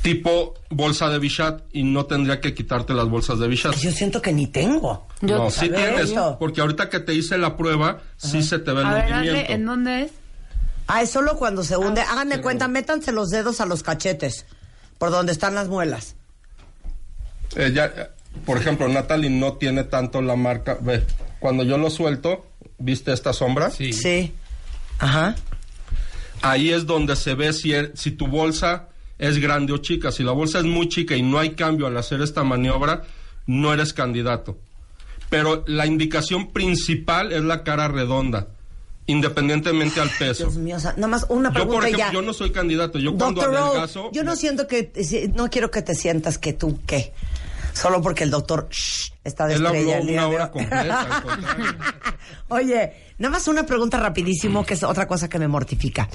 [0.04, 3.76] tipo bolsa de Bichat y no tendría que quitarte las bolsas de Bichat.
[3.78, 5.08] Yo siento que ni tengo.
[5.22, 6.38] Yo- no, sí tienes, esto.
[6.40, 9.52] porque ahorita que te hice la prueba, sí se te ve el A movimiento.
[9.52, 10.12] ¿en dónde es?
[10.88, 12.02] Ah, es solo cuando se hunde.
[12.02, 14.46] Háganme cuenta, métanse los dedos a los cachetes,
[15.00, 16.16] por donde están las muelas.
[17.56, 18.12] Eh, ya,
[18.46, 20.78] por ejemplo, Natalie no tiene tanto la marca.
[20.82, 21.04] Ve,
[21.40, 22.46] cuando yo lo suelto,
[22.78, 23.70] ¿viste esta sombra?
[23.72, 23.94] Sí.
[23.94, 24.34] Sí.
[25.00, 25.36] Ajá.
[26.42, 30.12] Ahí es donde se ve si, er- si tu bolsa es grande o chica.
[30.12, 33.04] Si la bolsa es muy chica y no hay cambio al hacer esta maniobra,
[33.48, 34.58] no eres candidato.
[35.30, 38.48] Pero la indicación principal es la cara redonda,
[39.08, 40.44] independientemente al peso.
[40.44, 42.14] Dios mío, o sea, nada más una Yo, pregunta por y ejemplo, ya.
[42.14, 43.00] yo no soy candidato.
[43.00, 44.10] Yo cuando Doctor O, adelgazo...
[44.14, 47.12] yo no siento que, si- no quiero que te sientas que tú, ¿qué?
[47.76, 51.24] Solo porque el doctor shh, está de Él habló estrella el día una hora completa.
[52.50, 56.10] Oye, nada más una pregunta rapidísimo, que es otra cosa que me mortifica.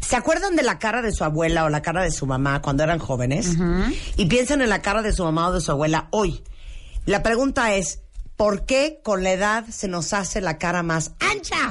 [0.00, 2.84] ¿Se acuerdan de la cara de su abuela o la cara de su mamá cuando
[2.84, 3.56] eran jóvenes?
[4.16, 6.42] Y piensan en la cara de su mamá o de su abuela hoy.
[7.06, 8.00] La pregunta es,
[8.36, 11.70] ¿por qué con la edad se nos hace la cara más ancha?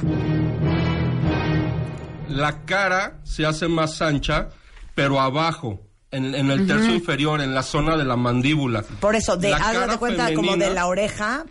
[2.30, 4.48] la cara se hace más ancha,
[4.94, 5.80] pero abajo,
[6.10, 8.82] en, en el tercio inferior, en la zona de la mandíbula.
[9.00, 11.44] Por eso, de, cara de cuenta como de la oreja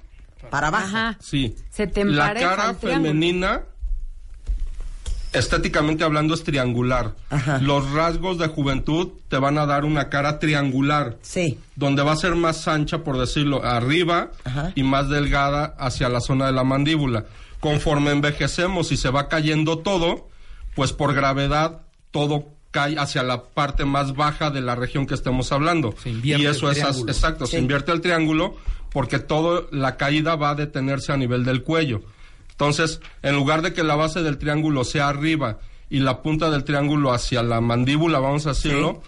[0.49, 0.86] para abajo.
[0.88, 1.18] Ajá.
[1.22, 1.56] Sí.
[1.69, 3.64] Se te La cara femenina,
[5.31, 7.15] estéticamente hablando, es triangular.
[7.30, 7.60] Ajá.
[7.60, 11.18] Los rasgos de juventud te van a dar una cara triangular.
[11.22, 11.60] Sí.
[11.76, 14.72] Donde va a ser más ancha, por decirlo, arriba Ajá.
[14.76, 17.26] y más delgada hacia la zona de la mandíbula.
[17.60, 20.30] Conforme envejecemos y se va cayendo todo,
[20.76, 21.81] pues por gravedad
[22.11, 25.95] todo cae hacia la parte más baja de la región que estemos hablando.
[26.03, 27.11] Se invierte y eso el es as- triángulo.
[27.11, 27.51] exacto, Sí.
[27.53, 28.55] se invierte el triángulo
[28.91, 32.01] porque todo la caída va a detenerse a nivel del cuello.
[32.51, 35.59] Entonces, en lugar de que la base del triángulo sea arriba
[35.89, 39.01] y la punta del triángulo hacia la mandíbula, vamos a decirlo,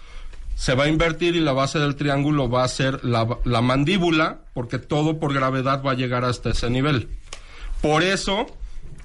[0.56, 4.40] se va a invertir y la base del triángulo va a ser la, la mandíbula,
[4.54, 7.10] porque todo por gravedad va a llegar hasta ese nivel.
[7.82, 8.48] Por eso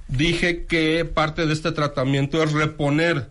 [0.09, 3.31] dije que parte de este tratamiento es reponer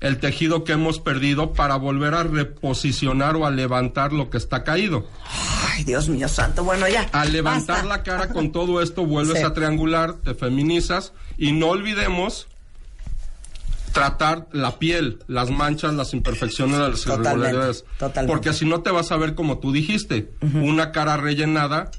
[0.00, 4.62] el tejido que hemos perdido para volver a reposicionar o a levantar lo que está
[4.62, 5.06] caído.
[5.74, 6.64] Ay, Dios mío santo.
[6.64, 7.02] Bueno, ya.
[7.12, 7.88] Al levantar basta.
[7.88, 9.44] la cara con todo esto, vuelves Sí.
[9.44, 12.46] a triangular, te feminizas y no olvidemos
[13.92, 17.84] tratar la piel, las manchas, las imperfecciones, las irregularidades.
[17.98, 18.30] totalmente.
[18.30, 21.90] Porque si no te vas a ver como tú dijiste, una cara rellenada,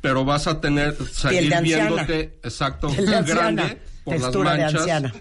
[0.00, 2.88] pero vas a tener, seguir viéndote, exacto,
[3.26, 5.14] grande por las textura de anciana.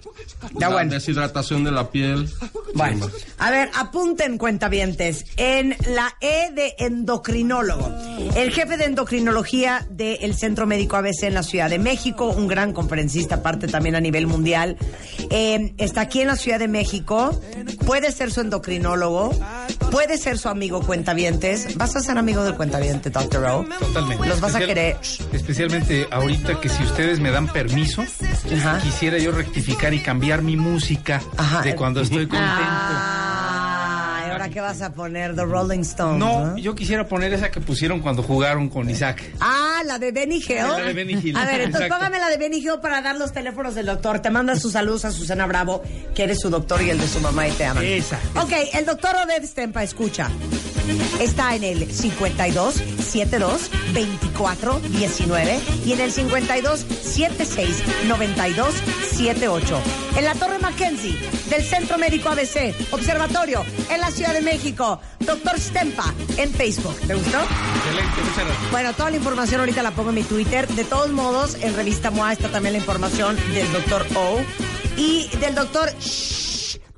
[0.54, 0.92] Ya la bueno.
[0.92, 2.30] deshidratación de la piel.
[2.76, 5.26] Bueno, a ver, apunten cuentavientes.
[5.38, 7.90] En la E de endocrinólogo,
[8.36, 12.74] el jefe de endocrinología del Centro Médico ABC en la Ciudad de México, un gran
[12.74, 14.78] conferencista, aparte también a nivel mundial,
[15.30, 17.40] eh, está aquí en la Ciudad de México.
[17.86, 19.32] Puede ser su endocrinólogo,
[19.92, 21.78] puede ser su amigo cuentavientes.
[21.78, 23.44] ¿Vas a ser amigo del cuentaviente, Dr.
[23.46, 23.66] O?
[23.80, 24.28] Totalmente.
[24.28, 24.98] Los vas a querer.
[25.32, 28.04] Especialmente ahorita que si ustedes me dan permiso,
[28.58, 28.73] Ajá.
[28.82, 31.62] Quisiera yo rectificar y cambiar mi música Ajá.
[31.62, 32.54] de cuando estoy contento.
[32.56, 33.63] Ay,
[34.44, 36.20] ahora qué vas a poner The Rolling Stones.
[36.20, 39.24] No, yo quisiera poner esa que pusieron cuando jugaron con Isaac.
[39.40, 40.42] Ah, la de Benny.
[40.50, 41.96] La de Benny Hill, A ver, entonces exacto.
[41.96, 44.20] póngame la de Benny Hill para dar los teléfonos del doctor.
[44.20, 45.82] Te manda sus saludos a Susana Bravo,
[46.14, 47.84] que eres su doctor y el de su mamá y te aman.
[47.86, 48.20] Esa.
[48.36, 50.30] Ok, el doctor Oded Stempa, escucha.
[51.22, 58.74] Está en el 52 72 24 19 y en el 52 76 92
[59.12, 59.82] 78.
[60.18, 61.18] En la Torre Mackenzie
[61.50, 65.00] del Centro Médico ABC, Observatorio, en la Ciudad de México.
[65.20, 66.96] Doctor Stempa en Facebook.
[67.08, 67.38] ¿Te gustó?
[67.40, 68.72] Excelente, muchas gracias.
[68.72, 70.68] Bueno, toda la información ahorita la pongo en mi Twitter.
[70.68, 74.40] De todos modos, en Revista MOA está también la información del doctor O
[74.98, 76.53] y del doctor Shh,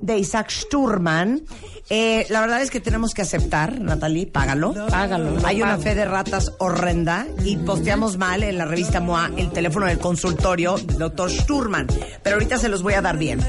[0.05, 1.41] de Isaac Sturman.
[1.89, 4.73] Eh, la verdad es que tenemos que aceptar, Natalie, págalo.
[4.89, 9.29] Págalo, lo Hay una fe de ratas horrenda y posteamos mal en la revista MOA
[9.37, 11.87] el teléfono del consultorio del doctor Sturman.
[12.23, 13.39] Pero ahorita se los voy a dar bien.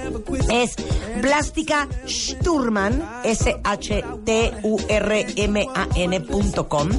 [0.51, 0.77] Es
[1.23, 3.81] Plástica Sturman, S-H-T-U-R-M-A-N
[6.21, 6.91] punto com.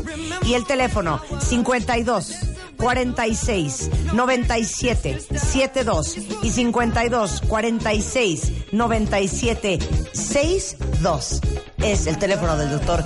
[0.43, 9.79] Y el teléfono 52 46 97 72 y 52 46 97
[10.13, 11.41] 62
[11.79, 13.03] es el teléfono del doctor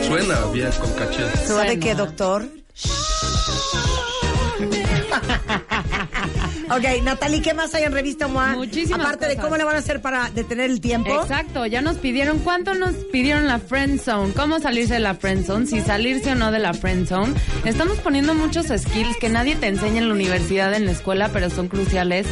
[0.07, 1.23] suena bien con caché.
[1.45, 2.48] ¿sabe qué, doctor?
[6.69, 8.56] Ok, Natalie, ¿qué más hay en Revista MOA?
[8.56, 11.10] Muchísimas Aparte de cómo le van a hacer para detener el tiempo.
[11.22, 14.34] Exacto, ya nos pidieron, ¿cuánto nos pidieron la friend zone?
[14.34, 15.65] ¿Cómo salirse de la friend zone?
[15.65, 17.34] Si salirse o no de la friend zone.
[17.64, 21.49] Estamos poniendo muchos skills que nadie te enseña en la universidad, en la escuela, pero
[21.49, 22.27] son cruciales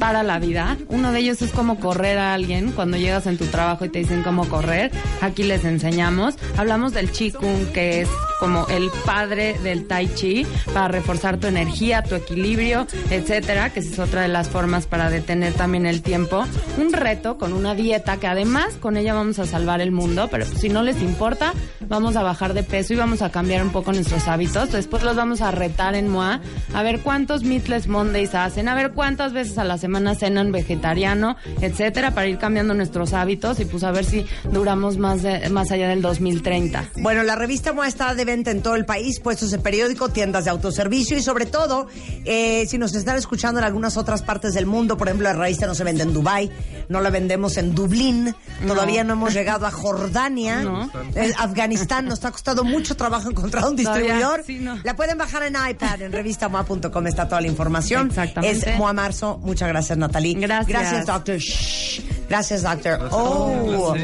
[0.00, 0.78] para la vida.
[0.88, 3.98] Uno de ellos es cómo correr a alguien cuando llegas en tu trabajo y te
[3.98, 4.90] dicen cómo correr.
[5.20, 6.36] Aquí les enseñamos.
[6.56, 8.08] Hablamos del Qigong, que es
[8.44, 13.90] como el padre del Tai Chi, para reforzar tu energía, tu equilibrio, etcétera, que esa
[13.90, 16.44] es otra de las formas para detener también el tiempo.
[16.76, 20.44] Un reto con una dieta que además con ella vamos a salvar el mundo, pero
[20.44, 21.54] si no les importa,
[21.88, 24.72] vamos a bajar de peso y vamos a cambiar un poco nuestros hábitos.
[24.72, 26.40] Después los vamos a retar en MOA,
[26.74, 31.36] a ver cuántos Meatless Mondays hacen, a ver cuántas veces a la semana cenan vegetariano,
[31.62, 35.70] etcétera, para ir cambiando nuestros hábitos y pues a ver si duramos más, de- más
[35.70, 36.84] allá del 2030.
[36.96, 40.44] Bueno, la revista MOA está de venta en todo el país, puestos de periódico, tiendas
[40.44, 41.86] de autoservicio y sobre todo,
[42.24, 45.66] eh, si nos están escuchando en algunas otras partes del mundo, por ejemplo, la revista
[45.68, 46.50] no se vende en Dubai,
[46.88, 48.34] no la vendemos en Dublín,
[48.66, 50.90] todavía no hemos llegado a Jordania, No.
[51.14, 54.42] Eh, Afganistán, nos ha costado mucho trabajo encontrar un distribuidor.
[54.44, 54.78] sí, no.
[54.82, 58.08] La pueden bajar en iPad, en revistamoa.com está toda la información.
[58.08, 58.70] Exactamente.
[58.70, 60.34] Es Moa Marzo, muchas gracias Natalie.
[60.34, 60.68] Gracias.
[60.68, 61.36] Gracias, doctor.
[61.36, 62.00] Shh.
[62.28, 63.08] Gracias, doctor.
[63.12, 63.94] Oh.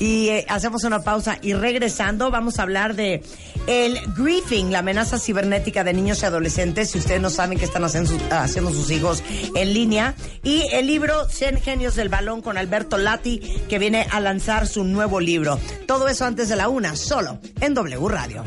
[0.00, 3.22] Y eh, hacemos una pausa y regresando vamos a hablar de
[3.68, 7.84] el griefing, la amenaza cibernética de niños y adolescentes, si ustedes no saben qué están
[7.84, 9.22] haciendo, sus- haciendo sus hijos
[9.54, 10.14] en línea.
[10.42, 14.84] Y el libro 100 genios del balón con Alberto Lati, que viene a lanzar su
[14.84, 15.60] nuevo libro.
[15.86, 18.44] Todo eso antes de la una, solo en W Radio.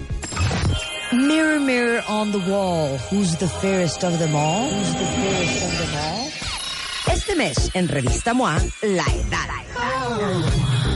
[1.11, 4.69] Mirror, mirror on the wall, who's the fairest of them all?
[4.72, 6.31] Who's the fairest of them all?
[7.14, 10.81] Este mes, en Revista MOA, La Edad.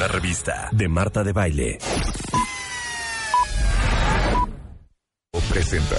[0.00, 1.78] Una revista de Marta de Baile.
[5.50, 5.96] Presenta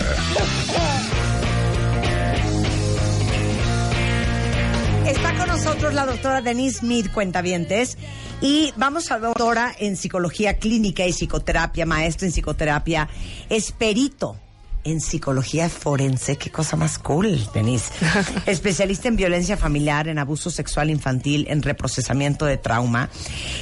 [5.06, 8.00] Está con nosotros la doctora Denise Smith, cuentavientes,
[8.42, 13.08] y vamos a ver doctora en psicología clínica y psicoterapia, maestra en psicoterapia,
[13.50, 14.36] es perito
[14.84, 16.38] en psicología forense.
[16.38, 17.92] Qué cosa más cool, Denise.
[18.46, 23.10] Especialista en violencia familiar, en abuso sexual infantil, en reprocesamiento de trauma.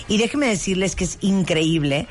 [0.07, 2.07] Y déjenme decirles que es increíble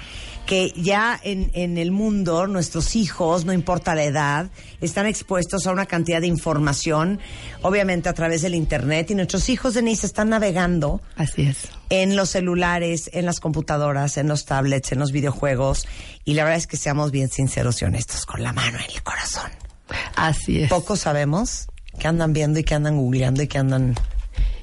[0.48, 4.50] que ya en, en el mundo nuestros hijos, no importa la edad,
[4.80, 7.20] están expuestos a una cantidad de información,
[7.60, 11.68] obviamente a través del Internet, y nuestros hijos, Denise, están navegando Así es.
[11.90, 15.86] en los celulares, en las computadoras, en los tablets, en los videojuegos,
[16.24, 19.02] y la verdad es que seamos bien sinceros y honestos, con la mano en el
[19.02, 19.50] corazón.
[20.16, 20.70] Así es.
[20.70, 21.66] Poco sabemos
[21.98, 23.96] qué andan viendo y qué andan googleando y qué andan...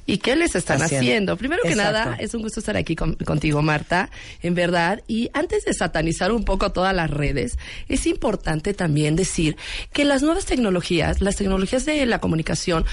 [0.07, 1.01] ¿Y qué les están Haciendo.
[1.05, 1.37] haciendo?
[1.37, 1.91] Primero que Exacto.
[2.09, 4.11] nada, es un gusto estar aquí con- contigo, Marta,
[4.43, 5.01] en verdad.
[5.07, 7.57] Y antes de satanizar un poco todas las redes,
[7.89, 9.57] es importante también decir
[9.93, 12.85] que las nuevas tecnologías, las tecnologías de la comunicación,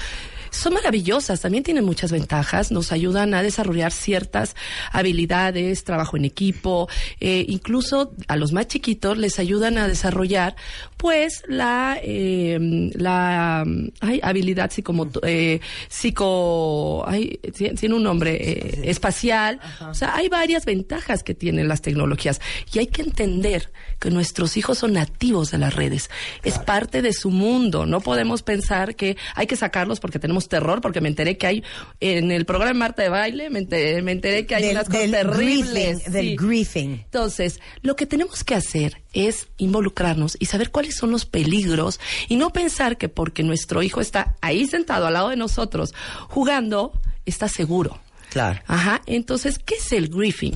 [0.53, 4.55] son maravillosas, también tienen muchas ventajas, nos ayudan a desarrollar ciertas
[4.91, 6.87] habilidades, trabajo en equipo,
[7.19, 10.55] eh, incluso a los más chiquitos les ayudan a desarrollar
[10.97, 12.57] pues la, eh,
[12.93, 13.65] la
[13.99, 15.59] ay, habilidad psicomoto- eh,
[15.89, 19.59] psico, ay, ti- tiene un nombre, eh, espacial,
[19.89, 22.39] o sea, hay varias ventajas que tienen las tecnologías
[22.71, 26.09] y hay que entender que nuestros hijos son nativos de las redes,
[26.43, 30.81] es parte de su mundo, no podemos pensar que hay que sacarlos porque tenemos terror,
[30.81, 31.63] porque me enteré que hay
[31.99, 35.01] en el programa Marta de Baile, me enteré, me enteré que hay Del- unas cosas
[35.01, 35.73] del terribles.
[36.03, 36.91] griefing, del griefing.
[37.05, 41.99] Entonces, lo que tenemos que hacer es involucrarnos y saber cuáles son los peligros
[42.29, 45.93] y no pensar que porque nuestro hijo está ahí sentado al lado de nosotros
[46.29, 46.93] jugando,
[47.25, 47.99] está seguro.
[48.29, 48.59] Claro.
[48.67, 50.53] Ajá, entonces, ¿qué es el griefing?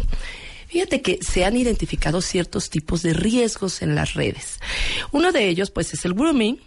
[0.68, 4.60] Fíjate que se han identificado ciertos tipos de riesgos en las redes.
[5.12, 6.60] Uno de ellos, pues, es el grooming,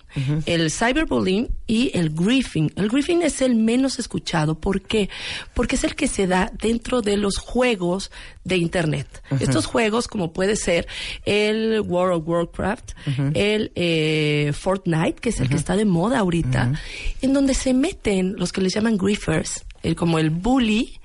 [0.46, 2.72] el cyberbullying y el griefing.
[2.76, 4.58] El griefing es el menos escuchado.
[4.58, 5.10] ¿Por qué?
[5.54, 8.10] Porque es el que se da dentro de los juegos
[8.42, 9.22] de Internet.
[9.38, 10.88] Estos juegos, como puede ser
[11.26, 12.92] el World of Warcraft,
[13.34, 16.72] el eh, Fortnite, que es el que está de moda ahorita,
[17.20, 21.00] en donde se meten los que les llaman griefers, el, como el bully,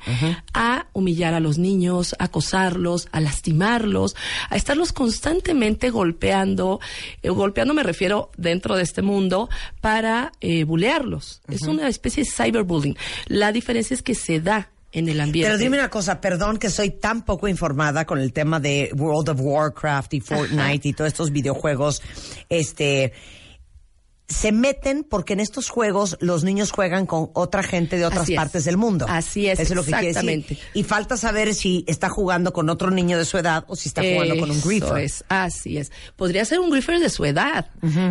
[0.54, 4.16] a humillar a los niños, a acosarlos, a lastimarlos,
[4.50, 6.80] a estarlos constantemente golpeando.
[7.22, 9.50] Eh, golpeando me refiero dentro de este mundo
[9.82, 11.42] para eh, bulearlos.
[11.48, 12.98] Es una especie de cyberbullying.
[13.28, 15.50] La diferencia es que se da en el ambiente.
[15.50, 19.30] Pero dime una cosa, perdón que soy tan poco informada con el tema de World
[19.30, 22.02] of Warcraft y Fortnite y todos estos videojuegos,
[22.50, 23.12] este
[24.28, 28.34] se meten porque en estos juegos los niños juegan con otra gente de otras Así
[28.34, 28.38] es.
[28.38, 29.06] partes del mundo.
[29.08, 30.50] Así es, Eso es lo que quiere exactamente.
[30.56, 30.66] decir.
[30.74, 34.02] Y falta saber si está jugando con otro niño de su edad o si está
[34.02, 34.98] jugando con un griefer.
[34.98, 35.92] es, así es.
[36.16, 37.68] Podría ser un griefer de su edad,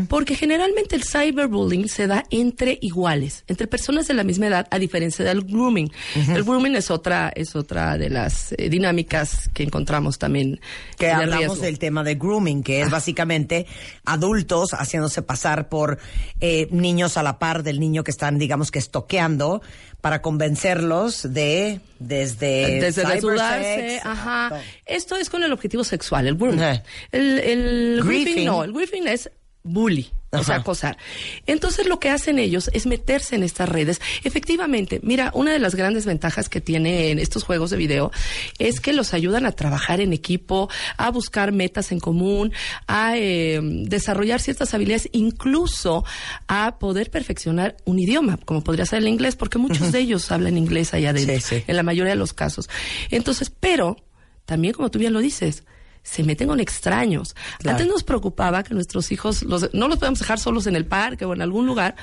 [0.08, 4.78] porque generalmente el cyberbullying se da entre iguales, entre personas de la misma edad, a
[4.78, 5.90] diferencia del grooming.
[6.14, 10.60] El grooming es otra, es otra de las eh, dinámicas que encontramos también.
[10.96, 11.56] que hablamos riesgo.
[11.56, 13.66] del tema de grooming, que es básicamente
[14.04, 15.98] adultos haciéndose pasar por
[16.40, 19.62] eh, niños a la par del niño que están, digamos que estoqueando
[20.00, 24.60] para convencerlos de desde Desde desnudarse, ajá.
[24.84, 26.62] Esto es con el objetivo sexual, el grooming.
[26.62, 26.82] Ajá.
[27.10, 28.24] El, el Griefing.
[28.24, 29.30] griefing no, el griefing es
[29.66, 30.98] bully, o sea, acosar.
[31.46, 34.00] Entonces lo que hacen ellos es meterse en estas redes.
[34.22, 38.12] Efectivamente, mira, una de las grandes ventajas que tienen estos juegos de video
[38.58, 40.68] es que los ayudan a trabajar en equipo,
[40.98, 42.52] a buscar metas en común,
[42.86, 46.04] a eh, desarrollar ciertas habilidades, incluso
[46.46, 50.58] a poder perfeccionar un idioma, como podría ser el inglés, porque muchos de ellos hablan
[50.58, 51.64] inglés allá adentro, Sí, sí.
[51.66, 52.68] en la mayoría de los casos.
[53.10, 53.96] Entonces, pero
[54.44, 55.64] también como tú bien lo dices,
[56.04, 57.34] se meten con extraños.
[57.58, 57.78] Claro.
[57.78, 61.24] Antes nos preocupaba que nuestros hijos los, no los podíamos dejar solos en el parque
[61.24, 61.96] o en algún lugar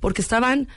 [0.00, 0.68] porque estaban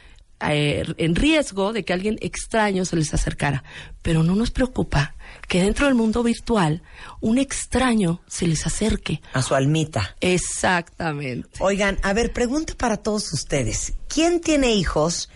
[0.50, 3.64] eh, en riesgo de que alguien extraño se les acercara.
[4.02, 5.14] Pero no nos preocupa
[5.48, 6.82] que dentro del mundo virtual
[7.20, 9.22] un extraño se les acerque.
[9.34, 10.16] a su almita.
[10.20, 11.50] Exactamente.
[11.60, 13.94] Oigan, a ver, pregunta para todos ustedes.
[14.08, 15.30] ¿Quién tiene hijos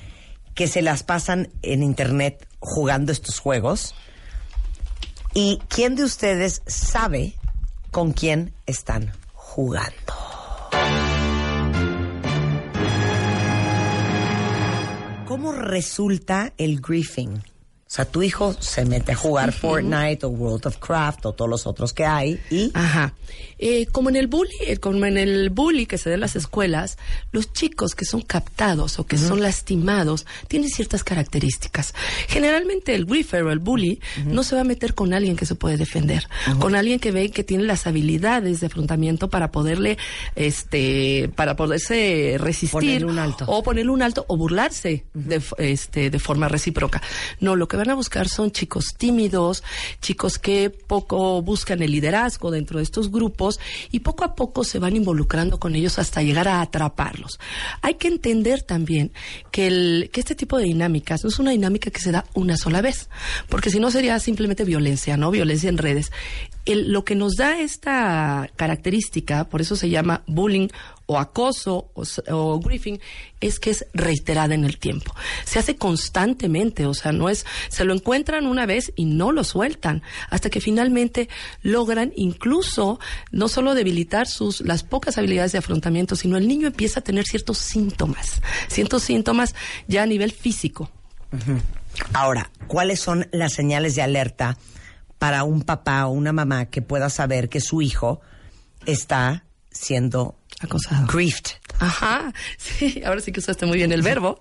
[0.56, 3.94] que se las pasan en internet jugando estos juegos?
[5.38, 7.34] ¿Y quién de ustedes sabe
[7.92, 10.14] con quién están jugando?
[15.28, 17.44] ¿Cómo resulta el griefing?
[17.96, 21.50] O sea, tu hijo se mete a jugar Fortnite o World of Craft o todos
[21.50, 23.14] los otros que hay y Ajá.
[23.58, 26.36] Eh, como en el bully, eh, como en el bully que se da en las
[26.36, 26.98] escuelas,
[27.32, 31.94] los chicos que son captados o que son lastimados tienen ciertas características.
[32.28, 35.56] Generalmente el griefer o el bully no se va a meter con alguien que se
[35.56, 36.28] puede defender,
[36.60, 39.98] con alguien que ve que tiene las habilidades de afrontamiento para poderle,
[40.36, 43.46] este, para poderse resistir Ponerle un alto.
[43.48, 47.02] o ponerle un alto o burlarse de, este, de forma recíproca.
[47.40, 49.64] No, lo que van a buscar son chicos tímidos,
[50.02, 53.60] chicos que poco buscan el liderazgo dentro de estos grupos
[53.92, 57.40] y poco a poco se van involucrando con ellos hasta llegar a atraparlos.
[57.82, 59.12] Hay que entender también
[59.52, 62.82] que, que este tipo de dinámicas no es una dinámica que se da una sola
[62.82, 63.10] vez,
[63.50, 65.32] porque si no sería simplemente violencia, ¿no?
[65.32, 66.12] Violencia en redes.
[66.66, 70.68] El- lo que nos da esta característica, por eso se llama bullying
[71.08, 73.00] o acoso o, o griefing,
[73.40, 75.14] es que es reiterada en el tiempo.
[75.46, 79.44] Se hace constantemente, o sea, no es, se lo encuentran una vez y no lo
[79.44, 80.02] sueltan,
[80.32, 81.30] hasta que finalmente
[81.62, 83.00] logran incluso
[83.32, 87.26] no solo debilitar sus, las pocas habilidades de afrontamiento, sino el niño empieza a tener
[87.26, 89.54] ciertos síntomas, ciertos síntomas
[89.88, 90.90] ya a nivel físico.
[92.14, 94.58] Ahora, ¿cuáles son las señales de alerta
[95.26, 98.22] para un papá o una mamá que pueda saber que su hijo
[98.86, 101.08] está siendo acosado?
[101.08, 101.54] Griefed.
[101.80, 104.38] Ajá, sí, ahora sí que usaste muy bien el verbo.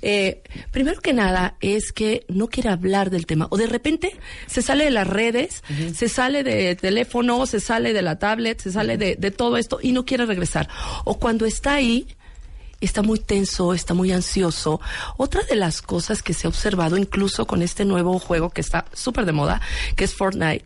[0.00, 4.62] Eh, primero que nada es que no quiere hablar del tema o de repente se
[4.62, 5.62] sale de las redes,
[5.94, 9.80] se sale de teléfono, se sale de la tablet, se sale de, de todo esto
[9.82, 10.66] y no quiere regresar.
[11.04, 12.06] O cuando está ahí,
[12.84, 14.80] está muy tenso, está muy ansioso.
[15.16, 18.84] Otra de las cosas que se ha observado incluso con este nuevo juego que está
[18.92, 19.60] súper de moda,
[19.96, 20.64] que es Fortnite,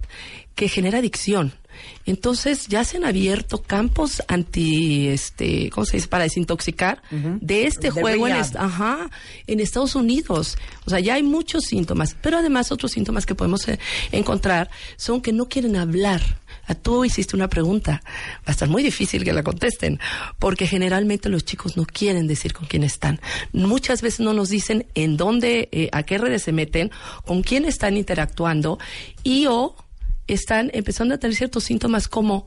[0.55, 1.52] que genera adicción.
[2.06, 6.09] Entonces ya se han abierto campos anti, este, ¿cómo se dice?
[6.09, 8.47] Para desintoxicar de este juego en, rehab.
[8.47, 9.10] est- ajá,
[9.47, 10.56] en Estados Unidos.
[10.86, 13.78] O sea, ya hay muchos síntomas, pero además otros síntomas que podemos eh,
[14.12, 16.22] encontrar son que no quieren hablar.
[16.66, 18.02] Ah, Tú hiciste una pregunta,
[18.38, 19.98] va a estar muy difícil que la contesten,
[20.38, 23.20] porque generalmente los chicos no quieren decir con quién están.
[23.52, 26.90] Muchas veces no nos dicen en dónde, eh, a qué redes se meten,
[27.24, 28.78] con quién están interactuando
[29.22, 29.76] y o
[30.26, 32.47] están empezando a tener ciertos síntomas como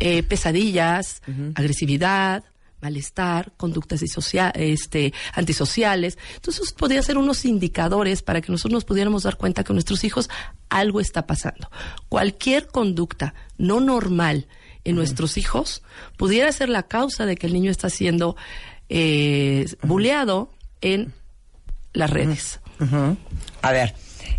[0.00, 1.22] eh, pesadillas,
[1.54, 2.44] agresividad,
[2.80, 6.18] malestar, conductas este, antisociales.
[6.36, 10.04] Entonces, esos podrían ser unos indicadores para que nosotros nos pudiéramos dar cuenta que nuestros
[10.04, 10.28] hijos
[10.68, 11.70] algo está pasando.
[12.08, 14.46] Cualquier conducta no normal
[14.84, 15.82] en nuestros hijos
[16.16, 18.36] pudiera ser la causa de que el niño está siendo
[18.88, 20.50] eh, bulleado
[20.80, 21.12] en
[21.92, 22.60] las redes.
[23.62, 23.94] A ver,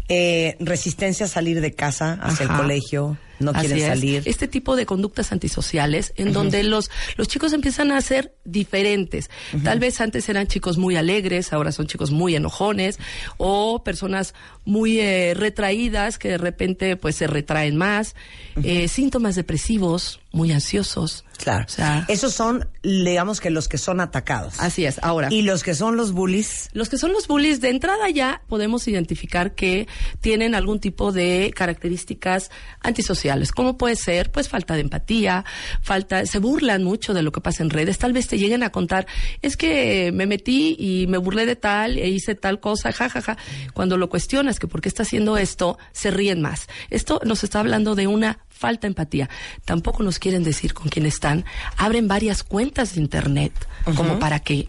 [0.08, 3.88] eh, resistencia a salir de casa hacia el colegio, no Así quieren es.
[3.88, 4.24] salir.
[4.26, 9.30] Este tipo de conductas antisociales en donde los, los chicos empiezan a ser diferentes.
[9.64, 13.00] Tal vez antes eran chicos muy alegres, ahora son chicos muy enojones
[13.38, 14.34] o personas
[14.66, 18.16] muy eh, retraídas que de repente pues se retraen más.
[18.64, 21.26] Eh, síntomas depresivos, muy ansiosos.
[21.38, 21.66] Claro.
[21.68, 24.60] O sea, Esos son, digamos que los que son atacados.
[24.60, 25.00] así es.
[25.02, 25.30] Ahora.
[25.32, 26.70] Y los que son los bullies.
[26.74, 29.88] Los que son los bullies, de entrada ya podemos identificar que
[30.20, 33.52] tienen algún tipo de características antisociales.
[33.52, 34.32] ¿Cómo puede ser?
[34.32, 35.46] Pues falta de empatía,
[35.82, 37.98] falta, se burlan mucho de lo que pasa en redes.
[37.98, 39.08] Tal vez te lleguen a contar,
[39.42, 43.38] es que me metí y me burlé de tal e hice tal cosa, jajaja.
[43.74, 46.68] Cuando lo cuestionas que por qué está haciendo esto, se ríen más.
[46.90, 49.30] Esto nos está hablando de una falta empatía.
[49.66, 51.46] Tampoco nos quieren decir con quién están.
[51.78, 53.54] Abren varias cuentas de internet.
[53.96, 54.68] ¿Como para qué?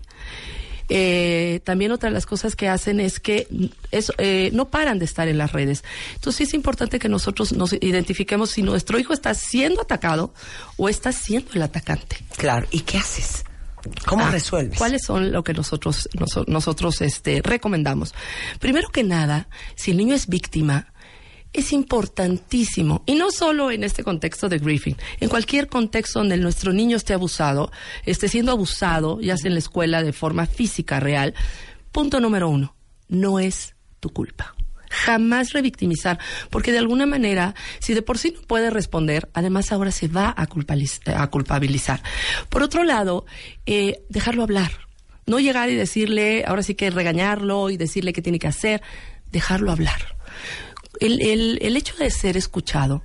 [0.93, 3.47] Eh, también otra de las cosas que hacen es que
[4.19, 5.85] eh, no paran de estar en las redes.
[6.15, 10.35] Entonces sí es importante que nosotros nos identifiquemos si nuestro hijo está siendo atacado
[10.77, 12.17] o está siendo el atacante.
[12.37, 12.67] Claro.
[12.73, 13.45] ¿Y qué haces?
[14.05, 14.77] ¿Cómo Ah, resuelves?
[14.79, 18.13] ¿Cuáles son lo que nosotros noso- nosotros este recomendamos?
[18.59, 20.90] Primero que nada, si el niño es víctima,
[21.53, 26.73] es importantísimo, y no solo en este contexto de griefing, en cualquier contexto donde nuestro
[26.73, 27.73] niño esté abusado,
[28.07, 31.35] esté siendo abusado, ya sea en la escuela de forma física real,
[31.93, 32.75] punto número uno,
[33.09, 34.55] no es tu culpa.
[34.93, 36.19] Jamás revictimizar,
[36.51, 40.35] porque de alguna manera, si de por sí no puede responder, además ahora se va
[40.37, 42.03] a, a culpabilizar.
[42.49, 43.25] Por otro lado,
[43.67, 44.73] eh, dejarlo hablar.
[45.27, 48.83] No llegar y decirle, ahora sí que regañarlo y decirle qué tiene que hacer,
[49.31, 50.17] dejarlo hablar.
[51.01, 53.03] El, el, el hecho de ser escuchado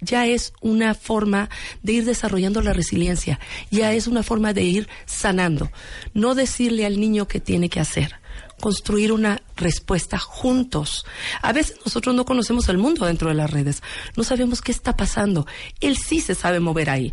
[0.00, 1.48] ya es una forma
[1.82, 3.40] de ir desarrollando la resiliencia,
[3.70, 5.70] ya es una forma de ir sanando.
[6.12, 8.16] No decirle al niño qué tiene que hacer,
[8.64, 11.04] construir una respuesta juntos.
[11.42, 13.82] A veces nosotros no conocemos el mundo dentro de las redes,
[14.16, 15.46] no sabemos qué está pasando.
[15.80, 17.12] Él sí se sabe mover ahí.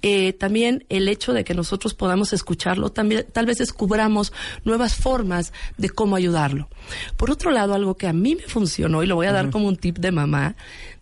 [0.00, 4.32] Eh, también el hecho de que nosotros podamos escucharlo, también tal vez descubramos
[4.64, 6.68] nuevas formas de cómo ayudarlo.
[7.16, 9.66] Por otro lado, algo que a mí me funcionó y lo voy a dar como
[9.66, 10.54] un tip de mamá,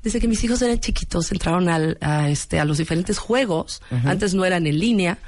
[0.02, 4.32] desde que mis hijos eran chiquitos entraron al- a, este, a los diferentes juegos, antes
[4.32, 5.18] no eran en línea.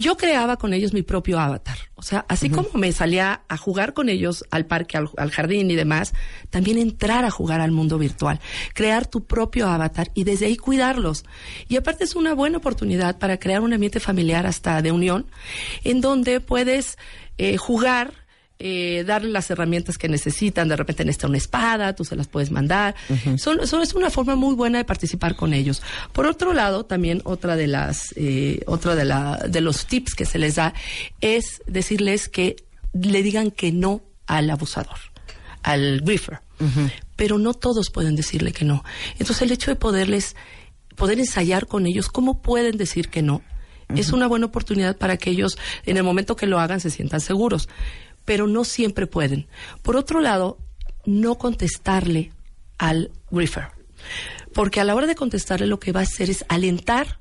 [0.00, 1.76] Yo creaba con ellos mi propio avatar.
[1.94, 5.70] O sea, así como me salía a jugar con ellos al parque, al, al jardín
[5.70, 6.14] y demás,
[6.48, 8.40] también entrar a jugar al mundo virtual.
[8.72, 11.26] Crear tu propio avatar y desde ahí cuidarlos.
[11.68, 15.26] Y aparte es una buena oportunidad para crear un ambiente familiar hasta de unión,
[15.84, 16.96] en donde puedes
[17.36, 18.19] eh, jugar
[18.62, 20.68] eh, darle las herramientas que necesitan.
[20.68, 22.94] De repente necesitan una espada, tú se las puedes mandar.
[23.38, 25.82] son, son- es una forma muy buena de participar con ellos.
[26.12, 30.26] Por otro lado, también otra de las, eh, otra de la, de los tips que
[30.26, 30.74] se les da
[31.20, 32.56] es decirles que
[32.92, 34.98] le digan que no al abusador,
[35.62, 36.40] al griefer.
[37.16, 38.84] Pero no todos pueden decirle que no.
[39.18, 40.36] Entonces el hecho de poderles,
[40.96, 43.40] poder ensayar con ellos cómo pueden decir que no,
[43.96, 47.20] es una buena oportunidad para que ellos, en el momento que lo hagan, se sientan
[47.20, 47.68] seguros.
[48.30, 49.48] Pero no siempre pueden.
[49.82, 50.56] Por otro lado,
[51.04, 52.30] no contestarle
[52.78, 53.70] al griefer.
[54.54, 57.18] Porque a la hora de contestarle lo que va a hacer es alentar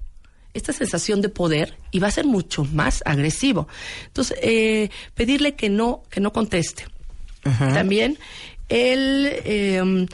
[0.53, 3.67] esta sensación de poder y va a ser mucho más agresivo.
[4.05, 6.85] Entonces, eh, pedirle que no, que no conteste.
[7.41, 8.19] También
[8.67, 10.05] el, eh,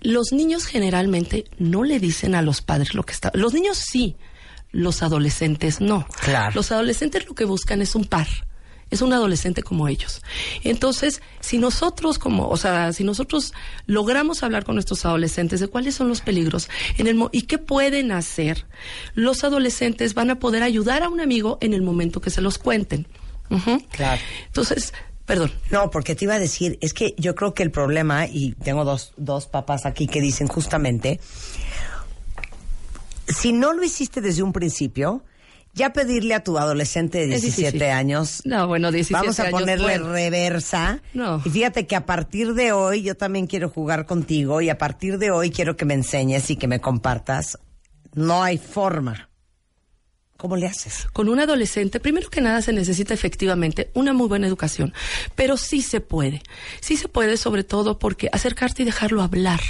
[0.00, 3.30] los niños generalmente no le dicen a los padres lo que está.
[3.34, 4.16] Los niños sí,
[4.72, 6.08] los adolescentes no.
[6.22, 6.56] Claro.
[6.56, 8.26] Los adolescentes lo que buscan es un par.
[8.94, 10.22] Es un adolescente como ellos.
[10.62, 13.52] Entonces, si nosotros como, o sea, si nosotros
[13.86, 18.12] logramos hablar con nuestros adolescentes de cuáles son los peligros en el y qué pueden
[18.12, 18.66] hacer,
[19.14, 22.56] los adolescentes van a poder ayudar a un amigo en el momento que se los
[22.56, 23.08] cuenten.
[23.90, 24.22] Claro.
[24.46, 24.94] Entonces,
[25.26, 25.50] perdón.
[25.72, 28.84] No, porque te iba a decir, es que yo creo que el problema, y tengo
[28.84, 31.18] dos, dos papás aquí que dicen justamente,
[33.26, 35.24] si no lo hiciste desde un principio,
[35.74, 37.90] ya pedirle a tu adolescente de Es 17 difícil.
[37.90, 40.12] años, No, bueno, 17 vamos a años, ponerle bueno.
[40.12, 41.00] reversa.
[41.14, 41.42] No.
[41.44, 45.18] Y fíjate que a partir de hoy yo también quiero jugar contigo y a partir
[45.18, 47.58] de hoy quiero que me enseñes y que me compartas.
[48.14, 49.28] No hay forma.
[50.36, 51.06] ¿Cómo le haces?
[51.12, 54.92] Con un adolescente, primero que nada se necesita efectivamente una muy buena educación,
[55.34, 56.42] pero sí se puede.
[56.80, 59.60] Sí se puede sobre todo porque acercarte y dejarlo hablar.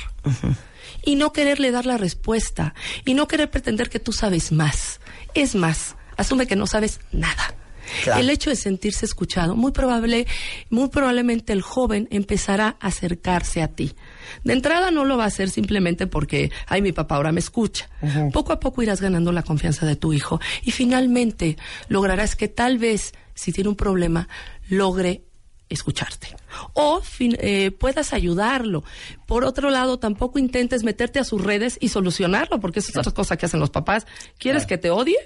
[1.04, 2.74] Y no quererle dar la respuesta.
[3.04, 5.00] Y no querer pretender que tú sabes más.
[5.34, 7.54] Es más, asume que no sabes nada.
[8.02, 8.20] Claro.
[8.20, 10.26] El hecho de sentirse escuchado, muy probable,
[10.70, 13.94] muy probablemente el joven empezará a acercarse a ti.
[14.42, 17.90] De entrada no lo va a hacer simplemente porque, ay, mi papá ahora me escucha.
[18.32, 21.56] Poco a poco irás ganando la confianza de tu hijo y finalmente
[21.88, 24.28] lograrás que tal vez, si tiene un problema,
[24.68, 25.24] logre
[25.68, 26.28] escucharte.
[26.74, 28.84] O fin- eh, puedas ayudarlo.
[29.26, 33.12] Por otro lado, tampoco intentes meterte a sus redes y solucionarlo, porque esa es otra
[33.12, 34.06] cosa que hacen los papás.
[34.38, 35.16] ¿Quieres que te odie?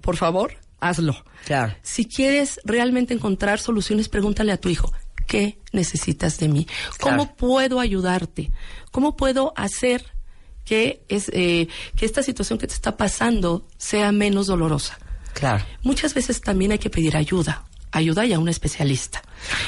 [0.00, 1.16] Por favor, hazlo.
[1.46, 1.74] Claro.
[1.82, 4.92] Si quieres realmente encontrar soluciones, pregúntale a tu hijo,
[5.26, 6.66] ¿qué necesitas de mí?
[7.00, 8.50] ¿Cómo puedo ayudarte?
[8.90, 10.04] ¿Cómo puedo hacer
[10.64, 14.98] que, es, eh, que esta situación que te está pasando sea menos dolorosa?
[15.34, 15.64] Claro.
[15.82, 19.22] Muchas veces también hay que pedir ayuda, ayuda y a un especialista.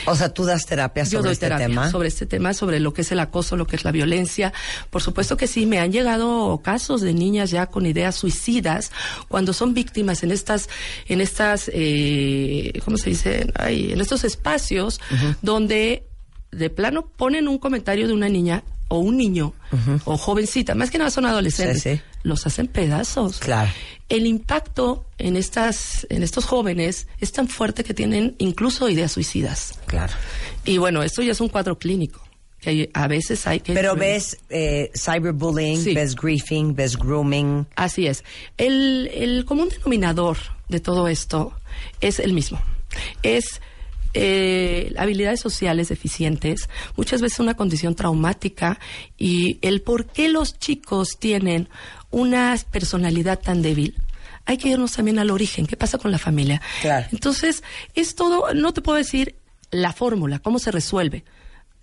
[0.06, 1.90] O sea, tú das terapia Yo sobre doy este terapia tema.
[1.90, 4.52] sobre este tema, sobre lo que es el acoso, lo que es la violencia.
[4.90, 8.90] Por supuesto que sí, me han llegado casos de niñas ya con ideas suicidas
[9.28, 10.68] cuando son víctimas en estas,
[11.06, 13.52] en estas, eh, ¿cómo se dice?
[13.54, 15.00] Ay, en estos espacios
[15.42, 16.04] donde
[16.50, 19.54] de plano ponen un comentario de una niña o un niño
[20.04, 22.00] o jovencita, más que nada son adolescentes, Sí, sí.
[22.24, 23.38] los hacen pedazos.
[23.38, 23.70] Claro.
[24.08, 29.74] El impacto en estas, en estos jóvenes es tan fuerte que tienen incluso ideas suicidas.
[29.86, 30.12] Claro.
[30.64, 32.20] Y bueno, esto ya es un cuadro clínico.
[32.60, 33.72] Que a veces hay que.
[33.72, 35.94] Pero ves eh, cyberbullying, Sí.
[35.94, 37.66] ves griefing, ves grooming.
[37.76, 38.22] Así es.
[38.58, 40.36] El, el común denominador
[40.68, 41.54] de todo esto
[42.02, 42.60] es el mismo.
[43.22, 43.62] Es
[44.14, 48.78] eh, habilidades sociales deficientes, muchas veces una condición traumática
[49.16, 51.68] y el por qué los chicos tienen
[52.10, 53.96] una personalidad tan débil.
[54.46, 56.60] Hay que irnos también al origen, qué pasa con la familia.
[56.80, 57.06] Claro.
[57.12, 57.62] Entonces,
[57.94, 59.36] es todo, no te puedo decir
[59.70, 61.24] la fórmula, cómo se resuelve.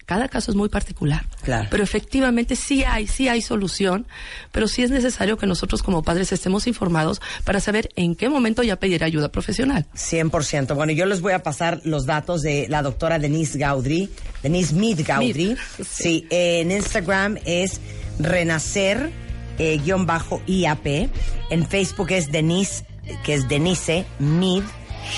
[0.07, 1.25] Cada caso es muy particular.
[1.43, 1.67] Claro.
[1.69, 4.07] Pero efectivamente sí hay, sí hay solución,
[4.53, 8.63] pero sí es necesario que nosotros como padres estemos informados para saber en qué momento
[8.63, 9.85] ya pedir ayuda profesional.
[9.95, 10.75] 100%.
[10.75, 14.09] Bueno, yo les voy a pasar los datos de la doctora Denise Gaudry,
[14.41, 15.45] Denise Mead Gaudry.
[15.49, 16.27] Mead, Sí, sí.
[16.29, 17.81] eh, en Instagram es
[18.17, 19.11] renacer
[19.59, 21.09] eh, guion bajo IAP.
[21.49, 22.85] En Facebook es Denise,
[23.25, 24.63] que es Denise Mead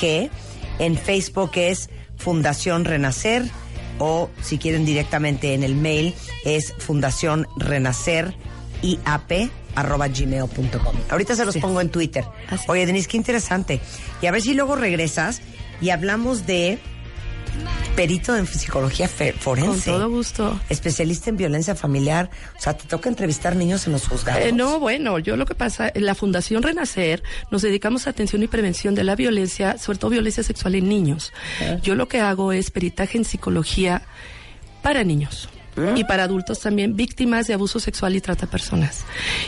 [0.02, 0.32] G.
[0.80, 3.44] En Facebook es Fundación Renacer
[4.00, 6.16] o si quieren directamente en el mail
[6.46, 8.34] es Fundación Renacer
[8.82, 10.96] IAP arroba gmail.com.
[11.10, 11.60] Ahorita se los Sí.
[11.60, 12.26] pongo en Twitter.
[12.50, 12.66] Así.
[12.68, 13.80] Oye, Denise, qué interesante.
[14.22, 15.42] Y a ver si luego regresas
[15.82, 16.80] y hablamos de
[17.96, 19.92] perito en psicología fe- Con forense.
[19.92, 20.60] todo gusto.
[20.70, 22.30] Especialista en violencia familiar.
[22.58, 24.46] O sea, te toca entrevistar niños en los juzgados.
[24.46, 28.42] Eh, no, bueno, yo lo que pasa, en la Fundación Renacer nos dedicamos a atención
[28.44, 31.34] y prevención de la violencia, sobre todo violencia sexual en niños.
[31.84, 34.04] Yo lo que hago es peritaje en psicología
[34.82, 35.50] para niños.
[35.96, 39.06] Y para adultos también víctimas de abuso sexual y trata de personas.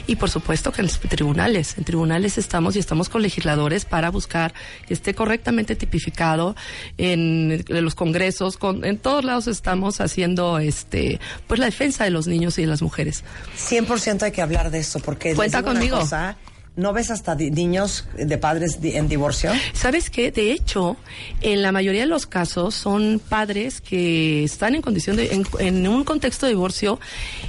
[0.07, 4.09] Y por supuesto que en los tribunales, en tribunales estamos y estamos con legisladores para
[4.09, 4.53] buscar
[4.87, 6.55] que esté correctamente tipificado
[6.97, 12.09] en, en los congresos, con, en todos lados estamos haciendo este pues la defensa de
[12.09, 13.23] los niños y de las mujeres.
[13.57, 15.35] 100% hay que hablar de eso, porque...
[15.35, 15.99] Cuenta conmigo.
[15.99, 16.37] cosa,
[16.77, 19.51] ¿No ves hasta niños de padres en divorcio?
[19.73, 20.31] ¿Sabes qué?
[20.31, 20.95] De hecho,
[21.41, 25.85] en la mayoría de los casos son padres que están en condición de, en, en
[25.87, 26.97] un contexto de divorcio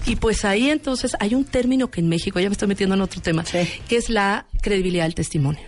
[0.07, 3.01] y pues ahí entonces hay un término que en México, ya me estoy metiendo en
[3.01, 3.59] otro tema, Sí.
[3.89, 5.63] que es la credibilidad del testimonio.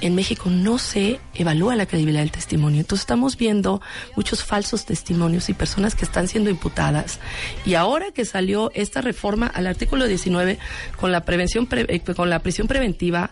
[0.00, 2.80] En México no se evalúa la credibilidad del testimonio.
[2.80, 3.80] Entonces estamos viendo
[4.16, 7.18] muchos falsos testimonios y personas que están siendo imputadas.
[7.64, 10.58] Y ahora que salió esta reforma al artículo 19
[11.00, 13.30] con la prevención pre- eh, con la prisión preventiva,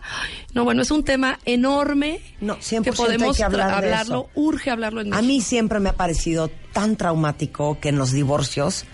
[0.53, 3.75] no bueno, es un tema enorme No, 100% que hay podemos que hablar tra- de
[3.87, 4.29] hablarlo, eso.
[4.35, 5.27] urge hablarlo en A México.
[5.27, 8.85] mí siempre me ha parecido tan traumático que en los divorcios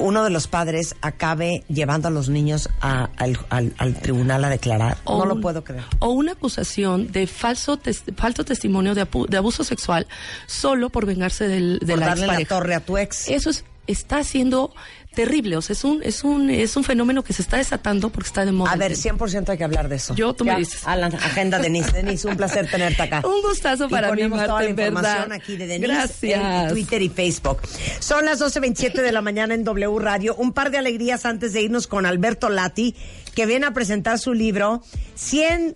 [0.00, 4.48] uno de los padres acabe llevando a los niños a- al, al- al tribunal a
[4.48, 4.98] declarar.
[5.04, 5.84] O no lo puedo creer.
[6.00, 10.06] O una acusación de falso, tes- falso testimonio de, apu- de abuso sexual
[10.46, 13.28] solo por vengarse del, de Por la darle la torre a tu ex.
[13.28, 14.72] Eso es, está siendo
[15.14, 15.56] terrible.
[15.56, 18.44] O sea, es un, es un, es un fenómeno que se está desatando porque está
[18.44, 18.72] de moda.
[18.72, 19.18] A ver, tema.
[19.18, 20.14] 100% hay que hablar de eso.
[20.14, 20.82] Yo, tú me Ya, dices.
[20.86, 21.92] A la agenda, Denise.
[21.92, 23.22] Denise, un placer tenerte acá.
[23.26, 24.86] Un gustazo Y para mí, ponemos toda la verdad.
[24.88, 26.62] información aquí de Denise Gracias.
[26.64, 27.58] en Twitter y Facebook.
[27.98, 30.34] Son las 12.27 de la mañana en W Radio.
[30.36, 32.94] Un par de alegrías antes de irnos con Alberto Lati,
[33.34, 34.82] que viene a presentar su libro
[35.16, 35.74] 100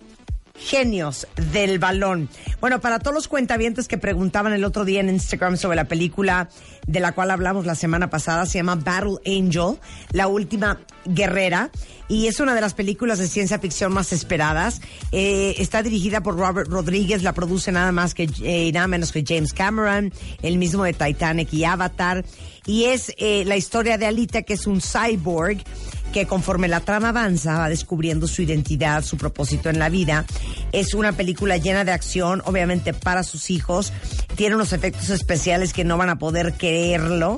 [0.57, 2.29] genios del balón.
[2.61, 6.49] Bueno, para todos los cuentavientes que preguntaban el otro día en Instagram sobre la película
[6.87, 9.77] de la cual hablamos la semana pasada, se llama Battle Angel,
[10.11, 11.71] la última guerrera,
[12.07, 14.81] y es una de las películas de ciencia ficción más esperadas.
[15.11, 19.23] Eh, está dirigida por Robert Rodríguez, la produce nada más que eh, nada menos que
[19.27, 22.23] James Cameron, el mismo de Titanic y Avatar,
[22.65, 25.63] y es eh, la historia de Alita, que es un cyborg
[26.15, 30.25] que conforme la trama avanza va descubriendo su identidad, su propósito en la vida.
[30.71, 33.91] Es una película llena de acción, obviamente para sus hijos.
[34.37, 37.35] Tiene unos efectos especiales que no van a poder creerlo.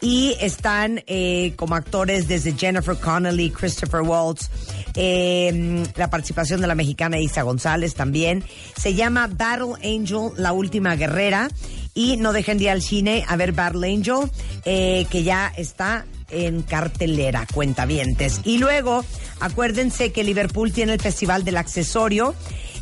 [0.00, 4.50] Y están eh, como actores desde Jennifer Connelly, Christopher Waltz,
[4.96, 8.42] eh, la participación de la mexicana Isa González también.
[8.76, 11.48] Se llama Battle Angel, la última guerrera.
[11.94, 14.28] Y no dejen de ir al cine a ver Battle Angel,
[14.64, 18.40] eh, que ya está en cartelera, cuentavientes.
[18.44, 19.04] Y luego,
[19.40, 22.34] acuérdense que Liverpool tiene el Festival del Accesorio.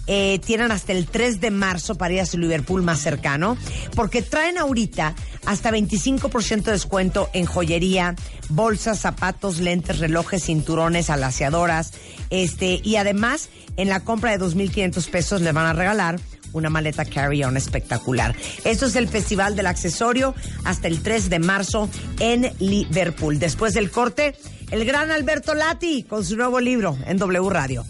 [0.07, 3.57] Eh, tienen hasta el 3 de marzo para ir a su Liverpool más cercano,
[3.95, 5.15] porque traen ahorita
[5.47, 8.15] hasta 25% de descuento en joyería,
[8.51, 11.93] bolsas, zapatos, lentes, relojes, cinturones, alaciadoras,
[12.29, 13.49] este, y además
[13.79, 16.21] en la compra de 2.500 pesos le van a regalar
[16.55, 18.35] una maleta carry-on espectacular.
[18.65, 23.39] Esto es el Festival del Accesorio hasta el 3 de marzo en Liverpool.
[23.39, 24.35] Después del corte,
[24.71, 27.85] el gran Alberto Lati con su nuevo libro en W Radio.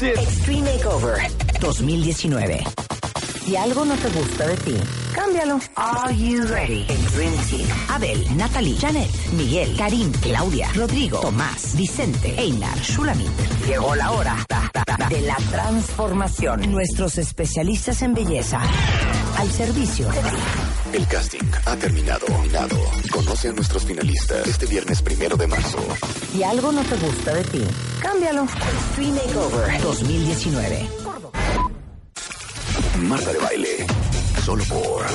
[0.00, 1.18] Extreme Makeover
[1.60, 2.64] 2019.
[3.44, 4.74] Si algo no te gusta de ti,
[5.16, 5.58] cámbialo.
[5.76, 6.84] Are you ready?
[6.88, 7.68] El Dream Team.
[7.88, 13.30] Abel, Natalie, Janet, Miguel, Karim, Claudia, Rodrigo, Tomás, Vicente, Einar, Shulamit.
[13.66, 16.70] Llegó la hora ta, ta, ta, de la transformación.
[16.70, 18.60] Nuestros especialistas en belleza
[19.38, 20.36] al servicio de ti.
[20.92, 22.26] El casting ha terminado.
[22.26, 22.76] terminado.
[23.10, 25.78] Conoce a nuestros finalistas este viernes primero de marzo.
[26.32, 27.64] Si algo no te gusta de ti,
[28.02, 28.44] cámbialo.
[28.44, 30.88] Extreme Makeover 2019.
[32.98, 34.05] Marta de baile.
[34.44, 35.06] Solo por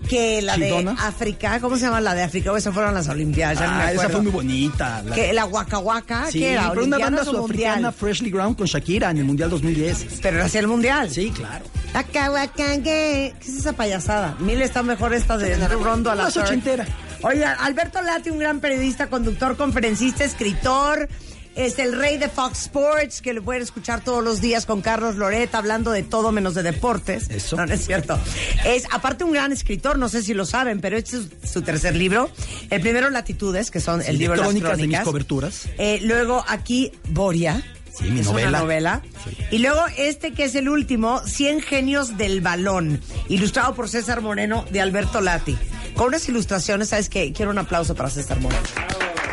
[0.08, 0.92] Que la ¿Chidona?
[0.94, 1.60] de África.
[1.60, 2.52] ¿Cómo se llama la de África?
[2.52, 5.02] O esas fueron las Olimpiadas, ya no me Ah, esa fue muy bonita.
[5.02, 7.92] La- Que la Waka Waka, Sí, que era pero una banda ¿Olimpiadas o sudafricana?
[7.92, 10.06] Freshly Ground, con Shakira en el Mundial 2010.
[10.22, 11.10] Pero hacia el mundial.
[11.10, 11.64] Sí, claro.
[11.94, 14.36] Waka Waka, ¿qué ¿Qué es esa payasada?
[14.40, 16.86] Mil está mejor esta de Rondo a la ochentera.
[17.22, 21.08] Oye, Alberto Lati, un gran periodista, conductor, conferencista, escritor,
[21.56, 25.16] es el rey de Fox Sports, que lo pueden escuchar todos los días con Carlos
[25.16, 27.30] Loret hablando de todo menos de deportes.
[27.30, 27.56] Eso.
[27.56, 28.18] No, no es cierto.
[28.64, 31.96] Es aparte un gran escritor, no sé si lo saben, pero este es su tercer
[31.96, 32.30] libro.
[32.70, 35.68] El primero Latitudes, que son Sí, el libro de las crónicas de mis coberturas.
[35.78, 37.62] Eh, luego aquí Boria.
[37.96, 38.48] Sí, mi es novela.
[38.48, 39.02] Una novela.
[39.50, 44.66] Y luego este que es el último, 100 genios del balón, ilustrado por César Moreno
[44.70, 45.56] de Alberto Lati.
[45.94, 47.32] Con unas ilustraciones, ¿sabes qué?
[47.32, 48.60] Quiero un aplauso para César Moreno.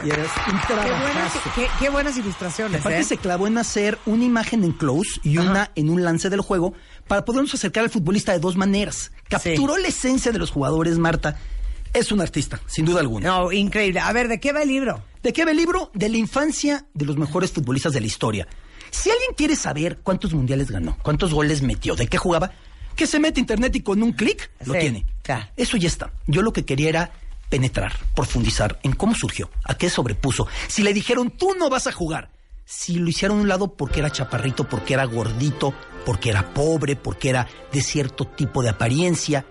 [0.06, 1.40] Y eres un Qué buenas, trabajazo.
[1.56, 3.04] qué- qué buenas ilustraciones, Aparte ¿eh?
[3.04, 6.74] se clavó en hacer una imagen en close y una en un lance del juego
[7.08, 9.12] para podernos acercar al futbolista de dos maneras.
[9.30, 11.38] Capturó la esencia de los jugadores, Marta.
[11.94, 13.28] Es un artista, sin duda alguna.
[13.28, 14.00] No, increíble.
[14.00, 15.04] A ver, ¿de qué va el libro?
[15.22, 15.92] ¿De qué va el libro?
[15.94, 18.48] De la infancia de los mejores futbolistas de la historia.
[18.90, 22.52] Si alguien quiere saber cuántos mundiales ganó, cuántos goles metió, de qué jugaba,
[22.96, 25.06] que se mete a internet y con un clic lo Sí, tiene.
[25.24, 25.48] claro.
[25.56, 26.12] Eso ya está.
[26.28, 27.12] Yo lo que quería era
[27.54, 30.48] penetrar, profundizar en cómo surgió, a qué sobrepuso.
[30.68, 32.32] Si le dijeron, tú no vas a jugar.
[32.66, 35.72] Si lo hicieron a un lado porque era chaparrito, porque era gordito,
[36.04, 39.46] porque era pobre, porque era de cierto tipo de apariencia.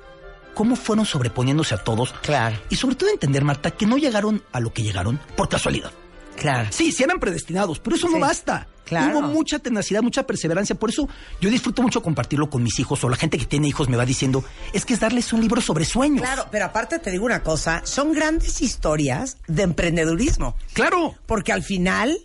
[0.52, 2.12] ¿Cómo fueron sobreponiéndose a todos?
[2.22, 2.58] Claro.
[2.70, 5.92] Y sobre todo entender, Marta, que no llegaron a lo que llegaron por casualidad.
[6.36, 6.68] Claro.
[6.72, 8.66] Sí, sí eran predestinados, pero eso Sí, no basta.
[8.84, 9.18] claro.
[9.18, 10.74] Hubo mucha tenacidad, mucha perseverancia.
[10.74, 11.08] Por eso
[11.40, 14.04] yo disfruto mucho compartirlo con mis hijos o la gente que tiene hijos me va
[14.04, 16.22] diciendo, es que es darles un libro sobre sueños.
[16.22, 20.56] Claro, pero aparte te digo una cosa, son grandes historias de emprendedurismo.
[20.72, 21.14] Claro.
[21.26, 22.18] Porque al final,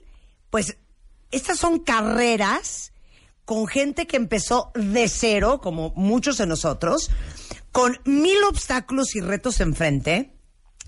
[0.50, 0.78] pues,
[1.32, 2.92] estas son carreras
[3.46, 7.10] con gente que empezó de cero, como muchos de nosotros,
[7.72, 10.34] con mil obstáculos y retos enfrente.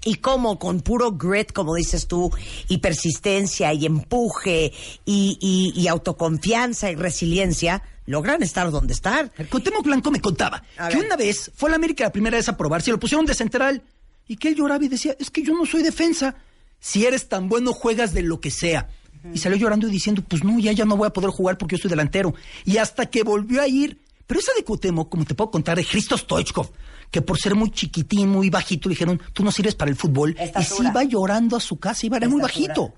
[0.05, 2.31] Y como con puro grit, como dices tú,
[2.69, 4.71] y persistencia y empuje
[5.05, 9.31] y, y- y autoconfianza y resiliencia, logran estar donde están.
[9.37, 11.05] El Cuauhtémoc Blanco me contaba A que ver.
[11.05, 13.83] una vez fue a la América la primera vez a probarse, lo pusieron de central
[14.27, 16.35] y que él lloraba y decía, es que yo no soy defensa.
[16.79, 18.89] Si eres tan bueno, juegas de lo que sea.
[19.33, 21.75] Y salió llorando y diciendo, pues no, ya, ya no voy a poder jugar porque
[21.75, 22.33] yo soy delantero.
[22.63, 23.99] Y hasta que volvió a ir.
[24.25, 26.69] Pero esa de Cuauhtémoc, como te puedo contar, de Christo Stoichkov,
[27.11, 30.35] que por ser muy chiquitín, muy bajito, le dijeron, tú no sirves para el fútbol.
[30.59, 32.93] Y se iba llorando a su casa, iba era muy bajito.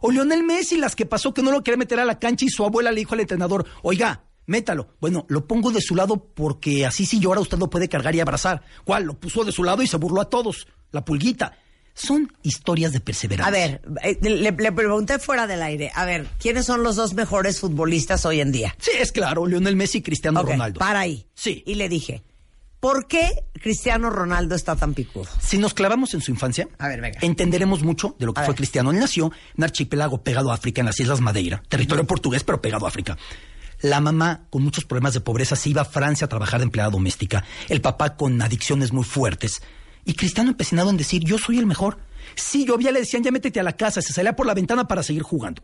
[0.00, 2.48] O Lionel Messi, las que pasó que no lo quería meter a la cancha y
[2.48, 4.88] su abuela le dijo al entrenador, oiga, métalo.
[5.00, 8.20] Bueno, lo pongo de su lado porque así si llora usted lo puede cargar y
[8.20, 8.62] abrazar.
[8.84, 9.04] ¿Cuál?
[9.04, 10.66] Lo puso de su lado y se burló a todos.
[10.90, 11.56] La pulguita.
[11.94, 13.46] Son historias de perseverancia.
[13.48, 17.14] A ver, eh, le, le pregunté fuera del aire, a ver, ¿quiénes son los dos
[17.14, 18.74] mejores futbolistas hoy en día?
[18.80, 20.80] Sí, es claro, Lionel Messi y Cristiano Ronaldo.
[20.80, 21.24] para ahí.
[21.34, 21.62] Sí.
[21.66, 22.24] Y le dije,
[22.84, 25.26] ¿por qué Cristiano Ronaldo está tan picudo?
[25.40, 27.18] Si nos clavamos en su infancia, A ver, venga.
[27.22, 28.58] entenderemos mucho de lo que A fue ver.
[28.58, 28.90] Cristiano.
[28.90, 32.60] Él nació en un archipiélago pegado a África, en las Islas Madeira, territorio portugués, pero
[32.60, 33.16] pegado a África.
[33.80, 36.90] La mamá, con muchos problemas de pobreza, se iba a Francia a trabajar de empleada
[36.90, 37.42] doméstica.
[37.70, 39.62] El papá con adicciones muy fuertes.
[40.04, 41.96] Y Cristiano empecinado en decir, yo soy el mejor.
[42.34, 44.02] Sí, llovía, le decían, ya métete a la casa.
[44.02, 45.62] Se salía por la ventana para seguir jugando.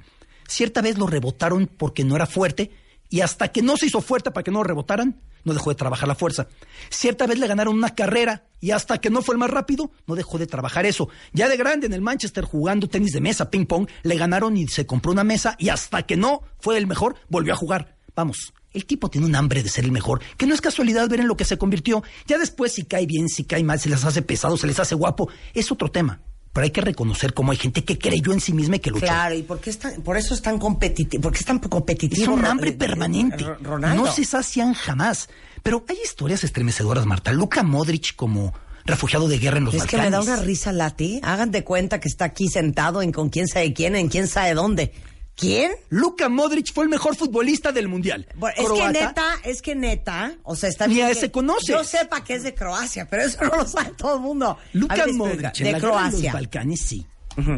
[0.48, 2.70] Cierta vez lo rebotaron porque no era fuerte
[3.10, 5.76] y hasta que no se hizo fuerte para que no lo rebotaran, no dejó de
[5.76, 6.48] trabajar la fuerza.
[6.90, 10.14] Cierta vez le ganaron una carrera y hasta que no fue el más rápido, no
[10.14, 11.08] dejó de trabajar eso.
[11.32, 14.68] Ya de grande en el Manchester jugando tenis de mesa, ping pong, le ganaron y
[14.68, 17.96] se compró una mesa y hasta que no fue el mejor, volvió a jugar.
[18.14, 21.20] Vamos, el tipo tiene un hambre de ser el mejor, que no es casualidad ver
[21.20, 22.02] en lo que se convirtió.
[22.26, 24.94] Ya después si cae bien, si cae mal, se les hace pesado, se les hace
[24.94, 26.20] guapo, es otro tema.
[26.52, 29.06] Pero hay que reconocer cómo hay gente que creyó en sí misma y que luchó.
[29.06, 32.22] Claro, y por qué es tan- por eso es tan competitivo, porque es tan competitivo.
[32.22, 33.44] Es un hambre eh, permanente.
[33.44, 34.04] Ro- Ronaldo.
[34.04, 35.28] No se sacian jamás.
[35.62, 37.32] Pero hay historias estremecedoras, Marta.
[37.32, 38.52] Luka Modric como
[38.84, 40.20] refugiado de guerra en los Es que Balcanes.
[40.20, 41.20] me da una risa, Lati.
[41.22, 44.54] Hagan de cuenta que está aquí sentado en con quién sabe quién, en quién sabe
[44.54, 44.92] dónde.
[45.40, 45.72] ¿Quién?
[45.88, 48.26] Luka Modric fue el mejor futbolista del mundial.
[48.34, 51.30] Bueno, es que neta, es que neta, o sea, está Ni bien a que ese
[51.30, 51.68] conoces.
[51.68, 54.50] Yo sepa que es de Croacia, pero eso no lo sabe todo el mundo.
[54.50, 56.32] A Luka Modric en de la guerra de los Croacia.
[56.32, 57.06] Balcanes, sí.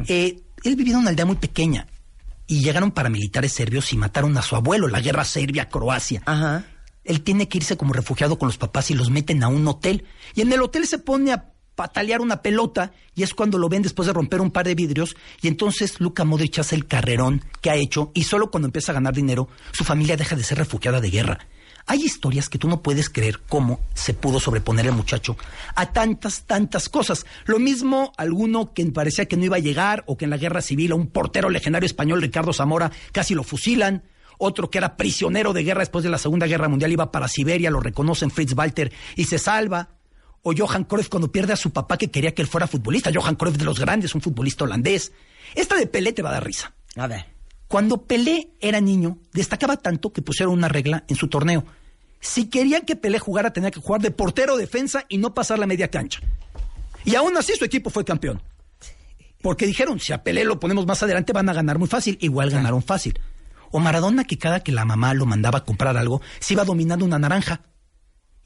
[0.06, 1.88] Eh, él vivía en una aldea muy pequeña
[2.46, 6.22] y llegaron paramilitares serbios y mataron a su abuelo, la guerra Serbia-Croacia.
[6.24, 6.64] Ajá.
[7.04, 10.04] Él tiene que irse como refugiado con los papás y los meten a un hotel.
[10.34, 11.51] Y en el hotel se pone a
[11.82, 15.16] patalear una pelota y es cuando lo ven después de romper un par de vidrios
[15.40, 18.94] y entonces Luka Modric hace el carrerón que ha hecho y solo cuando empieza a
[18.94, 21.48] ganar dinero su familia deja de ser refugiada de guerra.
[21.86, 25.36] Hay historias que tú no puedes creer cómo se pudo sobreponer el muchacho
[25.74, 27.26] a tantas, tantas cosas.
[27.46, 30.60] Lo mismo alguno que parecía que no iba a llegar o que en la guerra
[30.60, 34.04] civil a un portero legendario español, Ricardo Zamora, casi lo fusilan.
[34.38, 37.72] Otro que era prisionero de guerra después de la Segunda Guerra Mundial iba para Siberia,
[37.72, 39.88] lo reconocen Fritz Walter y se salva.
[40.42, 43.10] O Johan Cruyff cuando pierde a su papá que quería que él fuera futbolista.
[43.14, 45.12] Johan Cruyff de los grandes, un futbolista holandés.
[45.54, 46.74] Esta de Pelé te va a dar risa.
[46.96, 47.26] A ver.
[47.68, 51.64] Cuando Pelé era niño, destacaba tanto que pusieron una regla en su torneo.
[52.20, 55.66] Si querían que Pelé jugara, tenía que jugar de portero defensa y no pasar la
[55.66, 56.20] media cancha.
[57.04, 58.42] Y aún así su equipo fue campeón.
[59.40, 62.18] Porque dijeron, si a Pelé lo ponemos más adelante van a ganar muy fácil.
[62.20, 63.18] Igual ganaron fácil.
[63.70, 67.04] O Maradona que cada que la mamá lo mandaba a comprar algo, se iba dominando
[67.04, 67.62] una naranja.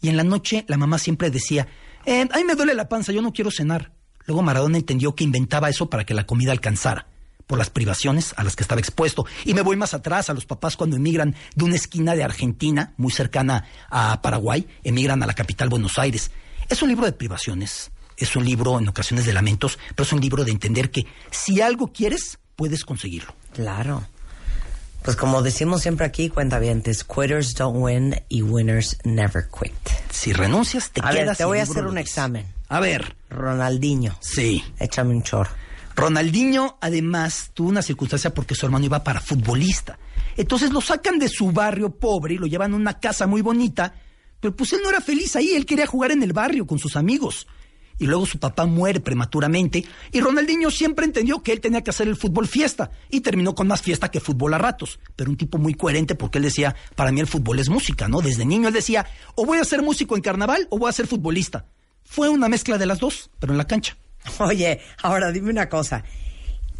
[0.00, 1.68] Y en la noche la mamá siempre decía,
[2.06, 3.92] eh, a mí me duele la panza, yo no quiero cenar.
[4.26, 7.06] Luego Maradona entendió que inventaba eso para que la comida alcanzara
[7.46, 9.24] por las privaciones a las que estaba expuesto.
[9.44, 12.92] Y me voy más atrás a los papás cuando emigran de una esquina de Argentina,
[12.96, 16.30] muy cercana a Paraguay, emigran a la capital Buenos Aires.
[16.68, 20.20] Es un libro de privaciones, es un libro en ocasiones de lamentos, pero es un
[20.20, 23.34] libro de entender que si algo quieres, puedes conseguirlo.
[23.52, 24.04] Claro.
[25.06, 29.72] Pues como decimos siempre aquí, cuenta bien, quitters don't win y winners never quit.
[30.10, 32.44] Si renuncias, te A quedas ver, te voy a hacer un examen.
[32.68, 34.64] A ver, Ronaldinho, sí.
[34.80, 35.52] échame un chorro.
[35.94, 39.96] Ronaldinho, además, tuvo una circunstancia porque su hermano iba para futbolista.
[40.36, 43.94] Entonces lo sacan de su barrio pobre y lo llevan a una casa muy bonita,
[44.40, 46.96] pero pues él no era feliz ahí, él quería jugar en el barrio con sus
[46.96, 47.46] amigos.
[47.98, 52.08] Y luego su papá muere prematuramente y Ronaldinho siempre entendió que él tenía que hacer
[52.08, 54.98] el fútbol fiesta y terminó con más fiesta que fútbol a ratos.
[55.16, 58.20] Pero un tipo muy coherente porque él decía, para mí el fútbol es música, ¿no?
[58.20, 61.06] Desde niño él decía, o voy a ser músico en carnaval o voy a ser
[61.06, 61.66] futbolista.
[62.04, 63.96] Fue una mezcla de las dos, pero en la cancha.
[64.38, 66.04] Oye, ahora dime una cosa.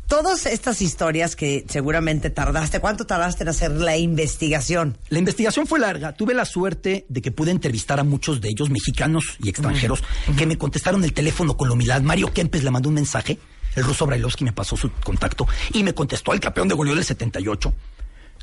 [0.09, 4.97] Todas estas historias que seguramente tardaste, ¿cuánto tardaste en hacer la investigación?
[5.09, 6.13] La investigación fue larga.
[6.13, 10.05] Tuve la suerte de que pude entrevistar a muchos de ellos, mexicanos y extranjeros,
[10.39, 12.03] que me contestaron el teléfono con la humildad.
[12.03, 13.37] Mario Kempes le mandó un mensaje.
[13.75, 17.05] El ruso Brailovsky me pasó su contacto y me contestó el campeón de goleo del
[17.05, 17.75] 78.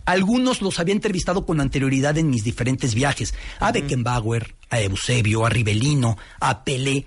[0.06, 3.34] Algunos los había entrevistado con anterioridad en mis diferentes viajes.
[3.62, 7.06] A Beckenbauer, a Eusebio, a Rivelino, a Pelé,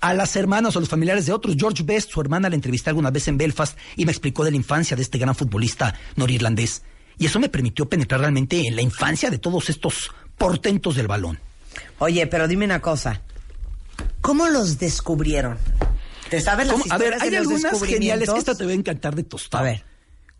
[0.00, 1.56] a las hermanas o los familiares de otros.
[1.58, 4.56] George Best, su hermana, la entrevisté alguna vez en Belfast y me explicó de la
[4.56, 6.82] infancia de este gran futbolista norirlandés.
[7.18, 11.38] Y eso me permitió penetrar realmente en la infancia de todos estos portentos del balón.
[11.98, 13.20] Oye, pero dime una cosa.
[14.22, 15.58] ¿Cómo los descubrieron?
[16.30, 16.84] ¿Te sabes las ¿Cómo?
[16.92, 18.20] A ver, historias hay de los algunas geniales.
[18.20, 18.38] descubrimientos?
[18.38, 19.60] Esta te va a encantar de Tostao.
[19.60, 19.84] A ver.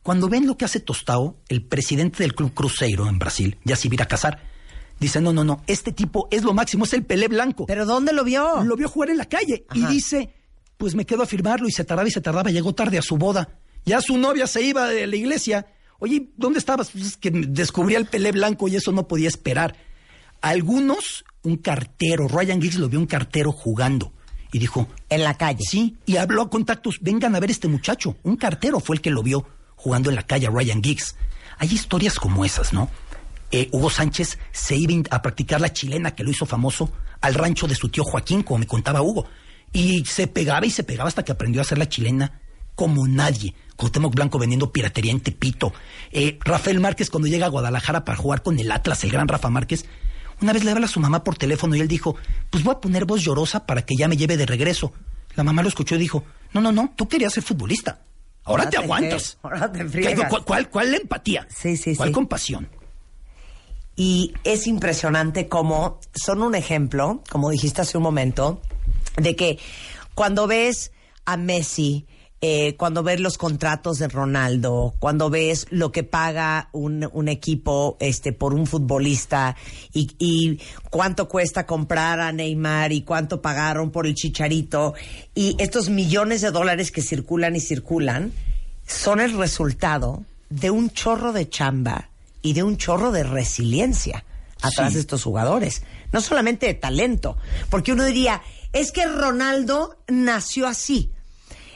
[0.03, 3.89] Cuando ven lo que hace Tostao, el presidente del Club Cruzeiro en Brasil, ya se
[3.89, 4.43] iba a casar,
[5.01, 7.67] dice, no, no, no, este tipo es lo máximo, es el Pelé Blanco.
[7.67, 8.63] ¿Pero dónde lo vio?
[8.63, 10.33] Lo vio jugar en la calle y dice,
[10.77, 13.17] pues me quedo a firmarlo y se tardaba y se tardaba, llegó tarde a su
[13.17, 13.59] boda.
[13.85, 15.67] Ya su novia se iba de la iglesia.
[15.99, 16.91] Oye, ¿dónde estabas?
[16.91, 19.77] Pues es que descubrí al Pelé Blanco y eso no podía esperar.
[20.41, 24.13] Algunos, un cartero, Ryan Giggs lo vio un cartero jugando
[24.53, 25.65] y dijo, En la calle.
[25.69, 28.17] Sí, y habló a contactos, vengan a ver este muchacho.
[28.23, 29.47] Un cartero fue el que lo vio
[29.77, 31.17] jugando en la calle Ryan Giggs.
[31.59, 32.89] Hay historias como esas, ¿no?
[33.51, 37.67] Eh, Hugo Sánchez se iba a practicar la chilena que lo hizo famoso al rancho
[37.67, 39.27] de su tío Joaquín, como me contaba Hugo.
[39.73, 42.41] Y se pegaba y se pegaba hasta que aprendió a hacer la chilena
[42.75, 43.55] como nadie.
[43.77, 45.73] Cuauhtémoc Blanco vendiendo piratería en Tepito.
[46.13, 49.49] Eh, Rafael Márquez cuando llega a Guadalajara para jugar con el Atlas, el gran Rafa
[49.51, 49.85] Márquez,
[50.43, 52.17] una vez le habla a su mamá por teléfono y él dijo,
[52.51, 54.93] pues voy a poner voz llorosa para que ya me lleve de regreso.
[55.37, 58.01] La mamá lo escuchó y dijo, no, no, no, tú querías ser futbolista.
[58.45, 59.39] Ahora Ahora te te aguantas.
[59.43, 60.29] ahora te ¿Qué- friegas.
[60.31, 61.47] ¿Cuál, cuál, cuál la empatía?
[61.55, 62.13] Sí, sí, ¿Cuál sí.
[62.15, 62.69] compasión?
[63.97, 68.61] Y es impresionante cómo son un ejemplo, como dijiste hace un momento,
[69.17, 69.59] de que
[70.15, 70.93] cuando ves
[71.25, 72.07] a Messi,
[72.43, 77.99] eh, cuando ves los contratos de Ronaldo, cuando ves lo que paga un, un equipo
[78.01, 79.57] este, por un futbolista
[79.93, 80.59] y, y
[80.89, 84.95] cuánto cuesta comprar a Neymar y cuánto pagaron por el chicharito
[85.35, 88.33] y estos millones de dólares que circulan y circulan,
[88.87, 92.10] son el resultado de un chorro de chamba
[92.43, 94.25] y de un chorro de resiliencia
[94.63, 94.95] atrás Sí.
[94.95, 95.83] de estos jugadores.
[96.13, 97.37] No solamente de talento,
[97.71, 98.43] porque uno diría,
[98.73, 101.11] es que Ronaldo nació así.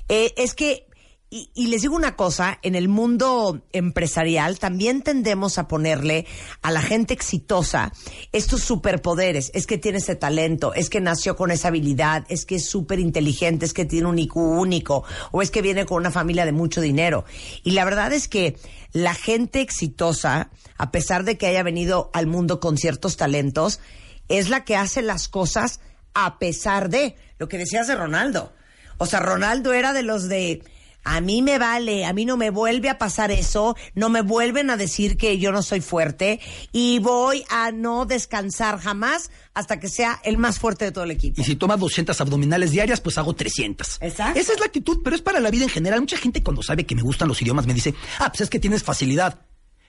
[0.09, 0.87] Eh, es que,
[1.35, 6.27] y, y les digo una cosa, en el mundo empresarial también tendemos a ponerle
[6.63, 7.93] a la gente exitosa
[8.31, 9.51] estos superpoderes.
[9.53, 13.01] Es que tiene ese talento, es que nació con esa habilidad, es que es súper
[13.01, 15.03] inteligente, es que tiene un IQ único,
[15.33, 17.25] o es que viene con una familia de mucho dinero.
[17.65, 18.57] Y la verdad es que
[18.93, 23.81] la gente exitosa, a pesar de que haya venido al mundo con ciertos talentos,
[24.29, 25.81] es la que hace las cosas
[26.15, 28.53] a pesar de lo que decías de Ronaldo.
[28.99, 30.63] O sea, Ronaldo era de los de
[31.05, 34.71] a mí me vale, a mí no me vuelve a pasar eso, no me vuelven
[34.71, 36.41] a decir que yo no soy fuerte
[36.73, 41.11] y voy a no descansar jamás hasta que sea el más fuerte de todo el
[41.11, 41.41] equipo.
[41.41, 43.99] Y si tomas 200 abdominales diarias, pues hago 300.
[44.01, 44.39] Exacto.
[44.39, 46.01] Esa es la actitud, pero es para la vida en general.
[46.01, 48.59] Mucha gente cuando sabe que me gustan los idiomas me dice, ah, pues es que
[48.59, 49.41] tienes facilidad.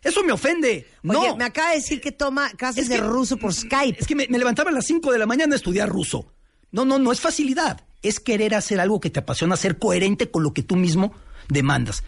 [0.04, 0.88] Eso me ofende.
[1.04, 1.36] Oye, no.
[1.36, 4.00] me acaba de decir que toma clases Es de ruso por Skype.
[4.00, 6.32] Es que me, me levantaba a las 5 de la mañana a estudiar ruso.
[6.72, 7.82] No, no, no es facilidad.
[8.08, 11.14] Es querer hacer algo que te apasiona, ser coherente con lo que tú mismo
[11.50, 12.04] demandas.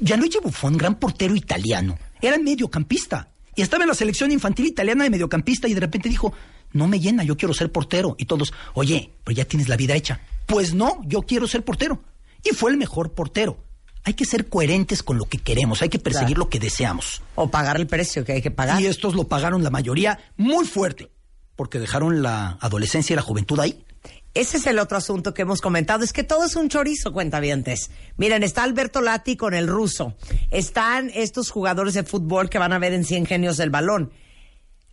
[0.00, 3.28] Gianluigi Buffon, gran portero italiano, era mediocampista.
[3.54, 6.32] Y estaba en la selección infantil italiana de mediocampista y de repente dijo,
[6.72, 8.14] no me llena, yo quiero ser portero.
[8.18, 10.20] Y todos, oye, pero ya tienes la vida hecha.
[10.46, 12.00] Pues no, yo quiero ser portero.
[12.44, 13.58] y fue el mejor portero.
[14.04, 16.44] Hay que ser coherentes con lo que queremos, hay que perseguir Claro.
[16.44, 17.20] lo que deseamos.
[17.34, 18.80] O pagar el precio que hay que pagar.
[18.80, 21.10] Y estos lo pagaron la mayoría muy fuerte,
[21.56, 23.84] porque dejaron la adolescencia y la juventud ahí.
[24.34, 26.04] Ese es el otro asunto que hemos comentado.
[26.04, 27.90] Es que todo es un chorizo, cuentavientes.
[28.16, 30.16] Miren, está Alberto Lati con el ruso.
[30.50, 34.12] Están estos jugadores de fútbol que van a ver en 100 genios del balón.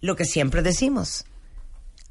[0.02, 1.26] Lo que siempre decimos.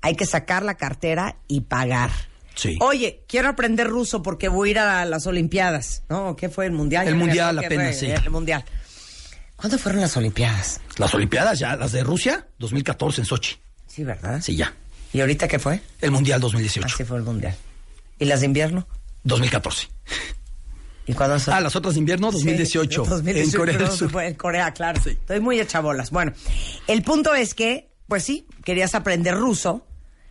[0.00, 2.10] Hay que sacar la cartera y pagar.
[2.54, 2.76] Sí.
[2.80, 6.04] Oye, quiero aprender ruso porque voy a ir a las Olimpiadas.
[6.08, 6.36] ¿No?
[6.36, 7.08] ¿Qué fue el Mundial?
[7.08, 8.06] El Mundial apenas, sí.
[8.06, 8.64] El Mundial.
[9.56, 10.80] ¿Cuándo fueron las Olimpiadas?
[10.98, 13.56] Las Olimpiadas ya, las de Rusia, 2014 en Sochi.
[13.86, 14.40] Sí, ¿verdad?
[14.42, 14.74] Sí, ya.
[15.14, 15.80] ¿Y ahorita qué fue?
[16.02, 16.86] El Mundial 2018.
[16.92, 17.54] Así fue el Mundial.
[18.18, 18.86] ¿Y las de invierno?
[19.22, 19.88] 2014.
[21.06, 21.54] ¿Y cuándo son?
[21.54, 23.04] Ah, las otras de invierno, 2018.
[23.04, 24.22] Sí, 2018, en Corea del Sur.
[24.22, 25.00] En Corea, claro.
[25.04, 26.10] Estoy muy hecha bolas.
[26.10, 26.32] Bueno,
[26.88, 29.86] el punto es que, pues sí, querías aprender ruso,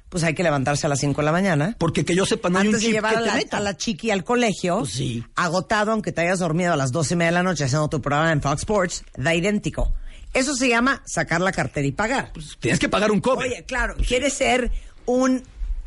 [0.10, 1.76] pues hay que levantarse a las 5 de la mañana.
[1.80, 3.62] Porque que yo sepa, no hay un Antes de llevar que a te la, a
[3.62, 5.24] la chiqui al colegio, Pues sí.
[5.36, 8.02] agotado, aunque te hayas dormido a las 12 y media de la noche haciendo tu
[8.02, 9.94] programa en Fox Sports, da idéntico.
[10.34, 12.32] Eso se llama sacar la cartera y pagar.
[12.60, 13.50] Tienes que pagar un cobre.
[13.50, 14.72] Oye, claro, ¿quieres ser
[15.06, 15.44] un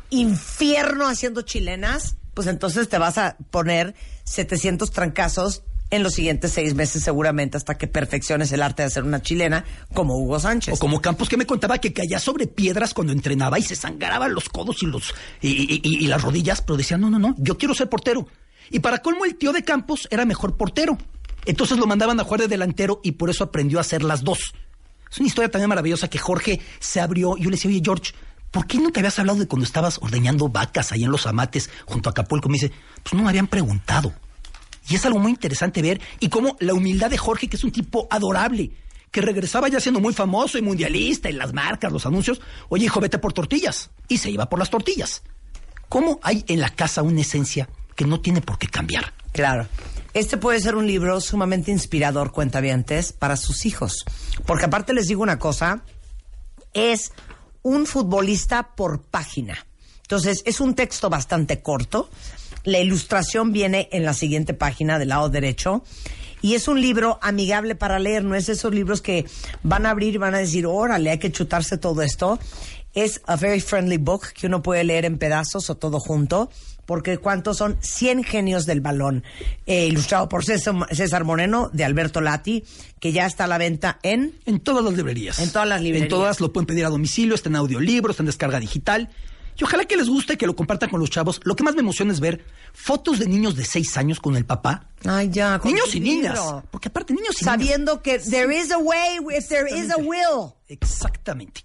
[0.09, 2.15] infierno haciendo chilenas?
[2.33, 7.77] Pues entonces te vas a poner 700 trancazos en los siguientes seis meses seguramente hasta
[7.77, 9.63] que perfecciones el arte de hacer una chilena
[9.93, 10.73] como Hugo Sánchez.
[10.73, 14.33] O como Campos que me contaba que caía sobre piedras cuando entrenaba y se sangraban
[14.33, 17.35] los codos y los y, y- y- y las rodillas, pero decía, no, no, no,
[17.37, 18.27] yo quiero ser portero.
[18.69, 20.97] Y para colmo el tío de Campos era mejor portero.
[21.47, 24.53] Entonces lo mandaban a jugar de delantero y por eso aprendió a hacer las dos.
[25.09, 27.37] Es una historia también maravillosa que Jorge se abrió.
[27.37, 28.13] Yo le decía, oye, George,
[28.51, 32.09] ¿por qué nunca habías hablado de cuando estabas ordeñando vacas ahí en los amates junto
[32.09, 32.49] a Acapulco?
[32.49, 34.13] Me dice, pues no me habían preguntado.
[34.89, 37.71] Y es algo muy interesante ver y cómo la humildad de Jorge, que es un
[37.71, 38.71] tipo adorable,
[39.09, 42.99] que regresaba ya siendo muy famoso y mundialista en las marcas, los anuncios, oye, hijo,
[42.99, 43.89] vete por tortillas.
[44.09, 45.23] Y se iba por las tortillas.
[45.87, 49.13] ¿Cómo hay en la casa una esencia que no tiene por qué cambiar?
[49.31, 49.67] Claro.
[50.17, 54.03] Este puede ser un libro sumamente inspirador, cuentavientes, para sus hijos.
[54.47, 55.83] Porque aparte les digo una cosa,
[56.73, 57.11] es
[57.61, 59.67] un futbolista por página.
[60.01, 62.09] Entonces, es un texto bastante corto.
[62.63, 65.83] La ilustración viene en la siguiente página del lado derecho.
[66.41, 69.25] Y es un libro amigable para leer, no es esos libros que
[69.61, 72.39] van a abrir y van a decir, órale, hay que chutarse todo esto.
[72.97, 76.49] Es a very friendly book que uno puede leer en pedazos o todo junto,
[76.87, 77.77] porque ¿cuántos son?
[77.79, 79.23] 100 genios del balón,
[79.67, 82.63] eh, ilustrado por César, Moreno de Alberto Lati,
[82.99, 84.33] que ya está a la venta en...
[84.47, 85.37] En todas las librerías.
[85.37, 86.05] En todas las librerías.
[86.05, 89.11] En todas lo pueden pedir a domicilio, está en audiolibro, está en descarga digital.
[89.59, 91.39] Y ojalá que les guste, que lo compartan con los chavos.
[91.43, 92.43] Lo que más me emociona es ver
[92.73, 94.89] fotos de niños de seis años con el papá.
[95.05, 96.39] Ay, ya, con Niños y niñas.
[96.71, 97.59] Porque aparte, niños y niñas.
[97.59, 100.55] Sabiendo que there is a way if there is a will.
[100.67, 101.61] Exactamente.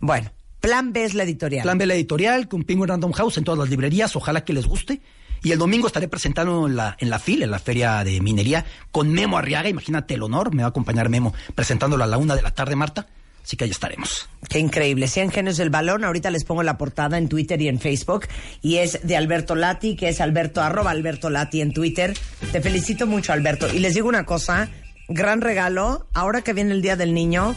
[0.00, 1.62] Bueno, Plan B es la editorial.
[1.62, 4.16] Plan B la editorial con Penguin Random House en todas las librerías.
[4.16, 5.00] Ojalá que les guste.
[5.42, 8.64] Y el domingo estaré presentando en la, en la FIL, en la Feria de Minería,
[8.90, 9.68] con Memo Arriaga.
[9.68, 10.52] Imagínate el honor.
[10.52, 13.06] Me va a acompañar Memo presentándolo a la una de la tarde, Marta.
[13.48, 14.28] Así que ahí estaremos.
[14.50, 15.08] Qué increíble.
[15.08, 16.04] 100 genios del balón.
[16.04, 18.26] Ahorita les pongo la portada en Twitter y en Facebook.
[18.60, 22.14] Y es de Alberto Lati, que es Alberto, arroba Alberto Lati en Twitter.
[22.52, 23.72] Te felicito mucho, Alberto.
[23.72, 24.68] Y les digo una cosa,
[25.08, 26.08] gran regalo.
[26.12, 27.56] Ahora que viene el Día del Niño,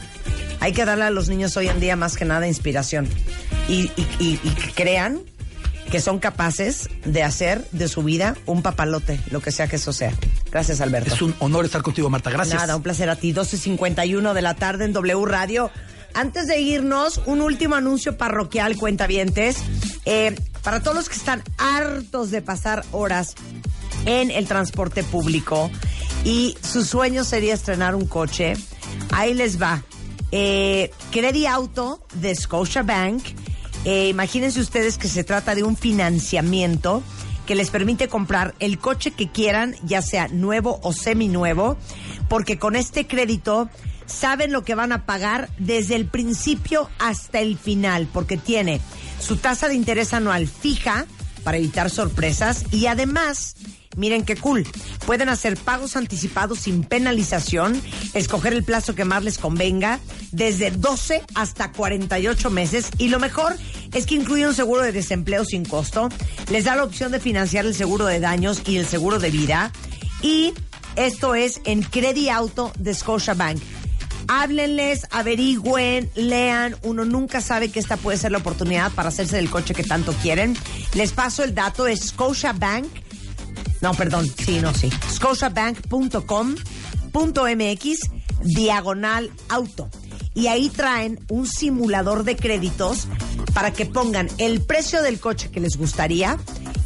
[0.61, 3.09] hay que darle a los niños hoy en día más que nada inspiración.
[3.67, 5.19] Y, y- y- y que crean
[5.91, 9.91] que son capaces de hacer de su vida un papalote, lo que sea que eso
[9.91, 10.13] sea.
[10.49, 11.13] Gracias, Alberto.
[11.13, 12.29] Es un honor estar contigo, Marta.
[12.29, 12.61] Gracias.
[12.61, 13.33] Nada, un placer a ti.
[13.33, 15.69] 12.51 de la tarde en W Radio.
[16.13, 19.57] Antes de irnos, un último anuncio parroquial, cuentavientes.
[20.05, 23.33] Eh, para todos los que están hartos de pasar horas
[24.05, 25.69] en el transporte público
[26.23, 28.53] y su sueño sería estrenar un coche,
[29.11, 29.83] ahí les va.
[30.31, 33.23] Eh, Credit Auto de Scotiabank.
[33.85, 37.03] Eh, imagínense ustedes que se trata de un financiamiento
[37.45, 41.77] que les permite comprar el coche que quieran, ya sea nuevo o seminuevo,
[42.29, 43.69] porque con este crédito
[44.05, 48.79] saben lo que van a pagar desde el principio hasta el final, porque tiene
[49.19, 51.05] su tasa de interés anual fija
[51.43, 53.55] para evitar sorpresas y además
[53.97, 54.65] Miren qué cool.
[55.05, 57.81] Pueden hacer pagos anticipados sin penalización,
[58.13, 59.99] escoger el plazo que más les convenga,
[60.31, 62.89] desde 12 hasta 48 meses.
[62.97, 63.55] Y lo mejor
[63.93, 66.09] es que incluye un seguro de desempleo sin costo.
[66.49, 69.71] Les da la opción de financiar el seguro de daños y el seguro de vida.
[70.21, 70.53] Y
[70.95, 73.61] esto es en Credit Auto de Scotiabank.
[74.27, 76.75] Háblenles, averigüen, lean.
[76.83, 80.13] Uno nunca sabe que esta puede ser la oportunidad para hacerse del coche que tanto
[80.21, 80.55] quieren.
[80.93, 82.87] Les paso el dato, es Scotiabank.
[83.81, 84.89] No, perdón, sí, no, sí.
[85.11, 87.99] Scotiabank.com.mx
[88.43, 89.89] diagonal auto.
[90.33, 93.07] Y ahí traen un simulador de créditos
[93.53, 96.37] para que pongan el precio del coche que les gustaría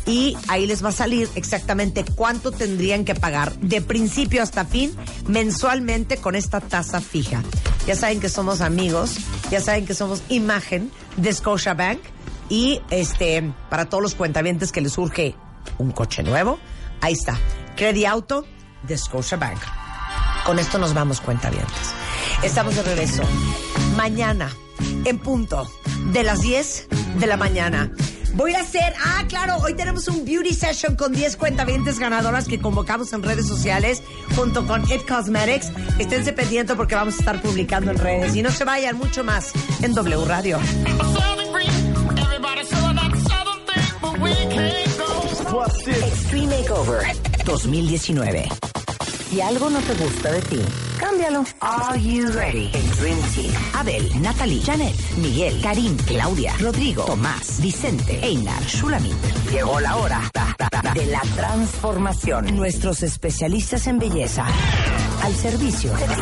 [0.07, 4.95] y ahí les va a salir exactamente cuánto tendrían que pagar de principio hasta fin
[5.27, 7.43] mensualmente con esta tasa fija.
[7.87, 9.17] Ya saben que somos amigos,
[9.51, 11.99] ya saben que somos imagen de Scotiabank
[12.49, 15.35] y este para todos los cuentavientes que les surge
[15.77, 16.59] un coche nuevo,
[17.01, 17.37] ahí está,
[17.75, 18.45] Credit Auto
[18.83, 19.59] de Scotiabank.
[20.45, 21.93] Con esto nos vamos cuentavientes.
[22.43, 23.23] Estamos de regreso
[23.95, 24.51] mañana
[25.05, 25.69] en punto
[26.11, 26.87] de las 10
[27.19, 27.91] de la mañana.
[28.33, 32.59] Voy a hacer, ah, claro, hoy tenemos un beauty session con 10 cuentavientes ganadoras que
[32.59, 34.03] convocamos en redes sociales
[34.35, 35.71] junto con It Cosmetics.
[35.99, 38.35] Esténse pendientes porque vamos a estar publicando en redes.
[38.35, 40.59] Y no se vayan mucho más en W Radio.
[45.63, 47.05] Extreme Makeover
[47.45, 48.74] 2019.
[49.35, 50.61] Si algo no te gusta de ti,
[50.97, 51.43] cámbialo.
[51.59, 52.71] Are you ready?
[52.73, 53.53] El Dream Team.
[53.73, 59.13] Abel, Natalie, Janet, Miguel, Karim, Claudia, Rodrigo, Tomás, Vicente, Einar, Shulamit.
[59.51, 60.21] Llegó la hora
[60.93, 62.55] de la transformación.
[62.55, 64.45] Nuestros especialistas en belleza
[65.21, 66.21] al servicio de ti.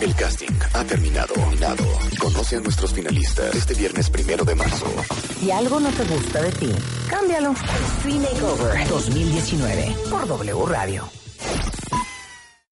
[0.00, 1.34] El casting ha terminado.
[1.34, 1.84] Terminado.
[2.18, 4.86] Conoce a nuestros finalistas este viernes primero de marzo.
[5.38, 6.72] Si algo no te gusta de ti,
[7.08, 7.52] cámbialo.
[7.52, 11.08] Extreme Makeover 2019 por W Radio.